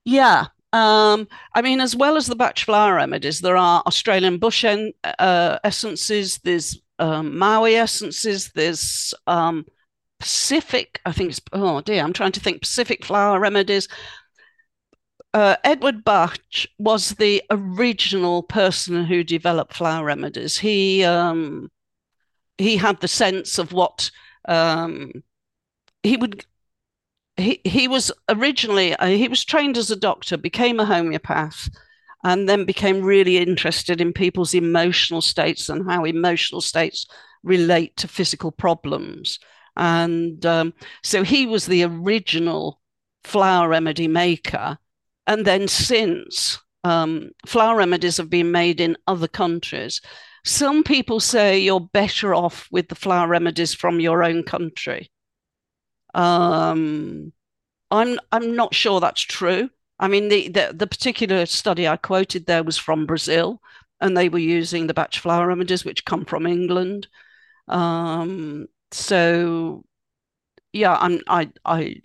Yeah. 0.05 0.47
Um, 0.73 1.29
I 1.55 1.63
mean, 1.63 1.81
as 1.81 1.95
well 1.95 2.17
as 2.17 2.27
the 2.27 2.35
Bach 2.35 2.59
flower 2.59 2.97
remedies, 2.97 3.41
there 3.41 3.57
are 3.57 3.83
Australian 3.87 4.39
bush 4.39 4.65
en- 4.65 4.93
uh, 5.05 5.59
essences, 5.63 6.39
there's 6.39 6.81
um, 6.99 7.39
Maui 7.39 7.77
essences, 7.77 8.51
there's 8.55 9.15
um, 9.27 9.67
Pacific, 10.25 11.03
I 11.05 11.13
think 11.13 11.33
it's, 11.33 11.41
oh 11.53 11.83
dear, 11.83 12.03
I'm 12.03 12.15
trying 12.15 12.33
to 12.33 12.41
think 12.41 12.63
Pacific 12.63 13.05
flower 13.05 13.39
remedies. 13.39 13.89
Uh, 15.35 15.57
Edward 15.63 16.03
Bach 16.03 16.39
was 16.79 17.11
the 17.11 17.43
original 17.51 18.43
person 18.43 19.05
who 19.05 19.23
developed 19.23 19.75
flower 19.75 20.03
remedies. 20.03 20.57
He 20.57 21.05
um, 21.05 21.71
he 22.57 22.79
had 22.79 23.03
the 23.03 23.09
sense 23.09 23.59
of 23.59 23.75
what 23.75 24.11
um, 24.49 25.13
he 26.03 26.17
would. 26.17 26.47
He 27.37 27.61
he 27.63 27.87
was 27.87 28.11
originally 28.31 28.97
uh, 28.97 29.09
he 29.09 29.29
was 29.29 29.45
trained 29.45 29.77
as 29.77 29.91
a 29.91 29.97
doctor, 29.97 30.39
became 30.39 30.81
a 30.81 30.87
homeopath, 30.87 31.69
and 32.25 32.49
then 32.49 32.65
became 32.65 33.03
really 33.03 33.37
interested 33.37 34.01
in 34.01 34.15
people's 34.15 34.55
emotional 34.55 35.21
states 35.21 35.69
and 35.69 35.87
how 35.87 36.05
emotional 36.05 36.63
states 36.63 37.07
relate 37.43 37.95
to 37.99 38.09
physical 38.09 38.51
problems. 38.51 39.39
And 39.77 40.45
um, 40.47 40.75
so 41.03 41.25
he 41.25 41.47
was 41.47 41.67
the 41.67 41.85
original 41.85 42.81
flower 43.25 43.69
remedy 43.69 44.09
maker. 44.09 44.79
And 45.27 45.45
then 45.45 45.69
since 45.69 46.59
um, 46.85 47.31
flower 47.47 47.77
remedies 47.77 48.19
have 48.19 48.31
been 48.31 48.53
made 48.53 48.81
in 48.81 48.97
other 49.07 49.29
countries, 49.29 50.01
some 50.45 50.85
people 50.85 51.21
say 51.21 51.59
you're 51.59 51.81
better 51.81 52.35
off 52.35 52.69
with 52.71 52.89
the 52.89 52.95
flower 52.95 53.27
remedies 53.27 53.75
from 53.75 54.01
your 54.01 54.23
own 54.23 54.43
country. 54.43 55.11
Um, 56.13 57.33
I'm 57.91 58.19
I'm 58.31 58.55
not 58.55 58.75
sure 58.75 59.01
that's 59.01 59.23
true. 59.23 59.71
I 59.99 60.09
mean, 60.09 60.29
the, 60.29 60.49
the, 60.49 60.73
the 60.75 60.87
particular 60.87 61.47
study 61.47 61.89
I 61.89 61.97
quoted 61.97 62.47
there 62.47 62.65
was 62.65 62.77
from 62.77 63.07
Brazil, 63.07 63.61
and 64.01 64.17
they 64.17 64.29
were 64.29 64.39
using 64.39 64.87
the 64.87 64.95
Bach 64.95 65.15
flower 65.15 65.47
remedies, 65.47 65.85
which 65.85 66.05
come 66.05 66.25
from 66.25 66.47
England. 66.47 67.09
Um, 67.69 68.67
so 68.95 69.85
yeah, 70.73 70.97
I'm 71.01 71.21
I 71.29 71.51
I 71.65 71.97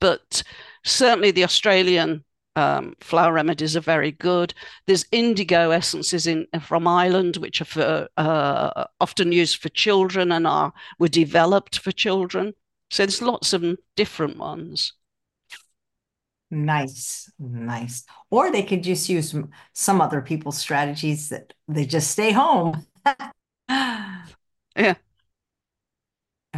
but 0.00 0.42
certainly 0.84 1.30
the 1.30 1.44
Australian 1.44 2.24
um, 2.56 2.94
flower 3.00 3.32
remedies 3.32 3.76
are 3.76 3.80
very 3.80 4.12
good. 4.12 4.52
There's 4.86 5.06
indigo 5.12 5.70
essences 5.70 6.26
in 6.26 6.46
from 6.60 6.86
Ireland, 6.86 7.36
which 7.36 7.60
are 7.60 7.66
for, 7.66 8.08
uh, 8.16 8.84
often 9.00 9.32
used 9.32 9.62
for 9.62 9.68
children 9.70 10.32
and 10.32 10.46
are 10.46 10.72
were 10.98 11.08
developed 11.08 11.78
for 11.78 11.92
children. 11.92 12.54
So 12.90 13.04
there's 13.04 13.22
lots 13.22 13.52
of 13.52 13.64
different 13.96 14.38
ones. 14.38 14.92
Nice, 16.50 17.32
nice. 17.38 18.04
Or 18.30 18.52
they 18.52 18.62
could 18.64 18.82
just 18.82 19.08
use 19.08 19.34
some 19.72 20.00
other 20.02 20.20
people's 20.20 20.58
strategies 20.58 21.30
that 21.30 21.54
they 21.68 21.86
just 21.86 22.10
stay 22.10 22.32
home. 22.32 22.84
yeah 24.76 24.94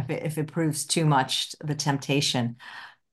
if 0.05 0.09
it, 0.09 0.23
if 0.23 0.37
it 0.37 0.51
proves 0.51 0.85
too 0.85 1.05
much 1.05 1.55
the 1.63 1.75
temptation. 1.75 2.57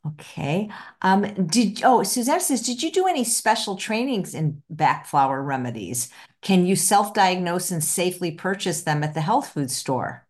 Okay. 0.05 0.69
Um, 1.03 1.23
did 1.47 1.83
oh 1.85 2.03
Suzanne 2.03 2.41
says, 2.41 2.63
did 2.63 2.83
you 2.83 2.91
do 2.91 3.07
any 3.07 3.23
special 3.25 3.77
trainings 3.77 4.35
in 4.35 4.63
Bach 4.69 5.07
flower 5.07 5.43
remedies? 5.43 6.11
Can 6.41 6.67
you 6.67 6.75
self-diagnose 6.75 7.71
and 7.71 7.83
safely 7.85 8.33
purchase 8.33 8.83
them 8.83 9.05
at 9.05 9.15
the 9.15 9.21
health 9.21 9.51
food 9.51 9.71
store? 9.71 10.27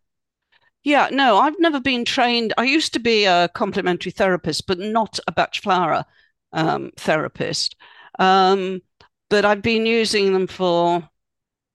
Yeah, 0.83 1.07
no, 1.11 1.37
I've 1.37 1.59
never 1.59 1.79
been 1.79 2.05
trained. 2.05 2.53
I 2.57 2.65
used 2.65 2.93
to 2.93 2.99
be 2.99 3.25
a 3.25 3.49
complementary 3.49 4.11
therapist, 4.11 4.67
but 4.67 4.79
not 4.79 5.19
a 5.27 5.31
Bach 5.31 5.55
flower 5.55 6.05
um, 6.51 6.91
therapist. 6.97 7.75
Um, 8.19 8.81
but 9.29 9.45
I've 9.45 9.63
been 9.63 9.87
using 9.87 10.33
them 10.33 10.45
for 10.45 11.09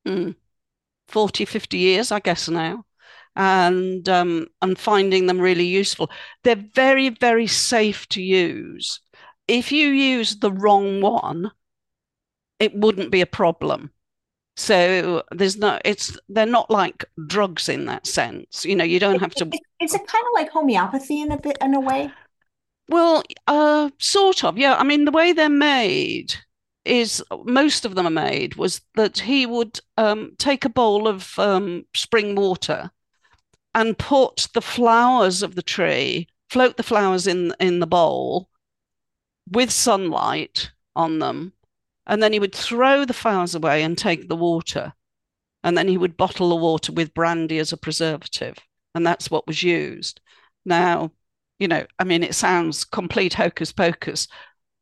mm, 0.07 0.37
40, 1.09 1.45
50 1.47 1.79
years, 1.79 2.13
I 2.13 2.21
guess 2.21 2.49
now 2.49 2.85
and 3.39 4.09
um, 4.09 4.49
and 4.61 4.79
finding 4.79 5.27
them 5.27 5.41
really 5.41 5.65
useful. 5.65 6.11
They're 6.43 6.65
very 6.75 7.09
very 7.09 7.47
safe 7.47 8.07
to 8.11 8.23
use. 8.23 9.01
If 9.47 9.73
you 9.73 9.89
use 9.89 10.37
the 10.41 10.53
wrong 10.53 11.01
one, 11.01 11.53
it 12.59 12.75
wouldn't 12.75 13.11
be 13.11 13.23
a 13.23 13.27
problem. 13.27 13.91
So 14.57 15.23
there's 15.31 15.57
no, 15.57 15.79
it's 15.85 16.19
they're 16.29 16.45
not 16.45 16.69
like 16.69 17.05
drugs 17.29 17.69
in 17.69 17.87
that 17.87 18.07
sense. 18.07 18.65
You 18.65 18.75
know, 18.75 18.85
you 18.85 18.99
don't 18.99 19.21
have 19.21 19.35
to. 19.37 19.49
Is 19.81 19.95
it 19.95 20.07
kind 20.07 20.25
of 20.27 20.33
like 20.35 20.51
homeopathy 20.51 21.21
in 21.21 21.31
a 21.31 21.41
bit 21.41 21.57
in 21.63 21.75
a 21.75 21.81
way? 21.81 22.11
Well, 22.89 23.23
uh, 23.47 23.91
sort 23.99 24.43
of. 24.43 24.59
Yeah. 24.59 24.75
I 24.75 24.83
mean, 24.83 25.05
the 25.05 25.13
way 25.13 25.33
they're 25.33 25.49
made 25.49 26.35
is 26.85 27.23
most 27.45 27.85
of 27.85 27.95
them 27.95 28.07
are 28.07 28.11
made 28.11 28.57
was 28.57 28.81
that 28.97 29.21
he 29.21 29.47
would 29.47 29.79
um, 29.97 30.33
take 30.39 30.65
a 30.65 30.71
bowl 30.71 31.07
of 31.07 31.39
um, 31.39 31.85
spring 31.95 32.35
water 32.35 32.91
and 33.79 33.97
put 33.97 34.49
the 34.55 34.61
flowers 34.61 35.41
of 35.41 35.55
the 35.55 35.63
tree, 35.63 36.27
float 36.51 36.77
the 36.77 36.83
flowers 36.83 37.29
in 37.29 37.55
in 37.61 37.79
the 37.79 37.87
bowl 37.87 38.51
with 39.49 39.71
sunlight 39.71 40.73
on 40.97 41.21
them, 41.21 41.53
and 42.05 42.21
then 42.21 42.33
he 42.33 42.41
would 42.41 42.55
throw 42.55 43.05
the 43.05 43.15
flowers 43.15 43.55
away 43.55 43.85
and 43.85 43.97
take 43.97 44.29
the 44.29 44.35
water, 44.35 44.95
and 45.63 45.79
then 45.79 45.87
he 45.87 45.97
would 45.97 46.17
bottle 46.17 46.49
the 46.49 46.57
water 46.57 46.91
with 46.93 47.15
brandy 47.15 47.59
as 47.59 47.73
a 47.73 47.77
preservative, 47.77 48.59
and 48.97 49.07
that's 49.07 49.31
what 49.31 49.47
was 49.47 49.63
used. 49.63 50.21
Now, 50.65 51.13
you 51.61 51.69
know, 51.69 51.87
I 52.01 52.05
mean, 52.05 52.25
it 52.25 52.35
sounds 52.35 52.85
complete 52.85 53.35
hocus 53.35 53.71
pocus, 53.71 54.27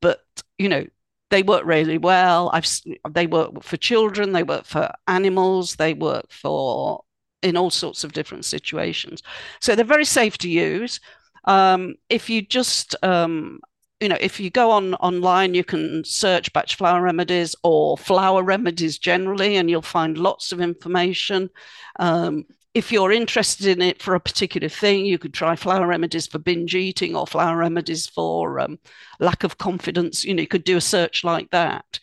but 0.01 0.25
you 0.57 0.71
know, 0.71 0.87
they 1.31 1.43
work 1.43 1.67
really 1.67 1.99
well. 1.99 2.49
I've 2.55 2.67
they 3.11 3.27
work 3.27 3.63
for 3.63 3.77
children, 3.77 4.33
they 4.33 4.43
work 4.43 4.65
for 4.65 4.91
animals, 5.07 5.77
they 5.77 5.93
work 5.93 6.33
for 6.33 7.05
in 7.43 7.57
all 7.57 7.71
sorts 7.71 8.05
of 8.05 8.13
different 8.13 8.45
situations. 8.45 9.23
So 9.61 9.75
they're 9.75 9.85
very 9.85 10.05
safe 10.05 10.39
to 10.39 10.49
use. 10.49 11.01
Um, 11.45 11.95
if 12.09 12.29
you 12.29 12.43
just 12.43 12.97
um, 13.05 13.61
you 14.01 14.09
know, 14.09 14.19
if 14.21 14.39
you 14.39 14.51
go 14.51 14.71
on 14.71 14.95
online, 14.97 15.55
you 15.55 15.65
can 15.65 16.05
search 16.05 16.53
Bach 16.53 16.69
flower 16.69 17.01
remedies 17.01 17.57
or 17.63 17.97
flower 17.97 18.43
remedies 18.43 18.99
generally, 18.99 19.57
and 19.57 19.71
you'll 19.71 19.83
find 19.83 20.19
lots 20.19 20.53
of 20.53 20.61
information. 20.61 21.49
Um, 21.99 22.45
if 22.75 22.93
you're 22.93 23.11
interested 23.11 23.69
in 23.69 23.81
it 23.81 24.03
for 24.03 24.15
a 24.15 24.21
particular 24.21 24.69
thing, 24.69 25.07
you 25.07 25.19
could 25.19 25.33
try 25.33 25.57
flower 25.57 25.87
remedies 25.87 26.27
for 26.27 26.39
binge 26.39 26.75
eating 26.75 27.17
or 27.17 27.27
flower 27.27 27.57
remedies 27.57 28.07
for 28.07 28.61
um, 28.61 28.79
lack 29.19 29.45
of 29.45 29.57
confidence. 29.57 30.27
You 30.27 30.35
know, 30.35 30.43
you 30.43 30.47
could 30.47 30.65
do 30.65 30.77
a 30.77 30.83
search 30.83 31.25
like 31.25 31.51
that. 31.53 31.99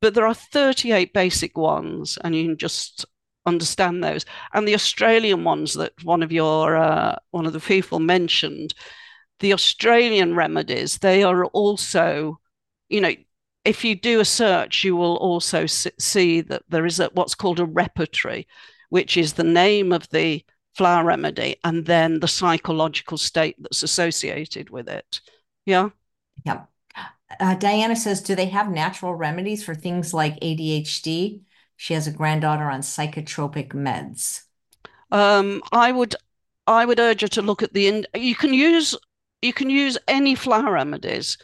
But 0.00 0.14
there 0.14 0.26
are 0.26 0.34
38 0.34 1.12
basic 1.12 1.58
ones, 1.58 2.16
and 2.24 2.34
you 2.34 2.46
can 2.46 2.56
just 2.56 3.04
understand 3.46 4.02
those. 4.02 4.24
And 4.52 4.66
the 4.66 4.74
Australian 4.74 5.44
ones 5.44 5.74
that 5.74 5.92
one 6.04 6.22
of 6.22 6.32
your 6.32 6.76
uh, 6.76 7.16
one 7.30 7.46
of 7.46 7.52
the 7.52 7.60
people 7.60 8.00
mentioned, 8.00 8.74
the 9.40 9.52
Australian 9.52 10.34
remedies, 10.34 10.98
they 10.98 11.22
are 11.22 11.46
also, 11.46 12.40
you 12.88 13.00
know, 13.00 13.12
if 13.64 13.84
you 13.84 13.96
do 13.96 14.20
a 14.20 14.24
search, 14.24 14.84
you 14.84 14.96
will 14.96 15.16
also 15.16 15.66
see 15.66 16.40
that 16.42 16.62
there 16.68 16.86
is 16.86 17.00
a, 17.00 17.10
what's 17.14 17.34
called 17.34 17.60
a 17.60 17.64
repertory, 17.64 18.46
which 18.90 19.16
is 19.16 19.32
the 19.32 19.44
name 19.44 19.92
of 19.92 20.08
the 20.10 20.44
flower 20.74 21.04
remedy 21.04 21.56
and 21.64 21.86
then 21.86 22.20
the 22.20 22.28
psychological 22.28 23.18
state 23.18 23.56
that's 23.58 23.82
associated 23.82 24.70
with 24.70 24.88
it. 24.88 25.20
Yeah. 25.64 25.88
Yeah. 26.44 26.64
Uh, 27.40 27.54
Diana 27.54 27.96
says, 27.96 28.22
do 28.22 28.34
they 28.34 28.46
have 28.46 28.70
natural 28.70 29.14
remedies 29.14 29.64
for 29.64 29.74
things 29.74 30.14
like 30.14 30.38
ADHD? 30.40 31.40
She 31.76 31.94
has 31.94 32.06
a 32.06 32.12
granddaughter 32.12 32.70
on 32.70 32.80
psychotropic 32.80 33.70
meds. 33.70 34.42
Um, 35.10 35.62
I 35.72 35.92
would, 35.92 36.16
I 36.66 36.84
would 36.84 36.98
urge 36.98 37.20
her 37.20 37.28
to 37.28 37.42
look 37.42 37.62
at 37.62 37.72
the. 37.72 37.86
In, 37.86 38.06
you 38.14 38.34
can 38.34 38.52
use, 38.52 38.94
you 39.42 39.52
can 39.52 39.70
use 39.70 39.98
any 40.08 40.34
flower 40.34 40.72
remedies, 40.72 41.38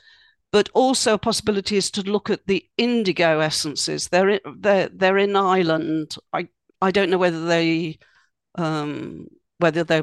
but 0.51 0.69
also 0.75 1.15
a 1.15 1.19
possibility 1.19 1.77
is 1.77 1.91
to 1.93 2.03
look 2.03 2.31
at 2.31 2.47
the 2.47 2.65
indigo 2.77 3.41
essences. 3.41 4.09
They're 4.09 4.31
in, 4.31 4.41
they're 4.59 4.89
they're 4.89 5.19
in 5.19 5.37
Ireland. 5.37 6.17
I 6.33 6.49
I 6.81 6.91
don't 6.91 7.11
know 7.11 7.19
whether 7.19 7.45
they, 7.47 7.99
um, 8.57 9.29
whether 9.59 9.85
they 9.85 10.03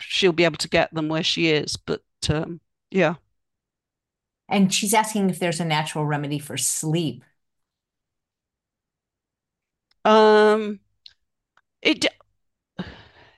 she'll 0.00 0.32
be 0.32 0.44
able 0.44 0.58
to 0.58 0.68
get 0.68 0.94
them 0.94 1.08
where 1.08 1.24
she 1.24 1.48
is, 1.50 1.76
but 1.76 2.02
um, 2.28 2.60
yeah. 2.90 3.16
And 4.48 4.72
she's 4.72 4.94
asking 4.94 5.30
if 5.30 5.38
there's 5.38 5.60
a 5.60 5.64
natural 5.64 6.04
remedy 6.04 6.38
for 6.38 6.56
sleep. 6.56 7.24
Um, 10.04 10.80
it 11.82 12.06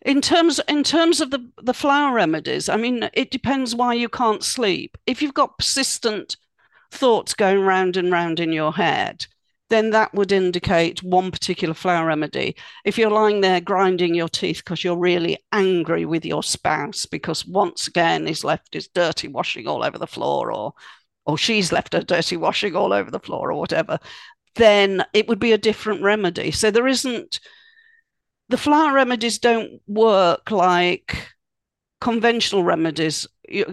In 0.05 0.21
terms 0.21 0.61
in 0.69 0.85
terms 0.85 1.21
of 1.21 1.31
the 1.31 1.51
the 1.63 1.75
flower 1.75 2.15
remedies, 2.15 2.69
I 2.69 2.77
mean, 2.77 3.11
it 3.13 3.31
depends 3.31 3.75
why 3.75 3.95
you 3.95 4.09
can't 4.09 4.43
sleep. 4.45 4.97
If 5.07 5.21
you've 5.21 5.35
got 5.35 5.59
persistent 5.59 6.37
thoughts 6.93 7.35
going 7.35 7.61
round 7.63 7.97
and 7.97 8.13
round 8.13 8.41
in 8.41 8.53
your 8.53 8.73
head, 8.73 9.27
then 9.71 9.91
that 9.91 10.15
would 10.15 10.33
indicate 10.33 11.03
one 11.03 11.31
particular 11.33 11.75
flower 11.75 12.07
remedy. 12.09 12.57
If 12.85 12.99
you're 12.99 13.11
lying 13.11 13.41
there 13.43 13.61
grinding 13.61 14.15
your 14.15 14.29
teeth 14.29 14.59
because 14.59 14.85
you're 14.85 14.99
really 14.99 15.39
angry 15.53 16.05
with 16.07 16.25
your 16.27 16.43
spouse 16.45 17.07
because 17.07 17.47
once 17.47 17.89
again 17.89 18.27
he's 18.27 18.45
left 18.45 18.75
his 18.75 18.89
dirty 18.89 19.29
washing 19.29 19.67
all 19.67 19.85
over 19.85 19.99
the 19.99 20.07
floor 20.07 20.53
or 20.53 20.75
or 21.27 21.39
she's 21.39 21.73
left 21.73 21.93
her 21.95 22.03
dirty 22.03 22.37
washing 22.37 22.77
all 22.77 22.93
over 22.93 23.11
the 23.11 23.21
floor 23.21 23.51
or 23.53 23.59
whatever, 23.61 23.99
then 24.57 25.05
it 25.13 25.29
would 25.29 25.39
be 25.39 25.53
a 25.53 25.59
different 25.59 26.03
remedy. 26.03 26.51
So 26.51 26.71
there 26.71 26.87
isn't 26.87 27.41
the 28.49 28.59
flower 28.59 28.93
remedies 28.93 29.39
don't 29.39 29.81
work 29.87 30.51
like 30.51 31.29
conventional 32.01 32.65
remedies. 32.65 33.27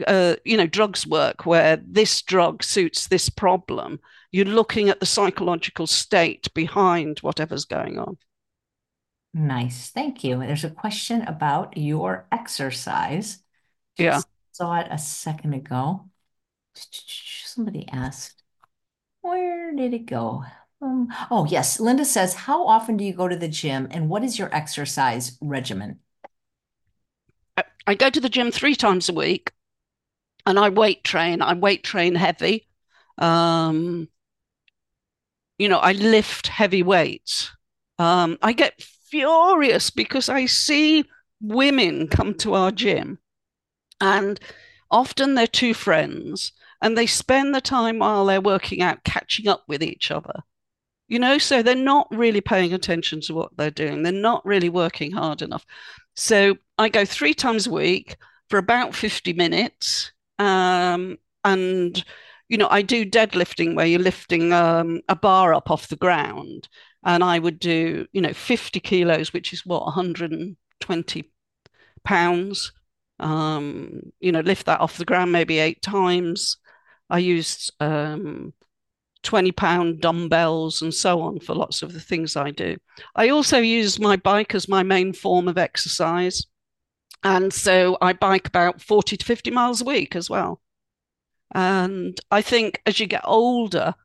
Uh, 0.08 0.36
you 0.46 0.56
know 0.56 0.68
drugs 0.68 1.08
work 1.08 1.46
where 1.46 1.78
this 1.86 2.22
drug 2.22 2.64
suits 2.64 3.08
this 3.08 3.30
problem. 3.30 4.00
You're 4.32 4.46
looking 4.46 4.90
at 4.90 5.00
the 5.00 5.06
psychological 5.06 5.88
state 5.88 6.52
behind 6.54 7.20
whatever's 7.20 7.66
going 7.66 8.00
on. 8.00 8.18
Nice. 9.34 9.90
Thank 9.90 10.24
you. 10.24 10.40
There's 10.40 10.64
a 10.64 10.70
question 10.70 11.24
about 11.24 11.78
your 11.78 12.28
exercise. 12.32 13.40
Yeah. 13.98 14.22
Saw 14.52 14.80
it 14.80 14.88
a 14.92 14.98
second 15.00 15.54
ago. 15.54 16.10
Somebody 16.76 17.88
asked 17.92 18.44
where 19.22 19.74
did 19.74 19.94
it 19.94 20.06
go 20.06 20.44
um, 20.84 21.08
oh 21.32 21.46
yes 21.46 21.80
linda 21.80 22.06
says 22.06 22.34
how 22.34 22.68
often 22.68 22.98
do 22.98 23.04
you 23.04 23.14
go 23.14 23.28
to 23.28 23.36
the 23.36 23.48
gym 23.48 23.88
and 23.92 24.10
what 24.10 24.24
is 24.24 24.38
your 24.38 24.54
exercise 24.54 25.38
regimen 25.42 26.00
I 27.86 27.96
go 27.96 28.10
to 28.10 28.22
the 28.22 28.30
gym 28.30 28.52
three 28.52 28.76
times 28.76 29.10
a 29.10 29.14
week 29.14 29.52
and 30.46 30.58
I 30.58 30.70
weight 30.70 31.04
train. 31.04 31.42
I 31.42 31.54
weight 31.54 31.84
train 31.84 32.16
heavy. 32.16 32.68
Um, 33.18 34.08
you 35.58 35.70
know, 35.70 35.80
I 35.80 35.92
lift 35.92 36.48
heavy 36.48 36.84
weights. 36.84 37.52
Um, 38.00 38.38
I 38.42 38.54
get 38.54 38.82
furious 38.82 39.90
because 39.90 40.30
I 40.30 40.46
see 40.46 41.06
women 41.42 42.08
come 42.08 42.34
to 42.36 42.54
our 42.54 42.72
gym 42.72 43.20
and 44.00 44.40
often 44.90 45.36
they're 45.36 45.48
two 45.48 45.74
friends 45.74 46.54
and 46.82 46.98
they 46.98 47.06
spend 47.06 47.54
the 47.54 47.62
time 47.62 48.00
while 48.00 48.26
they're 48.26 48.42
working 48.42 48.82
out 48.82 49.04
catching 49.04 49.48
up 49.48 49.64
with 49.68 49.84
each 49.84 50.10
other. 50.10 50.44
You 51.14 51.20
know, 51.20 51.38
so 51.38 51.62
they're 51.62 51.76
not 51.76 52.08
really 52.10 52.42
paying 52.42 52.74
attention 52.74 53.22
to 53.22 53.36
what 53.36 53.56
they're 53.56 53.70
doing. 53.70 54.02
They're 54.02 54.12
not 54.12 54.44
really 54.48 54.70
working 54.70 55.12
hard 55.12 55.44
enough. 55.44 55.64
So 56.16 56.58
I 56.80 56.90
go 56.90 57.06
three 57.06 57.36
times 57.36 57.68
a 57.68 57.72
week 57.72 58.18
for 58.50 58.58
about 58.58 58.96
50 58.96 59.34
minutes. 59.34 60.12
Um, 60.40 61.20
and, 61.44 62.04
you 62.50 62.58
know, 62.58 62.68
I 62.68 62.82
do 62.82 63.06
deadlifting 63.06 63.76
where 63.76 63.86
you're 63.86 64.00
lifting 64.00 64.54
um, 64.54 65.02
a 65.08 65.16
bar 65.16 65.54
up 65.54 65.70
off 65.70 65.88
the 65.88 65.98
ground. 65.98 66.68
And 67.04 67.24
I 67.24 67.38
would 67.38 67.60
do, 67.60 68.08
you 68.12 68.20
know, 68.20 68.34
50 68.34 68.80
kilos, 68.80 69.34
which 69.34 69.54
is 69.54 69.64
what, 69.68 69.86
120 69.86 71.32
pounds. 72.04 72.72
Um, 73.20 74.02
you 74.20 74.32
know, 74.32 74.40
lift 74.40 74.66
that 74.66 74.82
off 74.82 74.98
the 74.98 75.06
ground 75.06 75.32
maybe 75.32 75.60
eight 75.60 75.84
times. 75.84 76.58
I 77.08 77.20
used 77.20 77.72
um, 77.80 78.52
20 79.24 79.52
pound 79.54 80.02
dumbbells 80.02 80.82
and 80.82 80.94
so 80.94 81.22
on 81.22 81.40
for 81.40 81.56
lots 81.56 81.82
of 81.82 81.94
the 81.94 82.00
things 82.00 82.36
I 82.36 82.52
do. 82.52 82.78
I 83.16 83.30
also 83.30 83.58
use 83.58 84.00
my 84.00 84.16
bike 84.18 84.54
as 84.54 84.68
my 84.68 84.84
main 84.84 85.14
form 85.14 85.48
of 85.48 85.58
exercise. 85.58 86.46
And 87.24 87.54
so 87.54 87.98
I 88.02 88.14
bike 88.14 88.48
about 88.48 88.82
40 88.82 89.18
to 89.18 89.26
50 89.26 89.52
miles 89.52 89.82
a 89.82 89.86
week 89.86 90.16
as 90.16 90.30
well. 90.30 90.62
And 91.56 92.20
I 92.32 92.42
think 92.42 92.82
as 92.86 93.00
you 93.00 93.08
get 93.08 93.22
older, 93.24 93.96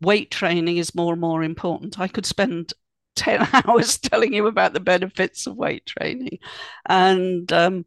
weight 0.00 0.30
training 0.30 0.76
is 0.76 0.94
more 0.94 1.12
and 1.12 1.20
more 1.20 1.42
important. 1.42 1.98
I 1.98 2.08
could 2.08 2.26
spend 2.26 2.72
10 3.16 3.48
hours 3.54 3.96
telling 3.96 4.34
you 4.34 4.46
about 4.46 4.74
the 4.74 4.80
benefits 4.80 5.46
of 5.46 5.56
weight 5.56 5.86
training. 5.86 6.38
And 6.84 7.50
um, 7.50 7.86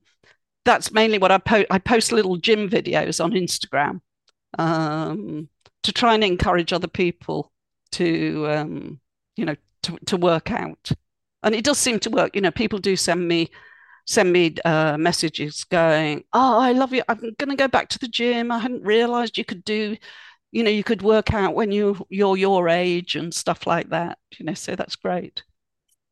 that's 0.65 0.91
mainly 0.91 1.19
what 1.19 1.31
I 1.31 1.37
post. 1.37 1.67
I 1.69 1.77
post 1.77 2.11
little 2.11 2.37
gym 2.37 2.67
videos 2.67 3.23
on 3.23 3.31
Instagram. 3.33 4.01
Um, 4.57 5.49
to 5.83 5.93
try 5.93 6.13
and 6.13 6.23
encourage 6.23 6.73
other 6.73 6.87
people 6.87 7.51
to 7.91 8.47
um, 8.49 8.99
you 9.35 9.45
know 9.45 9.55
to, 9.83 9.97
to 10.05 10.17
work 10.17 10.51
out. 10.51 10.91
And 11.41 11.55
it 11.55 11.63
does 11.63 11.77
seem 11.77 11.99
to 11.99 12.09
work. 12.09 12.35
You 12.35 12.41
know 12.41 12.51
people 12.51 12.79
do 12.79 12.95
send 12.95 13.27
me 13.27 13.49
send 14.05 14.33
me 14.33 14.55
uh, 14.65 14.97
messages 14.97 15.63
going 15.65 16.23
oh 16.33 16.59
i 16.59 16.71
love 16.71 16.93
you. 16.93 17.03
I'm 17.07 17.19
going 17.19 17.49
to 17.49 17.55
go 17.55 17.67
back 17.67 17.89
to 17.89 17.99
the 17.99 18.07
gym. 18.07 18.51
I 18.51 18.59
hadn't 18.59 18.83
realized 18.83 19.37
you 19.37 19.45
could 19.45 19.63
do 19.63 19.97
you 20.51 20.63
know 20.63 20.71
you 20.71 20.83
could 20.83 21.01
work 21.01 21.33
out 21.33 21.53
when 21.53 21.71
you 21.71 22.05
you're 22.09 22.37
your 22.37 22.69
age 22.69 23.15
and 23.15 23.33
stuff 23.33 23.67
like 23.67 23.89
that. 23.89 24.17
You 24.37 24.45
know 24.45 24.53
so 24.53 24.75
that's 24.75 24.95
great. 24.95 25.43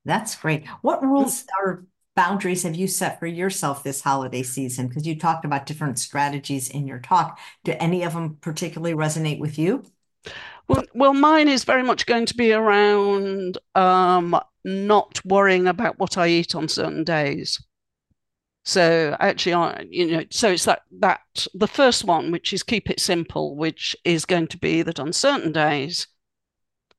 That's 0.06 0.36
great. 0.36 0.66
What 0.82 1.04
rules 1.04 1.46
are 1.62 1.84
boundaries 2.18 2.64
have 2.64 2.76
you 2.76 2.88
set 2.88 3.20
for 3.20 3.28
yourself 3.28 3.84
this 3.84 4.02
holiday 4.02 4.42
season? 4.42 4.88
Because 4.88 5.06
you 5.06 5.18
talked 5.18 5.46
about 5.46 5.68
different 5.68 6.00
strategies 6.00 6.68
in 6.68 6.88
your 6.88 7.00
talk. 7.00 7.40
Do 7.64 7.76
any 7.80 8.04
of 8.04 8.14
them 8.14 8.38
particularly 8.42 8.96
resonate 8.96 9.40
with 9.40 9.60
you? 9.60 9.84
Well, 10.68 10.84
well, 10.96 11.14
mine 11.14 11.48
is 11.48 11.64
very 11.64 11.84
much 11.84 12.08
going 12.08 12.26
to 12.26 12.36
be 12.36 12.52
around 12.52 13.60
um, 13.76 14.38
not 14.66 15.22
worrying 15.24 15.68
about 15.68 16.00
what 16.00 16.18
I 16.18 16.28
eat 16.28 16.56
on 16.56 16.68
certain 16.68 17.04
days. 17.04 17.64
So 18.66 19.16
actually, 19.20 19.54
I, 19.54 19.86
you 19.90 20.12
know, 20.12 20.24
so 20.30 20.52
it's 20.52 20.66
that 20.66 20.82
that 21.00 21.22
the 21.54 21.68
first 21.68 22.04
one, 22.04 22.32
which 22.32 22.52
is 22.52 22.64
keep 22.64 22.90
it 22.90 23.00
simple, 23.00 23.56
which 23.56 23.96
is 24.04 24.26
going 24.26 24.48
to 24.48 24.58
be 24.58 24.82
that 24.82 25.00
on 25.00 25.14
certain 25.14 25.52
days 25.54 26.08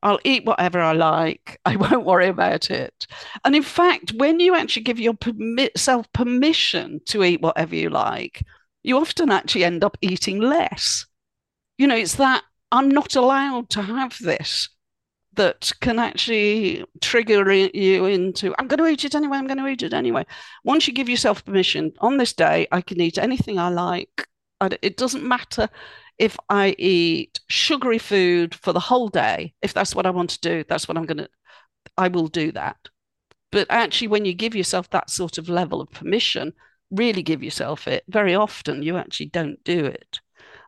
I'll 0.03 0.21
eat 0.25 0.45
whatever 0.45 0.81
I 0.81 0.93
like. 0.93 1.61
I 1.65 1.77
won't 1.77 2.07
worry 2.07 2.29
about 2.29 2.71
it. 2.71 3.07
And 3.45 3.55
in 3.55 3.63
fact, 3.63 4.13
when 4.17 4.41
you 4.41 4.55
actually 4.55 4.83
give 4.83 4.99
yourself 4.99 6.11
permission 6.13 7.01
to 7.07 7.25
eat 7.25 7.41
whatever 7.41 7.75
you 7.75 7.91
like, 7.91 8.43
you 8.83 8.97
often 8.97 9.31
actually 9.31 9.65
end 9.65 9.85
up 9.85 9.97
eating 10.01 10.41
less. 10.41 11.07
You 11.77 11.87
know, 11.87 11.97
it's 11.97 12.17
that 12.17 12.43
I'm 12.71 12.89
not 12.91 13.17
allowed 13.17 13.71
to 13.71 13.83
have 13.83 14.17
this 14.21 14.69
that 15.35 15.71
can 15.81 15.99
actually 15.99 16.85
trigger 17.01 17.53
you 17.53 18.07
into 18.07 18.55
I'm 18.59 18.67
going 18.67 18.79
to 18.79 18.87
eat 18.87 19.05
it 19.05 19.15
anyway. 19.15 19.39
I'm 19.39 19.47
going 19.47 19.59
to 19.59 19.67
eat 19.69 19.83
it 19.83 19.95
anyway. 19.95 20.27
Once 20.65 20.87
you 20.87 20.93
give 20.93 21.09
yourself 21.09 21.45
permission, 21.45 21.93
on 22.01 22.17
this 22.17 22.33
day, 22.33 22.67
I 22.73 22.81
can 22.81 23.01
eat 23.01 23.19
anything 23.19 23.59
I 23.59 23.69
like. 23.69 24.27
It 24.83 24.97
doesn't 24.97 25.23
matter 25.23 25.69
if 26.19 26.37
I 26.49 26.75
eat 26.79 27.41
sugary 27.49 27.99
food 27.99 28.55
for 28.55 28.73
the 28.73 28.81
whole 28.81 29.09
day, 29.09 29.55
if 29.63 29.73
that's 29.73 29.95
what 29.95 30.07
I 30.07 30.11
want 30.11 30.31
to 30.31 30.41
do, 30.41 30.65
that's 30.69 30.89
what 30.89 30.97
I'm 30.97 31.07
going 31.07 31.19
to, 31.19 31.29
I 31.97 32.09
will 32.09 32.29
do 32.29 32.53
that. 32.53 32.77
But 33.51 33.67
actually, 33.71 34.09
when 34.09 34.25
you 34.25 34.35
give 34.35 34.55
yourself 34.55 34.91
that 34.91 35.11
sort 35.11 35.39
of 35.39 35.49
level 35.49 35.81
of 35.81 35.91
permission, 35.91 36.53
really 36.91 37.23
give 37.23 37.43
yourself 37.43 37.87
it, 37.89 38.05
very 38.09 38.35
often 38.35 38.83
you 38.83 38.97
actually 38.97 39.27
don't 39.27 39.63
do 39.65 39.87
it. 39.87 40.21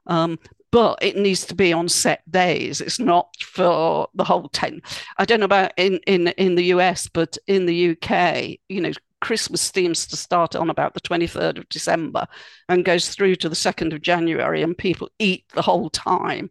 Um, 0.06 0.38
but 0.70 0.98
it 1.02 1.16
needs 1.16 1.44
to 1.46 1.54
be 1.54 1.72
on 1.72 1.88
set 1.88 2.22
days. 2.30 2.80
It's 2.80 3.00
not 3.00 3.28
for 3.40 4.08
the 4.14 4.24
whole 4.24 4.48
10. 4.48 4.80
I 5.18 5.24
don't 5.24 5.40
know 5.40 5.46
about 5.46 5.72
in, 5.76 5.98
in, 6.06 6.28
in 6.28 6.54
the 6.54 6.66
US, 6.66 7.08
but 7.08 7.36
in 7.48 7.66
the 7.66 7.90
UK, 7.90 8.60
you 8.68 8.80
know, 8.80 8.92
Christmas 9.20 9.60
seems 9.60 10.06
to 10.06 10.16
start 10.16 10.56
on 10.56 10.70
about 10.70 10.94
the 10.94 11.00
23rd 11.00 11.58
of 11.58 11.68
December 11.68 12.26
and 12.68 12.84
goes 12.84 13.08
through 13.08 13.36
to 13.36 13.48
the 13.48 13.56
2nd 13.56 13.94
of 13.94 14.02
January, 14.02 14.62
and 14.62 14.76
people 14.76 15.10
eat 15.18 15.44
the 15.54 15.62
whole 15.62 15.90
time. 15.90 16.50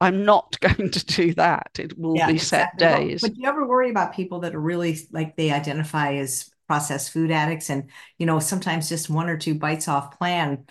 I'm 0.00 0.24
not 0.24 0.58
going 0.60 0.90
to 0.90 1.04
do 1.04 1.34
that. 1.34 1.70
It 1.78 1.98
will 1.98 2.16
yeah, 2.16 2.26
be 2.26 2.38
set 2.38 2.70
exactly. 2.74 3.08
days. 3.08 3.20
But, 3.20 3.28
but 3.28 3.34
do 3.36 3.42
you 3.42 3.48
ever 3.48 3.66
worry 3.66 3.90
about 3.90 4.14
people 4.14 4.40
that 4.40 4.54
are 4.54 4.60
really 4.60 4.98
like 5.12 5.36
they 5.36 5.50
identify 5.50 6.14
as 6.14 6.50
processed 6.66 7.12
food 7.12 7.30
addicts 7.30 7.68
and, 7.68 7.90
you 8.16 8.26
know, 8.26 8.38
sometimes 8.38 8.88
just 8.88 9.10
one 9.10 9.28
or 9.28 9.36
two 9.36 9.54
bites 9.54 9.88
off 9.88 10.16
plan, 10.16 10.66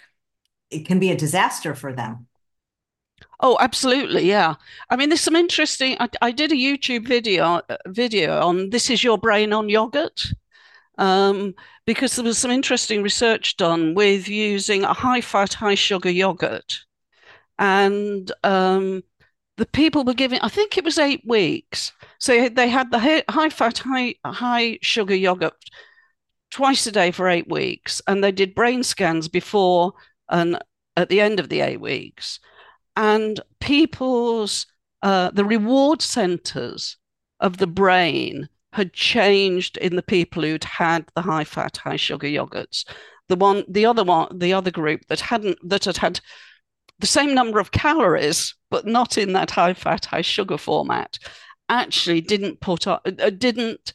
it 0.71 0.85
can 0.85 0.99
be 0.99 1.11
a 1.11 1.17
disaster 1.17 1.75
for 1.75 1.93
them. 1.93 2.27
Oh, 3.41 3.57
absolutely, 3.59 4.27
yeah. 4.27 4.55
I 4.89 4.95
mean, 4.95 5.09
there's 5.09 5.21
some 5.21 5.35
interesting. 5.35 5.97
I, 5.99 6.09
I 6.21 6.31
did 6.31 6.51
a 6.51 6.55
YouTube 6.55 7.07
video 7.07 7.43
uh, 7.43 7.77
video 7.87 8.39
on 8.41 8.69
this 8.69 8.89
is 8.89 9.03
your 9.03 9.17
brain 9.17 9.53
on 9.53 9.69
yogurt, 9.69 10.25
um, 10.99 11.55
because 11.85 12.15
there 12.15 12.25
was 12.25 12.37
some 12.37 12.51
interesting 12.51 13.01
research 13.01 13.57
done 13.57 13.95
with 13.95 14.27
using 14.27 14.83
a 14.83 14.93
high 14.93 15.21
fat, 15.21 15.53
high 15.53 15.75
sugar 15.75 16.11
yogurt. 16.11 16.81
And 17.57 18.31
um, 18.43 19.03
the 19.57 19.65
people 19.65 20.03
were 20.03 20.13
giving, 20.13 20.39
I 20.41 20.49
think 20.49 20.77
it 20.77 20.83
was 20.83 20.99
eight 20.99 21.23
weeks. 21.25 21.93
So 22.19 22.49
they 22.49 22.67
had 22.67 22.91
the 22.91 23.23
high 23.29 23.49
fat, 23.49 23.79
high, 23.79 24.15
high 24.25 24.77
sugar 24.81 25.15
yogurt 25.15 25.53
twice 26.51 26.85
a 26.85 26.91
day 26.91 27.11
for 27.11 27.29
eight 27.29 27.49
weeks. 27.49 28.01
And 28.05 28.21
they 28.21 28.33
did 28.33 28.53
brain 28.53 28.83
scans 28.83 29.29
before 29.29 29.93
and 30.27 30.59
at 30.97 31.07
the 31.07 31.21
end 31.21 31.39
of 31.39 31.47
the 31.47 31.61
eight 31.61 31.79
weeks. 31.79 32.41
And 32.97 33.39
people's, 33.61 34.67
uh, 35.01 35.31
the 35.31 35.45
reward 35.45 36.01
centers 36.01 36.97
of 37.39 37.57
the 37.57 37.67
brain 37.67 38.49
had 38.73 38.93
changed 38.93 39.77
in 39.77 39.95
the 39.95 40.03
people 40.03 40.43
who'd 40.43 40.63
had 40.63 41.05
the 41.15 41.21
high 41.21 41.43
fat, 41.43 41.77
high 41.77 41.95
sugar 41.95 42.27
yogurts. 42.27 42.85
The 43.27 43.35
one, 43.35 43.63
the 43.67 43.85
other 43.85 44.03
one, 44.03 44.37
the 44.37 44.53
other 44.53 44.71
group 44.71 45.01
that 45.07 45.19
hadn't, 45.19 45.57
that 45.67 45.85
had 45.85 45.97
had 45.97 46.19
the 46.99 47.07
same 47.07 47.33
number 47.33 47.59
of 47.59 47.71
calories, 47.71 48.55
but 48.69 48.85
not 48.85 49.17
in 49.17 49.33
that 49.33 49.51
high 49.51 49.73
fat, 49.73 50.05
high 50.05 50.21
sugar 50.21 50.57
format, 50.57 51.17
actually 51.69 52.21
didn't 52.21 52.59
put 52.59 52.87
up, 52.87 53.01
uh, 53.05 53.29
didn't 53.29 53.93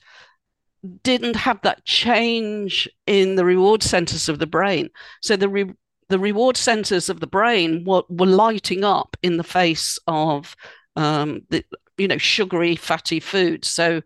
didn't 1.02 1.36
have 1.36 1.60
that 1.62 1.84
change 1.86 2.88
in 3.06 3.36
the 3.36 3.44
reward 3.44 3.82
centers 3.82 4.28
of 4.28 4.38
the 4.38 4.46
brain. 4.46 4.90
So 5.22 5.36
the 5.36 5.48
re- 5.48 5.74
the 6.08 6.18
reward 6.18 6.56
centers 6.56 7.08
of 7.08 7.20
the 7.20 7.26
brain 7.26 7.84
were, 7.84 8.02
were 8.10 8.26
lighting 8.26 8.84
up 8.84 9.16
in 9.22 9.38
the 9.38 9.44
face 9.44 9.98
of 10.06 10.54
um, 10.96 11.42
the 11.50 11.64
you 11.96 12.08
know 12.08 12.18
sugary 12.18 12.76
fatty 12.76 13.20
foods. 13.20 13.68
So 13.68 14.02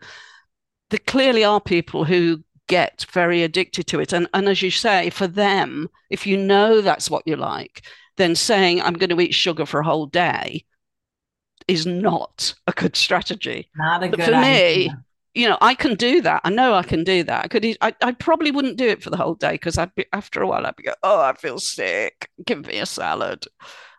there 0.91 1.01
clearly 1.07 1.45
are 1.45 1.61
people 1.61 2.05
who 2.05 2.43
get 2.67 3.07
very 3.13 3.43
addicted 3.43 3.87
to 3.89 4.01
it. 4.01 4.13
And, 4.13 4.29
and 4.35 4.49
as 4.49 4.63
you 4.63 4.71
say, 4.71 5.11
for 5.11 5.27
them, 5.27 5.89
if 6.11 6.27
you 6.27 6.37
know 6.37 6.81
that's 6.81 7.11
what 7.11 7.27
you 7.27 7.37
like, 7.37 7.85
then 8.17 8.35
saying, 8.35 8.81
I'm 8.83 8.95
going 8.95 9.11
to 9.11 9.21
eat 9.21 9.35
sugar 9.35 9.67
for 9.67 9.81
a 9.81 9.85
whole 9.85 10.07
day 10.07 10.65
is 11.67 11.87
not 11.87 12.55
a 12.67 12.73
good 12.73 12.97
strategy. 12.97 13.69
Not 13.77 14.03
a 14.03 14.09
but 14.09 14.19
good 14.19 14.27
for 14.27 14.35
idea. 14.35 14.89
me, 14.89 14.95
you 15.35 15.49
know, 15.49 15.59
I 15.61 15.75
can 15.75 15.95
do 15.95 16.21
that. 16.23 16.41
I 16.45 16.51
know 16.51 16.75
I 16.75 16.83
can 16.83 17.05
do 17.05 17.23
that. 17.25 17.45
I 17.45 17.49
could. 17.49 17.65
Eat, 17.65 17.79
I, 17.81 17.95
I 18.03 18.13
probably 18.13 18.51
wouldn't 18.51 18.79
do 18.79 18.89
it 18.89 19.03
for 19.03 19.11
the 19.11 19.17
whole 19.17 19.35
day 19.35 19.53
because 19.53 19.79
I'd 19.79 19.95
be 19.95 20.07
after 20.13 20.43
a 20.43 20.47
while 20.47 20.67
I'd 20.67 20.77
be 20.77 20.85
go, 20.85 20.95
oh, 21.03 21.21
I 21.21 21.35
feel 21.35 21.61
sick. 21.61 22.31
Give 22.45 22.67
me 22.67 22.79
a 22.79 22.87
salad. 22.87 23.45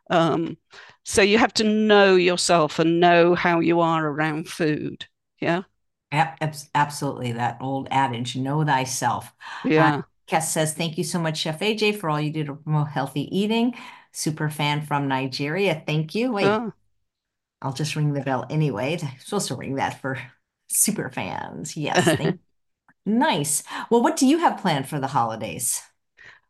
Um, 0.10 0.58
so 1.06 1.22
you 1.22 1.38
have 1.38 1.54
to 1.56 1.64
know 1.64 2.16
yourself 2.16 2.80
and 2.80 3.00
know 3.00 3.36
how 3.36 3.60
you 3.60 3.80
are 3.80 4.06
around 4.06 4.50
food. 4.50 5.06
Yeah. 5.40 5.64
Absolutely. 6.12 7.34
That 7.34 7.58
old 7.62 7.88
adage, 7.92 8.36
know 8.36 8.64
thyself. 8.64 9.32
Yeah. 9.64 9.98
Uh, 9.98 10.40
says, 10.40 10.74
thank 10.74 10.98
you 10.98 11.04
so 11.04 11.20
much, 11.20 11.38
Chef 11.38 11.60
AJ, 11.60 11.98
for 11.98 12.10
all 12.10 12.22
you 12.22 12.32
do 12.32 12.44
to 12.44 12.56
promote 12.56 12.90
healthy 12.90 13.36
eating. 13.36 13.76
Super 14.12 14.50
fan 14.50 14.82
from 14.86 15.08
Nigeria. 15.08 15.82
Thank 15.86 16.14
you. 16.14 16.32
Wait, 16.32 16.46
oh. 16.46 16.74
I'll 17.62 17.74
just 17.74 17.96
ring 17.96 18.14
the 18.14 18.22
bell 18.22 18.46
anyway. 18.50 18.98
I'm 19.02 19.20
supposed 19.20 19.48
to 19.48 19.56
ring 19.56 19.76
that 19.76 20.02
for 20.02 20.20
super 20.70 21.10
fans. 21.10 21.76
Yes. 21.76 22.20
nice. 23.06 23.64
Well, 23.90 24.04
what 24.04 24.18
do 24.18 24.28
you 24.28 24.40
have 24.40 24.62
planned 24.62 24.88
for 24.88 25.00
the 25.00 25.08
holidays? 25.08 25.82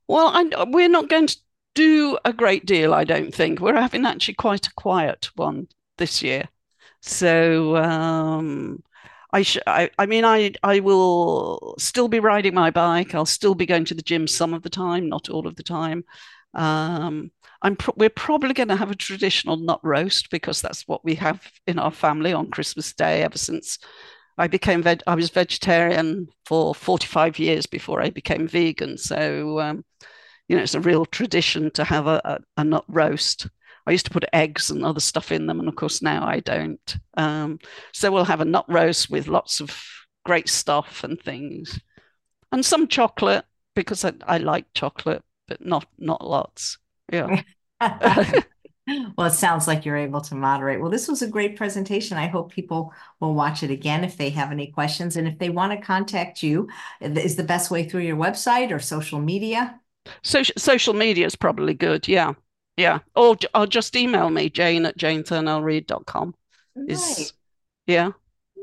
Well, 0.07 0.31
I, 0.33 0.65
we're 0.65 0.89
not 0.89 1.09
going 1.09 1.27
to 1.27 1.37
do 1.75 2.17
a 2.25 2.33
great 2.33 2.65
deal, 2.65 2.93
I 2.93 3.03
don't 3.03 3.33
think. 3.33 3.59
We're 3.59 3.79
having 3.79 4.05
actually 4.05 4.33
quite 4.33 4.67
a 4.67 4.73
quiet 4.73 5.29
one 5.35 5.67
this 5.97 6.21
year. 6.23 6.45
So 7.01 7.77
um, 7.77 8.83
I, 9.31 9.43
sh- 9.43 9.57
I, 9.67 9.89
I 9.99 10.05
mean, 10.05 10.25
I, 10.25 10.53
I 10.63 10.79
will 10.79 11.75
still 11.77 12.07
be 12.07 12.19
riding 12.19 12.53
my 12.53 12.71
bike. 12.71 13.13
I'll 13.13 13.25
still 13.25 13.53
be 13.55 13.65
going 13.65 13.85
to 13.85 13.93
the 13.93 14.01
gym 14.01 14.27
some 14.27 14.53
of 14.53 14.63
the 14.63 14.69
time, 14.69 15.07
not 15.07 15.29
all 15.29 15.45
of 15.45 15.55
the 15.55 15.63
time. 15.63 16.03
Um, 16.55 17.31
I'm 17.61 17.75
pro- 17.75 17.93
we're 17.95 18.09
probably 18.09 18.53
going 18.53 18.69
to 18.69 18.75
have 18.75 18.89
a 18.89 18.95
traditional 18.95 19.57
nut 19.57 19.81
roast 19.83 20.31
because 20.31 20.61
that's 20.61 20.87
what 20.87 21.05
we 21.05 21.15
have 21.15 21.43
in 21.67 21.77
our 21.77 21.91
family 21.91 22.33
on 22.33 22.49
Christmas 22.49 22.93
Day 22.93 23.21
ever 23.21 23.37
since 23.37 23.77
I 24.37 24.47
became 24.47 24.81
veg. 24.81 25.03
I 25.05 25.15
was 25.15 25.29
vegetarian 25.29 26.27
for 26.45 26.73
45 26.73 27.37
years 27.39 27.65
before 27.67 28.01
I 28.01 28.09
became 28.09 28.47
vegan. 28.47 28.97
So, 28.97 29.59
um, 29.59 29.85
you 30.47 30.57
know, 30.57 30.63
it's 30.63 30.75
a 30.75 30.81
real 30.81 31.05
tradition 31.05 31.71
to 31.71 31.83
have 31.83 32.07
a, 32.07 32.21
a, 32.25 32.39
a 32.61 32.63
nut 32.63 32.85
roast. 32.87 33.47
I 33.89 33.93
used 33.93 34.05
to 34.05 34.11
put 34.11 34.25
eggs 34.33 34.69
and 34.69 34.85
other 34.85 34.99
stuff 34.99 35.31
in 35.31 35.47
them, 35.47 35.59
and 35.59 35.67
of 35.67 35.75
course 35.75 36.01
now 36.01 36.25
I 36.25 36.41
don't. 36.41 36.97
Um, 37.17 37.59
so 37.91 38.11
we'll 38.11 38.23
have 38.23 38.41
a 38.41 38.45
nut 38.45 38.65
roast 38.67 39.09
with 39.09 39.27
lots 39.27 39.59
of 39.59 39.75
great 40.25 40.47
stuff 40.47 41.03
and 41.03 41.19
things, 41.19 41.79
and 42.51 42.63
some 42.63 42.87
chocolate 42.87 43.45
because 43.75 44.05
I, 44.05 44.13
I 44.27 44.37
like 44.37 44.65
chocolate, 44.73 45.23
but 45.47 45.65
not 45.65 45.87
not 45.97 46.25
lots. 46.25 46.77
Yeah. 47.11 47.41
well, 49.17 49.27
it 49.27 49.33
sounds 49.33 49.67
like 49.67 49.85
you're 49.85 49.97
able 49.97 50.21
to 50.21 50.35
moderate. 50.35 50.79
Well, 50.79 50.91
this 50.91 51.07
was 51.07 51.23
a 51.23 51.27
great 51.27 51.55
presentation. 51.55 52.17
I 52.17 52.27
hope 52.27 52.51
people 52.51 52.93
will 53.19 53.33
watch 53.33 53.63
it 53.63 53.71
again 53.71 54.03
if 54.03 54.17
they 54.17 54.29
have 54.29 54.51
any 54.51 54.67
questions. 54.67 55.15
And 55.15 55.27
if 55.27 55.39
they 55.39 55.49
want 55.49 55.71
to 55.71 55.85
contact 55.85 56.43
you, 56.43 56.67
is 57.01 57.35
the 57.35 57.43
best 57.43 57.71
way 57.71 57.87
through 57.87 58.01
your 58.01 58.17
website 58.17 58.71
or 58.71 58.79
social 58.79 59.19
media? 59.19 59.79
So, 60.23 60.43
social 60.43 60.93
media 60.93 61.25
is 61.25 61.35
probably 61.35 61.73
good. 61.73 62.07
Yeah. 62.07 62.33
Yeah. 62.79 62.99
Or, 63.13 63.35
or 63.53 63.67
just 63.67 63.95
email 63.97 64.29
me, 64.29 64.49
jane 64.49 64.85
at 64.85 64.97
janethurnellread.com. 64.97 66.33
Nice. 66.77 67.19
Is, 67.19 67.33
yeah. 67.87 68.11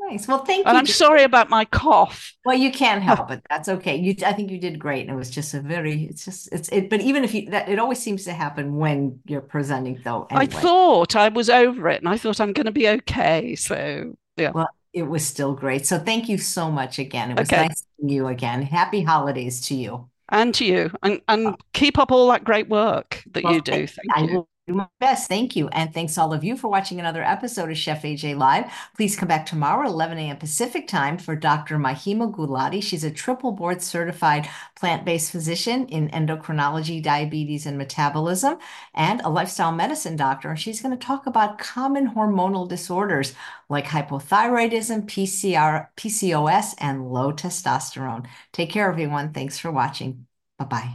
Nice. 0.08 0.26
Well, 0.26 0.42
thank 0.42 0.64
you. 0.64 0.68
And 0.70 0.78
I'm 0.78 0.86
sorry 0.86 1.22
about 1.22 1.50
my 1.50 1.66
cough. 1.66 2.32
Well, 2.46 2.56
you 2.56 2.72
can't 2.72 3.02
oh. 3.02 3.14
help 3.14 3.30
it. 3.30 3.42
That's 3.50 3.68
okay. 3.68 3.96
You, 3.96 4.14
I 4.24 4.32
think 4.32 4.50
you 4.50 4.58
did 4.58 4.78
great. 4.78 5.02
And 5.02 5.10
it 5.10 5.16
was 5.16 5.30
just 5.30 5.52
a 5.52 5.60
very, 5.60 6.04
it's 6.04 6.24
just, 6.24 6.50
it's, 6.50 6.70
it, 6.70 6.88
but 6.88 7.02
even 7.02 7.24
if 7.24 7.34
you, 7.34 7.50
that, 7.50 7.68
it 7.68 7.78
always 7.78 7.98
seems 7.98 8.24
to 8.24 8.32
happen 8.32 8.76
when 8.76 9.20
you're 9.26 9.42
presenting 9.42 10.00
though. 10.02 10.26
Anyway. 10.30 10.44
I 10.44 10.46
thought 10.46 11.14
I 11.14 11.28
was 11.28 11.50
over 11.50 11.90
it 11.90 12.00
and 12.00 12.08
I 12.08 12.16
thought 12.16 12.40
I'm 12.40 12.54
going 12.54 12.66
to 12.66 12.72
be 12.72 12.88
okay. 12.88 13.54
So, 13.54 14.16
yeah. 14.38 14.52
Well, 14.52 14.70
it 14.94 15.02
was 15.02 15.26
still 15.26 15.52
great. 15.52 15.86
So 15.86 15.98
thank 15.98 16.30
you 16.30 16.38
so 16.38 16.70
much 16.70 16.98
again. 16.98 17.32
It 17.32 17.38
was 17.38 17.52
okay. 17.52 17.66
nice 17.66 17.84
seeing 17.98 18.08
you 18.08 18.28
again. 18.28 18.62
Happy 18.62 19.02
holidays 19.02 19.60
to 19.66 19.74
you 19.74 20.08
and 20.30 20.54
to 20.54 20.64
you. 20.64 20.90
And 21.02 21.20
and 21.28 21.48
uh, 21.48 21.56
keep 21.72 21.98
up 21.98 22.10
all 22.12 22.28
that 22.28 22.44
great 22.44 22.68
work 22.68 23.22
that 23.32 23.44
well, 23.44 23.54
you 23.54 23.60
do. 23.60 23.86
thank 23.86 24.16
I 24.16 24.20
you 24.22 24.48
do 24.66 24.74
my 24.74 24.88
best. 24.98 25.28
Thank 25.28 25.54
you. 25.54 25.68
And 25.68 25.94
thanks 25.94 26.18
all 26.18 26.32
of 26.32 26.42
you 26.42 26.56
for 26.56 26.66
watching 26.68 26.98
another 26.98 27.22
episode 27.22 27.70
of 27.70 27.78
Chef 27.78 28.02
AJ 28.04 28.34
Live. 28.34 28.64
Please 28.96 29.14
come 29.16 29.28
back 29.28 29.46
tomorrow 29.46 29.86
11 29.86 30.18
a.m. 30.18 30.36
Pacific 30.38 30.88
time 30.88 31.18
for 31.18 31.36
Dr. 31.36 31.78
Mahima 31.78 32.34
Gulati. 32.34 32.82
She's 32.82 33.04
a 33.04 33.10
triple 33.12 33.52
board 33.52 33.80
certified 33.80 34.48
plant-based 34.74 35.30
physician 35.30 35.86
in 35.86 36.08
endocrinology, 36.08 37.00
diabetes, 37.00 37.64
and 37.64 37.78
metabolism, 37.78 38.58
and 38.92 39.20
a 39.20 39.28
lifestyle 39.28 39.70
medicine 39.70 40.16
doctor. 40.16 40.50
And 40.50 40.58
she's 40.58 40.82
going 40.82 40.98
to 40.98 41.06
talk 41.06 41.26
about 41.26 41.58
common 41.58 42.08
hormonal 42.10 42.68
disorders 42.68 43.34
like 43.68 43.84
hypothyroidism, 43.86 45.06
PCR, 45.06 45.90
PCOS, 45.96 46.74
and 46.78 47.12
low 47.12 47.32
testosterone. 47.32 48.26
Take 48.52 48.70
care, 48.70 48.88
everyone. 48.90 49.32
Thanks 49.32 49.58
for 49.60 49.70
watching. 49.70 50.26
Bye-bye. 50.58 50.94